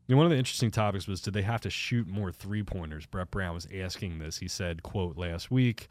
You 0.08 0.14
know, 0.14 0.18
one 0.18 0.26
of 0.26 0.30
the 0.30 0.38
interesting 0.38 0.70
topics 0.70 1.06
was 1.06 1.20
did 1.20 1.34
they 1.34 1.42
have 1.42 1.60
to 1.60 1.70
shoot 1.70 2.08
more 2.08 2.32
three 2.32 2.62
pointers? 2.62 3.04
Brett 3.04 3.30
Brown 3.30 3.54
was 3.54 3.68
asking 3.72 4.18
this. 4.18 4.38
He 4.38 4.48
said, 4.48 4.82
quote, 4.82 5.18
last 5.18 5.50
week, 5.50 5.88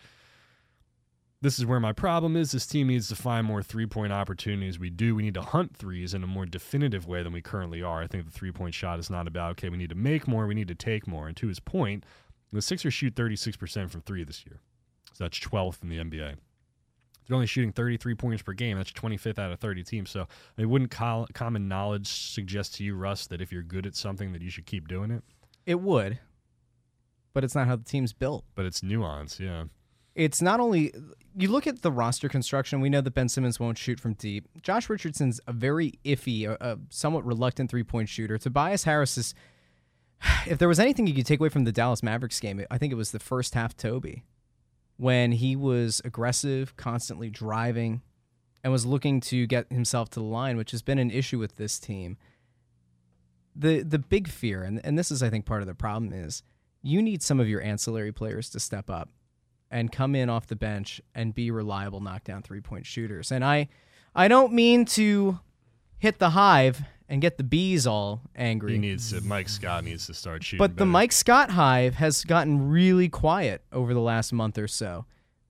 this 1.39 1.59
is 1.59 1.67
where 1.67 1.79
my 1.79 1.93
problem 1.93 2.35
is. 2.35 2.51
This 2.51 2.65
team 2.65 2.87
needs 2.87 3.07
to 3.09 3.15
find 3.15 3.45
more 3.45 3.61
three 3.61 3.85
point 3.85 4.11
opportunities. 4.11 4.79
We 4.79 4.89
do. 4.89 5.13
We 5.13 5.21
need 5.21 5.35
to 5.35 5.41
hunt 5.43 5.77
threes 5.77 6.15
in 6.15 6.23
a 6.23 6.27
more 6.27 6.47
definitive 6.47 7.07
way 7.07 7.21
than 7.21 7.31
we 7.31 7.43
currently 7.43 7.83
are. 7.83 8.01
I 8.01 8.07
think 8.07 8.25
the 8.25 8.31
three 8.31 8.51
point 8.51 8.73
shot 8.73 8.97
is 8.97 9.11
not 9.11 9.27
about, 9.27 9.51
okay, 9.51 9.69
we 9.69 9.77
need 9.77 9.89
to 9.89 9.95
make 9.95 10.27
more, 10.27 10.47
we 10.47 10.55
need 10.55 10.67
to 10.69 10.75
take 10.75 11.07
more. 11.07 11.27
And 11.27 11.37
to 11.37 11.47
his 11.47 11.59
point, 11.59 12.03
the 12.51 12.61
Sixers 12.61 12.95
shoot 12.95 13.13
36% 13.13 13.91
from 13.91 14.01
three 14.01 14.23
this 14.23 14.45
year. 14.47 14.61
So 15.13 15.25
that's 15.25 15.39
12th 15.39 15.83
in 15.83 15.89
the 15.89 15.97
NBA. 15.97 16.37
They're 17.27 17.35
only 17.35 17.47
shooting 17.47 17.71
33 17.71 18.15
points 18.15 18.41
per 18.41 18.53
game. 18.53 18.77
That's 18.77 18.91
25th 18.91 19.39
out 19.39 19.51
of 19.51 19.59
30 19.59 19.83
teams. 19.83 20.09
So, 20.09 20.21
I 20.21 20.61
mean, 20.61 20.69
wouldn't 20.69 20.91
col- 20.91 21.27
common 21.33 21.67
knowledge 21.67 22.07
suggest 22.07 22.75
to 22.75 22.83
you, 22.83 22.95
Russ, 22.95 23.27
that 23.27 23.41
if 23.41 23.51
you're 23.51 23.63
good 23.63 23.85
at 23.85 23.95
something, 23.95 24.31
that 24.33 24.41
you 24.41 24.49
should 24.49 24.65
keep 24.65 24.87
doing 24.87 25.11
it? 25.11 25.23
It 25.65 25.81
would, 25.81 26.19
but 27.33 27.43
it's 27.43 27.55
not 27.55 27.67
how 27.67 27.75
the 27.75 27.83
team's 27.83 28.13
built. 28.13 28.45
But 28.55 28.65
it's 28.65 28.81
nuance, 28.81 29.39
yeah. 29.39 29.65
It's 30.15 30.41
not 30.41 30.59
only 30.59 30.93
you 31.35 31.49
look 31.49 31.67
at 31.67 31.83
the 31.83 31.91
roster 31.91 32.27
construction. 32.27 32.81
We 32.81 32.89
know 32.89 33.01
that 33.01 33.11
Ben 33.11 33.29
Simmons 33.29 33.59
won't 33.59 33.77
shoot 33.77 33.99
from 33.99 34.13
deep. 34.13 34.47
Josh 34.63 34.89
Richardson's 34.89 35.39
a 35.45 35.53
very 35.53 35.99
iffy, 36.03 36.47
a, 36.47 36.57
a 36.59 36.79
somewhat 36.89 37.23
reluctant 37.25 37.69
three 37.69 37.83
point 37.83 38.09
shooter. 38.09 38.37
Tobias 38.37 38.83
Harris 38.83 39.17
is. 39.17 39.35
If 40.47 40.57
there 40.57 40.67
was 40.67 40.79
anything 40.79 41.05
you 41.05 41.13
could 41.13 41.27
take 41.27 41.39
away 41.39 41.49
from 41.49 41.65
the 41.65 41.71
Dallas 41.71 42.01
Mavericks 42.01 42.39
game, 42.39 42.65
I 42.71 42.79
think 42.79 42.91
it 42.91 42.95
was 42.95 43.11
the 43.11 43.19
first 43.19 43.53
half. 43.53 43.77
Toby, 43.77 44.23
when 44.97 45.31
he 45.31 45.55
was 45.55 46.01
aggressive, 46.03 46.75
constantly 46.75 47.29
driving, 47.29 48.01
and 48.63 48.73
was 48.73 48.85
looking 48.85 49.21
to 49.21 49.47
get 49.47 49.71
himself 49.71 50.09
to 50.09 50.19
the 50.19 50.25
line, 50.25 50.57
which 50.57 50.71
has 50.71 50.81
been 50.81 50.99
an 50.99 51.11
issue 51.11 51.39
with 51.39 51.55
this 51.55 51.79
team. 51.79 52.17
The 53.55 53.81
the 53.81 53.99
big 53.99 54.27
fear, 54.27 54.63
and 54.63 54.83
and 54.83 54.97
this 54.97 55.11
is 55.11 55.23
I 55.23 55.29
think 55.29 55.45
part 55.45 55.61
of 55.61 55.67
the 55.67 55.75
problem 55.75 56.11
is 56.11 56.43
you 56.81 57.01
need 57.01 57.23
some 57.23 57.39
of 57.39 57.47
your 57.47 57.61
ancillary 57.61 58.11
players 58.11 58.49
to 58.51 58.59
step 58.59 58.89
up 58.89 59.09
and 59.69 59.91
come 59.91 60.15
in 60.15 60.29
off 60.29 60.47
the 60.47 60.55
bench 60.55 61.01
and 61.13 61.35
be 61.35 61.51
reliable 61.51 61.99
knockdown 61.99 62.41
three 62.41 62.61
point 62.61 62.85
shooters. 62.85 63.31
And 63.31 63.43
I 63.43 63.69
I 64.15 64.27
don't 64.27 64.53
mean 64.53 64.85
to 64.85 65.39
hit 65.99 66.19
the 66.19 66.31
hive 66.31 66.81
and 67.09 67.21
get 67.21 67.37
the 67.37 67.43
bees 67.43 67.87
all 67.87 68.21
angry. 68.35 68.73
He 68.73 68.77
needs 68.77 69.11
to, 69.11 69.21
Mike 69.21 69.49
Scott 69.49 69.83
needs 69.83 70.07
to 70.07 70.13
start 70.13 70.43
shooting. 70.43 70.59
But 70.59 70.71
the 70.71 70.79
better. 70.79 70.85
Mike 70.91 71.11
Scott 71.11 71.51
hive 71.51 71.95
has 71.95 72.23
gotten 72.23 72.69
really 72.69 73.09
quiet 73.09 73.61
over 73.71 73.93
the 73.93 74.01
last 74.01 74.33
month 74.33 74.57
or 74.57 74.67
so. 74.67 75.05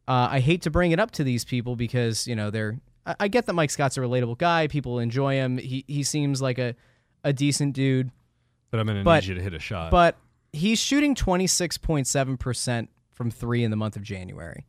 Uh, 0.08 0.28
I 0.32 0.39
hate 0.39 0.62
to 0.64 0.70
bring 0.70 0.91
it 0.91 0.99
up 0.99 1.12
to 1.12 1.24
these 1.24 1.43
people 1.43 1.76
because 1.76 2.28
you 2.28 2.36
know 2.36 2.49
they're. 2.49 2.80
I, 3.05 3.16
I 3.22 3.28
get 3.28 3.45
that 3.47 3.53
Mike 3.53 3.72
Scott's 3.72 3.97
a 3.97 4.01
relatable 4.01 4.38
guy. 4.38 4.68
People 4.68 4.99
enjoy 4.99 5.34
him. 5.34 5.58
He 5.58 5.84
he 5.88 6.03
seems 6.03 6.41
like 6.41 6.58
a 6.60 6.76
a 7.24 7.34
decent 7.34 7.74
dude. 7.74 8.12
But 8.72 8.80
I'm 8.80 8.88
to 8.88 9.03
but- 9.03 9.24
need 9.24 9.30
you 9.30 9.36
to 9.36 9.41
hit 9.41 9.53
a 9.53 9.60
shot. 9.60 9.91
But 9.91 10.18
he's 10.53 10.80
shooting 10.80 11.16
26.7% 11.16 12.88
from 13.12 13.32
three 13.32 13.64
in 13.64 13.72
the 13.72 13.78
month 13.78 13.95
of 13.95 14.03
January. 14.03 14.66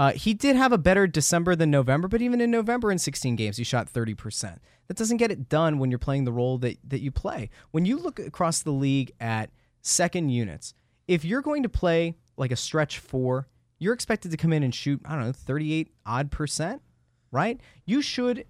Uh, 0.00 0.12
he 0.12 0.32
did 0.32 0.56
have 0.56 0.72
a 0.72 0.78
better 0.78 1.06
December 1.06 1.54
than 1.54 1.70
November, 1.70 2.08
but 2.08 2.22
even 2.22 2.40
in 2.40 2.50
November 2.50 2.90
in 2.90 2.98
16 2.98 3.36
games, 3.36 3.58
he 3.58 3.64
shot 3.64 3.86
30%. 3.86 4.56
That 4.88 4.96
doesn't 4.96 5.18
get 5.18 5.30
it 5.30 5.50
done 5.50 5.78
when 5.78 5.90
you're 5.90 5.98
playing 5.98 6.24
the 6.24 6.32
role 6.32 6.56
that, 6.56 6.78
that 6.88 7.02
you 7.02 7.10
play. 7.10 7.50
When 7.72 7.84
you 7.84 7.98
look 7.98 8.18
across 8.18 8.62
the 8.62 8.70
league 8.70 9.12
at 9.20 9.50
second 9.82 10.30
units, 10.30 10.72
if 11.06 11.22
you're 11.22 11.42
going 11.42 11.62
to 11.64 11.68
play 11.68 12.16
like 12.38 12.50
a 12.50 12.56
stretch 12.56 12.98
four, 12.98 13.46
you're 13.78 13.92
expected 13.92 14.30
to 14.30 14.38
come 14.38 14.54
in 14.54 14.62
and 14.62 14.74
shoot, 14.74 15.02
I 15.04 15.16
don't 15.16 15.26
know, 15.26 15.32
38 15.32 15.92
odd 16.06 16.30
percent, 16.30 16.80
right? 17.30 17.60
You 17.84 18.00
should 18.00 18.46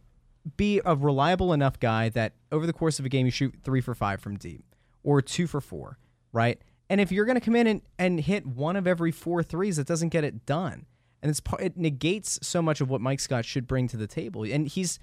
be 0.57 0.81
a 0.85 0.95
reliable 0.95 1.53
enough 1.53 1.81
guy 1.81 2.11
that 2.11 2.35
over 2.53 2.65
the 2.65 2.73
course 2.73 3.01
of 3.01 3.07
a 3.07 3.09
game 3.09 3.27
you 3.27 3.33
shoot 3.33 3.57
three 3.65 3.81
for 3.81 3.97
five 3.97 4.21
from 4.21 4.37
deep 4.37 4.65
or 5.03 5.21
two 5.21 5.49
for 5.49 5.61
four, 5.61 5.99
right? 6.33 6.63
And 6.89 7.01
if 7.01 7.11
you're 7.11 7.25
going 7.25 7.41
to 7.41 7.45
come 7.45 7.57
in 7.57 7.67
and, 7.67 7.83
and 7.99 8.21
hit 8.21 8.47
one 8.47 8.77
of 8.77 8.87
every 8.87 9.11
four 9.11 9.43
threes, 9.43 9.81
it 9.81 9.89
doesn't 9.89 10.11
get 10.11 10.23
it 10.23 10.47
done. 10.47 10.87
And 11.23 11.31
it's 11.31 11.43
it 11.59 11.77
negates 11.77 12.39
so 12.43 12.63
much 12.63 12.81
of 12.81 12.89
what 12.89 13.01
Mike 13.01 13.21
Scott 13.21 13.45
should 13.45 13.67
bring 13.67 13.89
to 13.89 13.97
the 13.97 14.07
table. 14.07 14.43
And 14.45 14.67
he's 14.67 14.99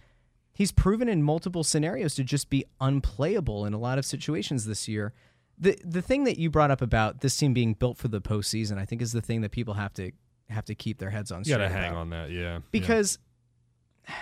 he's 0.54 0.72
proven 0.72 1.08
in 1.08 1.22
multiple 1.22 1.64
scenarios 1.64 2.16
to 2.16 2.24
just 2.24 2.50
be 2.50 2.66
unplayable 2.82 3.66
in 3.66 3.74
a 3.74 3.78
lot 3.78 4.00
of 4.00 4.06
situations 4.06 4.66
this 4.66 4.88
year. 4.88 5.14
The 5.58 5.78
the 5.84 6.02
thing 6.02 6.24
that 6.24 6.40
you 6.40 6.50
brought 6.50 6.72
up 6.72 6.82
about 6.82 7.22
this 7.22 7.38
team 7.38 7.54
being 7.54 7.74
built 7.74 7.98
for 7.98 8.08
the 8.08 8.22
postseason, 8.22 8.78
I 8.78 8.86
think, 8.86 9.02
is 9.02 9.12
the 9.12 9.22
thing 9.22 9.42
that 9.42 9.52
people 9.52 9.76
have 9.76 9.94
to 9.94 10.12
have 10.50 10.66
to 10.66 10.76
keep 10.76 10.98
their 10.98 11.10
heads 11.10 11.32
on. 11.32 11.40
You 11.40 11.46
straight 11.46 11.58
gotta 11.58 11.70
hang 11.70 11.92
about. 11.92 12.02
on 12.02 12.10
that, 12.12 12.32
yeah. 12.32 12.42
yeah. 12.42 12.60
Because, 12.72 13.20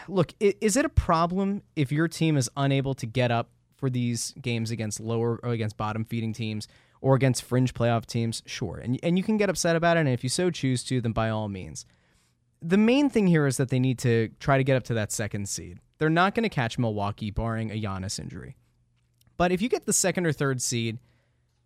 look, 0.08 0.34
is 0.40 0.76
it 0.76 0.86
a 0.86 0.90
problem 0.90 1.62
if 1.76 1.92
your 1.92 2.08
team 2.08 2.36
is 2.36 2.50
unable 2.58 2.94
to 2.96 3.06
get 3.06 3.32
up 3.32 3.50
for 3.78 3.90
these 3.90 4.34
games 4.42 4.72
against 4.72 5.00
lower 5.00 5.40
or 5.44 5.52
against 5.52 5.78
bottom 5.78 6.04
feeding 6.06 6.34
teams 6.34 6.68
or 7.02 7.16
against 7.16 7.44
fringe 7.44 7.74
playoff 7.74 8.06
teams? 8.06 8.42
Sure, 8.46 8.78
and 8.78 9.00
and 9.04 9.18
you 9.18 9.24
can 9.24 9.38
get 9.38 9.50
upset 9.50 9.76
about 9.76 9.98
it, 9.98 10.02
and 10.02 10.10
if 10.10 10.24
you 10.24 10.30
so 10.30 10.50
choose 10.50 10.84
to, 10.86 11.02
then 11.02 11.12
by 11.12 11.30
all 11.30 11.48
means. 11.48 11.86
The 12.62 12.78
main 12.78 13.10
thing 13.10 13.28
here 13.28 13.46
is 13.46 13.58
that 13.58 13.70
they 13.70 13.80
need 13.80 14.00
to 14.00 14.30
try 14.40 14.58
to 14.58 14.64
get 14.64 14.76
up 14.76 14.84
to 14.84 14.94
that 14.96 15.12
second 15.12 15.48
seed. 15.50 15.80
They're 16.00 16.10
not 16.10 16.34
going 16.34 16.44
to 16.44 16.50
catch 16.50 16.80
Milwaukee, 16.80 17.30
barring 17.30 17.70
a 17.72 17.80
Giannis 17.80 18.20
injury. 18.20 18.56
But 19.38 19.52
if 19.52 19.62
you 19.62 19.70
get 19.70 19.86
the 19.86 19.94
second 19.94 20.26
or 20.26 20.32
third 20.32 20.62
seed, 20.62 20.98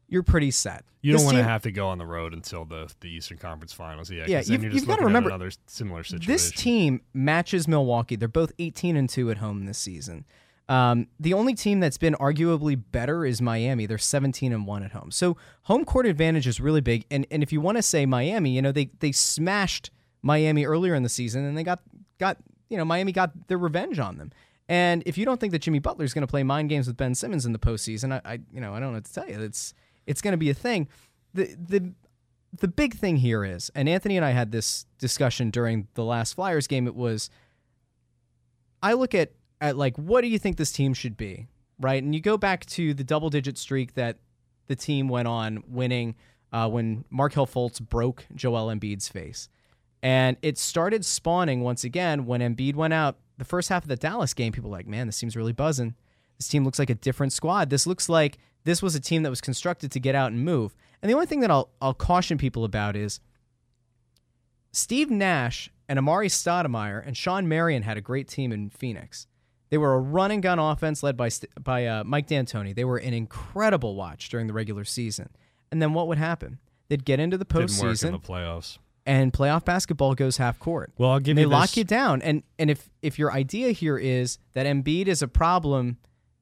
you're 0.08 0.24
pretty 0.24 0.52
set. 0.52 0.84
You 1.02 1.14
This 1.14 1.22
don't 1.22 1.26
want 1.28 1.38
to 1.38 1.44
have 1.44 1.62
to 1.64 1.72
go 1.72 1.88
on 1.88 2.00
the 2.00 2.06
road 2.06 2.34
until 2.34 2.66
the, 2.66 2.92
the 3.00 3.08
Eastern 3.10 3.38
Conference 3.38 3.72
Finals. 3.72 4.12
Yeah, 4.12 4.26
Yeah, 4.28 4.42
you've- 4.46 4.68
you've 4.68 4.88
gotta 4.88 5.06
remember, 5.06 5.30
another 5.30 5.52
similar 5.68 6.04
situation. 6.04 6.32
This 6.32 6.52
team 6.52 7.02
matches 7.14 7.68
Milwaukee. 7.68 8.16
They're 8.18 8.28
both 8.28 8.52
18 8.60 8.98
and 8.98 9.08
2 9.08 9.32
at 9.32 9.38
home 9.38 9.66
this 9.66 9.78
season. 9.78 10.26
Um, 10.70 11.08
the 11.20 11.34
only 11.34 11.56
team 11.56 11.80
that's 11.80 11.98
been 11.98 12.14
arguably 12.16 12.80
better 12.92 13.26
is 13.26 13.42
Miami. 13.42 13.88
They're 13.88 13.98
17 13.98 14.54
and 14.54 14.68
1 14.68 14.84
at 14.84 14.92
home. 14.92 15.10
So 15.10 15.36
home 15.64 15.84
court 15.84 16.06
advantage 16.06 16.46
is 16.46 16.62
really 16.62 16.80
big. 16.80 17.06
And 17.10 17.26
and 17.32 17.42
if 17.42 17.52
you 17.52 17.60
want 17.60 17.78
to 17.78 17.82
say 17.82 18.06
Miami, 18.06 18.52
you 18.52 18.62
know, 18.62 18.72
they 18.72 18.92
they 19.00 19.12
smashed 19.12 19.90
Miami 20.22 20.66
earlier 20.66 20.94
in 20.94 21.02
the 21.02 21.10
season 21.10 21.44
and 21.44 21.58
they 21.58 21.64
got 21.64 21.82
got, 22.20 22.38
you 22.70 22.78
know, 22.78 22.86
Miami 22.86 23.12
got 23.12 23.48
their 23.48 23.58
revenge 23.58 23.98
on 23.98 24.18
them. 24.20 24.32
And 24.68 25.02
if 25.08 25.18
you 25.18 25.26
don't 25.26 25.40
think 25.40 25.52
that 25.54 25.60
Jimmy 25.60 25.80
Butler 25.80 26.06
is 26.06 26.14
going 26.14 26.22
to 26.22 26.28
play 26.28 26.44
mind 26.44 26.70
games 26.70 26.86
with 26.86 26.96
Ben 26.96 27.16
Simmons 27.16 27.48
in 27.48 27.54
the 27.54 27.60
postseason, 27.60 28.14
I, 28.14 28.34
I 28.34 28.40
you 28.54 28.62
know, 28.62 28.76
I 28.76 28.80
don't 28.80 28.90
know 28.90 28.98
what 28.98 29.06
to 29.06 29.14
tell 29.14 29.28
you. 29.28 29.42
It's 29.42 29.74
it's 30.06 30.22
going 30.22 30.34
to 30.34 30.38
be 30.38 30.52
a 30.52 30.54
thing. 30.54 30.88
The 31.34 31.56
the 31.56 31.94
the 32.54 32.68
big 32.68 32.94
thing 32.96 33.18
here 33.18 33.44
is, 33.44 33.72
and 33.74 33.90
Anthony 33.90 34.18
and 34.18 34.26
I 34.26 34.32
had 34.32 34.52
this 34.52 34.86
discussion 35.00 35.50
during 35.50 35.88
the 35.96 36.04
last 36.04 36.36
Flyers 36.36 36.68
game. 36.68 36.88
It 36.88 36.96
was, 36.96 37.30
I 38.82 38.94
look 38.94 39.14
at 39.14 39.34
at 39.62 39.78
like, 39.78 39.98
what 39.98 40.22
do 40.22 40.28
you 40.28 40.40
think 40.40 40.58
this 40.58 40.72
team 40.72 40.94
should 40.94 41.18
be, 41.18 41.48
right? 41.80 42.02
And 42.02 42.14
you 42.14 42.22
go 42.22 42.38
back 42.38 42.66
to 42.68 42.94
the 42.94 43.04
double 43.04 43.30
digit 43.30 43.58
streak 43.58 43.94
that 43.96 44.18
the 44.68 44.76
team 44.76 45.08
went 45.08 45.28
on, 45.28 45.64
winning 45.68 46.16
uh, 46.52 46.70
when 46.70 47.06
Markelle 47.10 47.48
Fultz 47.48 47.82
broke 47.82 48.26
Joel 48.36 48.68
Embiid's 48.68 49.08
face, 49.08 49.50
and 50.02 50.38
it 50.42 50.58
started 50.58 51.04
spawning 51.06 51.62
once 51.62 51.84
again 51.84 52.26
when 52.26 52.42
Embiid 52.42 52.76
went 52.76 52.94
out. 52.94 53.18
The 53.38 53.46
first 53.46 53.70
half 53.70 53.84
of 53.84 53.90
the 53.90 53.96
Dallas 53.96 54.34
game, 54.34 54.52
people 54.52 54.70
were 54.70 54.78
like, 54.78 54.88
man, 54.88 55.08
this 55.08 55.16
seems 55.16 55.36
really 55.36 55.54
buzzing. 55.54 55.96
This 56.38 56.48
team 56.48 56.66
looks 56.66 56.80
like 56.80 56.90
a 56.90 56.96
different 56.96 57.34
squad. 57.34 57.70
This 57.70 57.88
looks 57.88 58.10
like 58.10 58.38
this 58.64 58.82
was 58.82 58.96
a 58.96 59.00
team 59.00 59.24
that 59.24 59.30
was 59.30 59.42
constructed 59.42 59.92
to 59.92 60.00
get 60.00 60.16
out 60.16 60.32
and 60.32 60.44
move. 60.44 60.76
And 61.02 61.10
the 61.10 61.14
only 61.14 61.26
thing 61.26 61.40
that 61.42 61.52
I'll 61.52 61.70
I'll 61.82 61.94
caution 61.94 62.38
people 62.38 62.64
about 62.64 62.96
is 62.96 63.20
Steve 64.72 65.10
Nash 65.10 65.70
and 65.88 65.98
Amar'e 65.98 66.30
Stoudemire 66.30 67.02
and 67.06 67.18
Shawn 67.18 67.48
Marion 67.48 67.84
had 67.84 67.98
a 67.98 68.02
great 68.02 68.28
team 68.28 68.52
in 68.52 68.70
Phoenix. 68.70 69.28
They 69.70 69.78
were 69.78 69.94
a 69.94 70.00
run 70.00 70.32
and 70.32 70.42
gun 70.42 70.58
offense 70.60 71.04
led 71.04 71.16
by 71.16 71.30
by 71.62 71.86
uh, 71.86 72.04
Mike 72.04 72.28
D'Antoni. 72.28 72.74
They 72.74 72.86
were 72.86 72.98
an 72.98 73.14
incredible 73.14 73.96
watch 73.96 74.30
during 74.30 74.48
the 74.48 74.54
regular 74.54 74.84
season. 74.84 75.30
And 75.72 75.82
then 75.82 75.94
what 75.94 76.08
would 76.08 76.18
happen? 76.18 76.60
They'd 76.88 77.06
get 77.06 77.20
into 77.20 77.38
the 77.38 77.46
work 77.46 77.62
in 77.64 77.68
postseason, 77.68 78.12
the 78.12 78.20
playoffs. 78.20 78.80
and 79.06 79.32
playoff 79.32 79.64
basketball 79.66 80.16
goes 80.16 80.38
half 80.38 80.58
court. 80.58 80.92
Well, 80.98 81.12
I'll 81.12 81.20
give 81.20 81.34
And 81.34 81.38
they 81.38 81.42
you 81.44 81.48
lock 81.50 81.78
you 81.78 81.84
down. 81.84 82.22
And 82.24 82.42
and 82.58 82.72
if 82.72 82.90
if 83.04 83.20
your 83.20 83.32
idea 83.32 83.72
here 83.72 83.98
is 83.98 84.40
that 84.54 84.66
Embiid 84.66 85.06
is 85.08 85.22
a 85.22 85.28
problem 85.28 85.98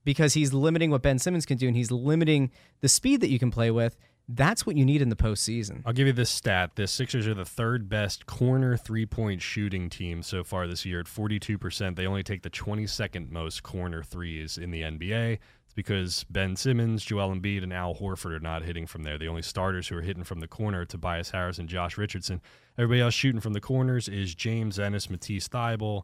because 0.05 0.33
he's 0.35 0.53
limiting 0.53 0.89
what 0.89 1.01
Ben 1.01 1.19
Simmons 1.19 1.45
can 1.45 1.57
do 1.57 1.67
and 1.67 1.75
he's 1.75 1.91
limiting 1.91 2.49
the 2.79 2.87
speed 2.87 3.19
that 3.19 3.29
you 3.29 3.39
can 3.39 3.51
play 3.51 3.69
with, 3.71 3.97
that's 4.29 4.65
what 4.65 4.75
you 4.75 4.85
need 4.85 5.01
in 5.01 5.09
the 5.09 5.15
postseason. 5.15 5.81
I'll 5.85 5.93
give 5.93 6.07
you 6.07 6.13
this 6.13 6.29
stat. 6.29 6.71
The 6.75 6.87
Sixers 6.87 7.27
are 7.27 7.33
the 7.33 7.45
third 7.45 7.87
best 7.87 8.25
corner 8.25 8.75
three 8.75 9.05
point 9.05 9.41
shooting 9.41 9.89
team 9.89 10.21
so 10.21 10.43
far 10.43 10.67
this 10.67 10.85
year 10.85 10.99
at 10.99 11.05
42%. 11.05 11.95
They 11.95 12.05
only 12.05 12.23
take 12.23 12.43
the 12.43 12.49
22nd 12.49 13.31
most 13.31 13.63
corner 13.63 14.03
threes 14.03 14.57
in 14.57 14.71
the 14.71 14.81
NBA. 14.81 15.39
It's 15.65 15.73
because 15.73 16.25
Ben 16.29 16.57
Simmons, 16.57 17.05
Joel 17.05 17.33
Embiid, 17.35 17.63
and 17.63 17.71
Al 17.71 17.95
Horford 17.95 18.35
are 18.35 18.39
not 18.39 18.63
hitting 18.63 18.85
from 18.85 19.03
there. 19.03 19.17
The 19.17 19.27
only 19.27 19.41
starters 19.41 19.87
who 19.87 19.97
are 19.97 20.01
hitting 20.01 20.25
from 20.25 20.41
the 20.41 20.47
corner 20.47 20.81
are 20.81 20.85
Tobias 20.85 21.31
Harris 21.31 21.57
and 21.57 21.69
Josh 21.69 21.97
Richardson. 21.97 22.41
Everybody 22.77 23.01
else 23.01 23.13
shooting 23.13 23.41
from 23.41 23.53
the 23.53 23.61
corners 23.61 24.09
is 24.09 24.35
James 24.35 24.77
Ennis, 24.77 25.09
Matisse 25.09 25.47
Thybulle, 25.47 26.03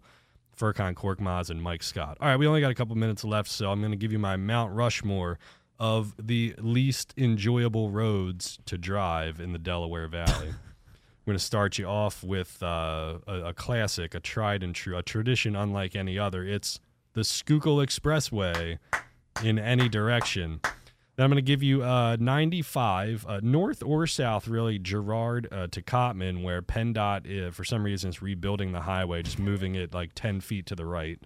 Furkan 0.57 0.93
Korkmaz, 0.93 1.49
and 1.49 1.61
Mike 1.61 1.83
Scott. 1.83 2.17
All 2.21 2.27
right, 2.27 2.37
we 2.37 2.47
only 2.47 2.61
got 2.61 2.71
a 2.71 2.75
couple 2.75 2.95
minutes 2.95 3.23
left, 3.23 3.49
so 3.49 3.71
I'm 3.71 3.79
going 3.79 3.91
to 3.91 3.97
give 3.97 4.11
you 4.11 4.19
my 4.19 4.37
Mount 4.37 4.71
Rushmore 4.71 5.39
of 5.79 6.13
the 6.17 6.55
least 6.59 7.13
enjoyable 7.17 7.91
roads 7.91 8.59
to 8.65 8.77
drive 8.77 9.39
in 9.39 9.53
the 9.53 9.59
Delaware 9.59 10.07
Valley. 10.07 10.49
I'm 11.23 11.31
going 11.31 11.37
to 11.37 11.43
start 11.43 11.77
you 11.77 11.85
off 11.85 12.23
with 12.23 12.61
uh, 12.61 13.19
a, 13.27 13.33
a 13.45 13.53
classic, 13.53 14.13
a 14.13 14.19
tried 14.19 14.61
and 14.61 14.75
true, 14.75 14.97
a 14.97 15.03
tradition 15.03 15.55
unlike 15.55 15.95
any 15.95 16.19
other. 16.19 16.43
It's 16.43 16.81
the 17.13 17.23
Schuylkill 17.23 17.77
Expressway 17.77 18.77
in 19.41 19.57
any 19.57 19.87
direction. 19.87 20.59
Then 21.15 21.25
I'm 21.25 21.29
going 21.29 21.37
to 21.37 21.41
give 21.43 21.61
you 21.61 21.83
uh, 21.83 22.17
95, 22.19 23.25
uh, 23.27 23.39
north 23.43 23.83
or 23.83 24.07
south, 24.07 24.47
really, 24.47 24.79
Girard 24.79 25.47
uh, 25.51 25.67
to 25.67 25.81
Cottman, 25.81 26.43
where 26.43 26.61
PennDOT, 26.61 27.47
uh, 27.47 27.51
for 27.51 27.63
some 27.63 27.83
reason, 27.83 28.09
is 28.09 28.21
rebuilding 28.21 28.71
the 28.71 28.81
highway, 28.81 29.21
just 29.21 29.37
moving 29.37 29.75
it 29.75 29.93
like 29.93 30.11
10 30.15 30.41
feet 30.41 30.65
to 30.65 30.75
the 30.75 30.85
right. 30.85 31.19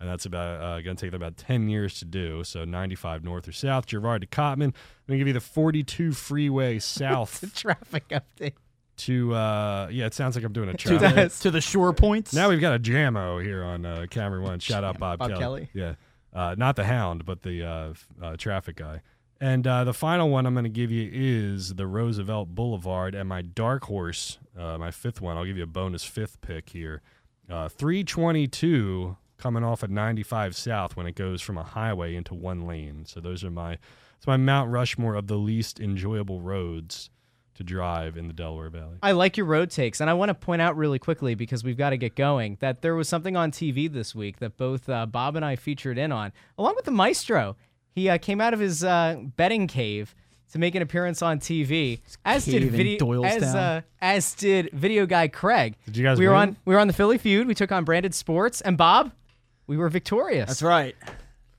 And 0.00 0.08
that's 0.08 0.26
about 0.26 0.60
uh, 0.60 0.80
going 0.80 0.96
to 0.96 1.00
take 1.00 1.10
them 1.10 1.20
about 1.20 1.36
10 1.36 1.68
years 1.68 1.98
to 1.98 2.04
do. 2.04 2.44
So 2.44 2.64
95 2.64 3.24
north 3.24 3.48
or 3.48 3.52
south, 3.52 3.86
Girard 3.86 4.20
to 4.20 4.26
Cottman. 4.28 4.62
I'm 4.68 4.74
going 5.08 5.10
to 5.10 5.18
give 5.18 5.26
you 5.26 5.32
the 5.32 5.40
42 5.40 6.12
freeway 6.12 6.78
south 6.80 7.52
Traffic 7.54 8.08
update. 8.08 8.54
to, 8.98 9.34
uh, 9.34 9.88
yeah, 9.90 10.06
it 10.06 10.14
sounds 10.14 10.36
like 10.36 10.44
I'm 10.44 10.52
doing 10.52 10.68
a 10.68 10.74
to 10.74 10.98
the, 10.98 11.36
to 11.40 11.50
the 11.50 11.60
shore 11.60 11.92
points. 11.92 12.32
Now 12.32 12.48
we've 12.48 12.60
got 12.60 12.74
a 12.74 12.78
jammo 12.78 13.42
here 13.42 13.64
on 13.64 13.84
uh, 13.84 14.06
Camera 14.08 14.40
One. 14.40 14.60
Shout 14.60 14.84
out 14.84 15.00
Bob, 15.00 15.18
Bob 15.18 15.30
Kelly. 15.30 15.40
Kelly? 15.40 15.68
Yeah, 15.72 15.94
uh, 16.32 16.54
not 16.56 16.76
the 16.76 16.84
Hound, 16.84 17.24
but 17.24 17.42
the 17.42 17.64
uh, 17.64 17.94
uh, 18.22 18.36
traffic 18.36 18.76
guy. 18.76 19.02
And 19.40 19.66
uh, 19.66 19.84
the 19.84 19.94
final 19.94 20.30
one 20.30 20.46
I'm 20.46 20.54
going 20.54 20.64
to 20.64 20.70
give 20.70 20.90
you 20.90 21.08
is 21.12 21.74
the 21.74 21.86
Roosevelt 21.86 22.54
Boulevard, 22.54 23.14
and 23.14 23.28
my 23.28 23.40
dark 23.42 23.84
horse, 23.84 24.38
uh, 24.58 24.78
my 24.78 24.90
fifth 24.90 25.20
one. 25.20 25.36
I'll 25.36 25.44
give 25.44 25.56
you 25.56 25.62
a 25.62 25.66
bonus 25.66 26.04
fifth 26.04 26.40
pick 26.40 26.70
here. 26.70 27.02
Uh, 27.48 27.68
322 27.68 29.16
coming 29.38 29.64
off 29.64 29.82
at 29.82 29.90
95 29.90 30.56
South 30.56 30.96
when 30.96 31.06
it 31.06 31.14
goes 31.14 31.40
from 31.40 31.56
a 31.56 31.62
highway 31.62 32.14
into 32.14 32.34
one 32.34 32.66
lane. 32.66 33.04
So 33.06 33.20
those 33.20 33.44
are 33.44 33.50
my 33.50 33.78
it's 34.16 34.26
my 34.26 34.36
Mount 34.36 34.70
Rushmore 34.70 35.14
of 35.14 35.28
the 35.28 35.36
least 35.36 35.78
enjoyable 35.78 36.40
roads 36.40 37.10
to 37.54 37.64
drive 37.64 38.16
in 38.16 38.28
the 38.28 38.32
Delaware 38.32 38.70
Valley. 38.70 38.98
I 39.02 39.12
like 39.12 39.36
your 39.36 39.46
road 39.46 39.70
takes, 39.70 40.00
and 40.00 40.08
I 40.08 40.14
want 40.14 40.28
to 40.28 40.34
point 40.34 40.62
out 40.62 40.76
really 40.76 40.98
quickly 40.98 41.34
because 41.34 41.64
we've 41.64 41.76
got 41.76 41.90
to 41.90 41.96
get 41.96 42.14
going 42.14 42.56
that 42.60 42.82
there 42.82 42.94
was 42.94 43.08
something 43.08 43.36
on 43.36 43.50
TV 43.50 43.92
this 43.92 44.14
week 44.14 44.38
that 44.38 44.56
both 44.56 44.88
uh, 44.88 45.06
Bob 45.06 45.34
and 45.34 45.44
I 45.44 45.56
featured 45.56 45.98
in 45.98 46.12
on, 46.12 46.32
along 46.56 46.76
with 46.76 46.84
the 46.84 46.92
maestro. 46.92 47.56
He 47.90 48.08
uh, 48.08 48.18
came 48.18 48.40
out 48.40 48.54
of 48.54 48.60
his 48.60 48.84
uh, 48.84 49.16
betting 49.36 49.66
cave 49.66 50.14
to 50.52 50.58
make 50.58 50.74
an 50.74 50.82
appearance 50.82 51.20
on 51.20 51.40
TV, 51.40 52.00
as 52.24 52.44
did 52.44 52.70
video 52.70 53.24
as 53.24 53.42
uh, 53.42 53.80
as 54.00 54.34
did 54.34 54.70
video 54.72 55.04
guy 55.04 55.28
Craig. 55.28 55.76
Did 55.84 55.96
you 55.96 56.04
guys 56.04 56.18
We 56.18 56.28
were 56.28 56.34
on 56.34 56.56
we 56.64 56.74
were 56.74 56.80
on 56.80 56.86
the 56.86 56.92
Philly 56.92 57.18
feud. 57.18 57.46
We 57.46 57.54
took 57.54 57.72
on 57.72 57.84
Branded 57.84 58.14
Sports, 58.14 58.60
and 58.60 58.78
Bob, 58.78 59.12
we 59.68 59.76
were 59.76 59.88
victorious. 59.88 60.48
That's 60.48 60.62
right. 60.62 60.96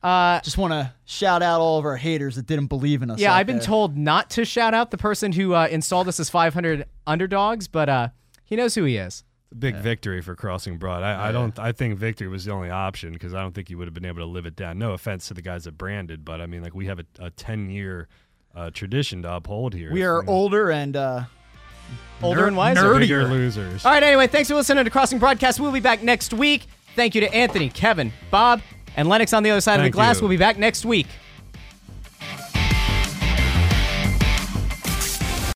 Uh, 0.03 0.39
Just 0.41 0.57
want 0.57 0.71
to 0.73 0.93
shout 1.05 1.41
out 1.43 1.59
all 1.61 1.77
of 1.79 1.85
our 1.85 1.97
haters 1.97 2.35
that 2.37 2.45
didn't 2.45 2.67
believe 2.67 3.01
in 3.01 3.09
us. 3.11 3.19
Yeah, 3.19 3.31
out 3.33 3.37
I've 3.37 3.47
been 3.47 3.57
there. 3.57 3.65
told 3.65 3.97
not 3.97 4.29
to 4.31 4.45
shout 4.45 4.73
out 4.73 4.91
the 4.91 4.97
person 4.97 5.31
who 5.33 5.53
uh, 5.53 5.67
installed 5.69 6.07
us 6.07 6.19
as 6.19 6.29
500 6.29 6.85
underdogs, 7.05 7.67
but 7.67 7.89
uh, 7.89 8.07
he 8.45 8.55
knows 8.55 8.75
who 8.75 8.83
he 8.85 8.95
is. 8.97 9.23
big 9.57 9.75
victory 9.75 10.21
for 10.21 10.35
Crossing 10.35 10.77
Broad. 10.77 11.03
I, 11.03 11.29
I 11.29 11.31
don't. 11.33 11.57
I 11.59 11.71
think 11.73 11.97
victory 11.97 12.29
was 12.29 12.45
the 12.45 12.51
only 12.53 12.69
option 12.69 13.11
because 13.13 13.33
I 13.33 13.41
don't 13.41 13.53
think 13.53 13.69
you 13.69 13.77
would 13.77 13.87
have 13.87 13.93
been 13.93 14.05
able 14.05 14.19
to 14.21 14.25
live 14.25 14.45
it 14.45 14.55
down. 14.55 14.77
No 14.79 14.93
offense 14.93 15.27
to 15.29 15.33
the 15.33 15.41
guys 15.41 15.65
that 15.65 15.77
branded, 15.77 16.23
but 16.23 16.39
I 16.39 16.45
mean, 16.45 16.61
like 16.63 16.73
we 16.73 16.85
have 16.85 16.99
a, 16.99 17.05
a 17.19 17.29
ten 17.31 17.69
year 17.69 18.07
uh, 18.55 18.69
tradition 18.71 19.21
to 19.23 19.35
uphold 19.35 19.73
here. 19.73 19.91
We 19.91 20.03
are 20.03 20.21
You 20.21 20.25
know, 20.27 20.31
older 20.31 20.71
and 20.71 20.95
uh, 20.95 21.23
Older 22.21 22.41
ner- 22.41 22.47
and 22.47 22.55
wiser. 22.57 22.99
bigger 22.99 23.23
nerdier. 23.23 23.29
losers. 23.29 23.85
All 23.85 23.91
right, 23.91 24.03
anyway, 24.03 24.27
thanks 24.27 24.47
for 24.49 24.55
listening 24.55 24.85
to 24.85 24.89
Crossing 24.91 25.19
Broadcast. 25.19 25.59
We'll 25.59 25.71
be 25.71 25.79
back 25.79 26.03
next 26.03 26.33
week. 26.33 26.67
Thank 26.95 27.15
you 27.15 27.21
to 27.21 27.33
Anthony, 27.33 27.69
Kevin, 27.69 28.11
Bob, 28.31 28.61
and 28.95 29.07
Lennox 29.07 29.33
on 29.33 29.43
the 29.43 29.51
other 29.51 29.61
side 29.61 29.79
of 29.79 29.83
the 29.83 29.89
glass. 29.89 30.17
you. 30.17 30.23
We'll 30.23 30.29
be 30.29 30.37
back 30.37 30.57
next 30.57 30.85
week. 30.85 31.07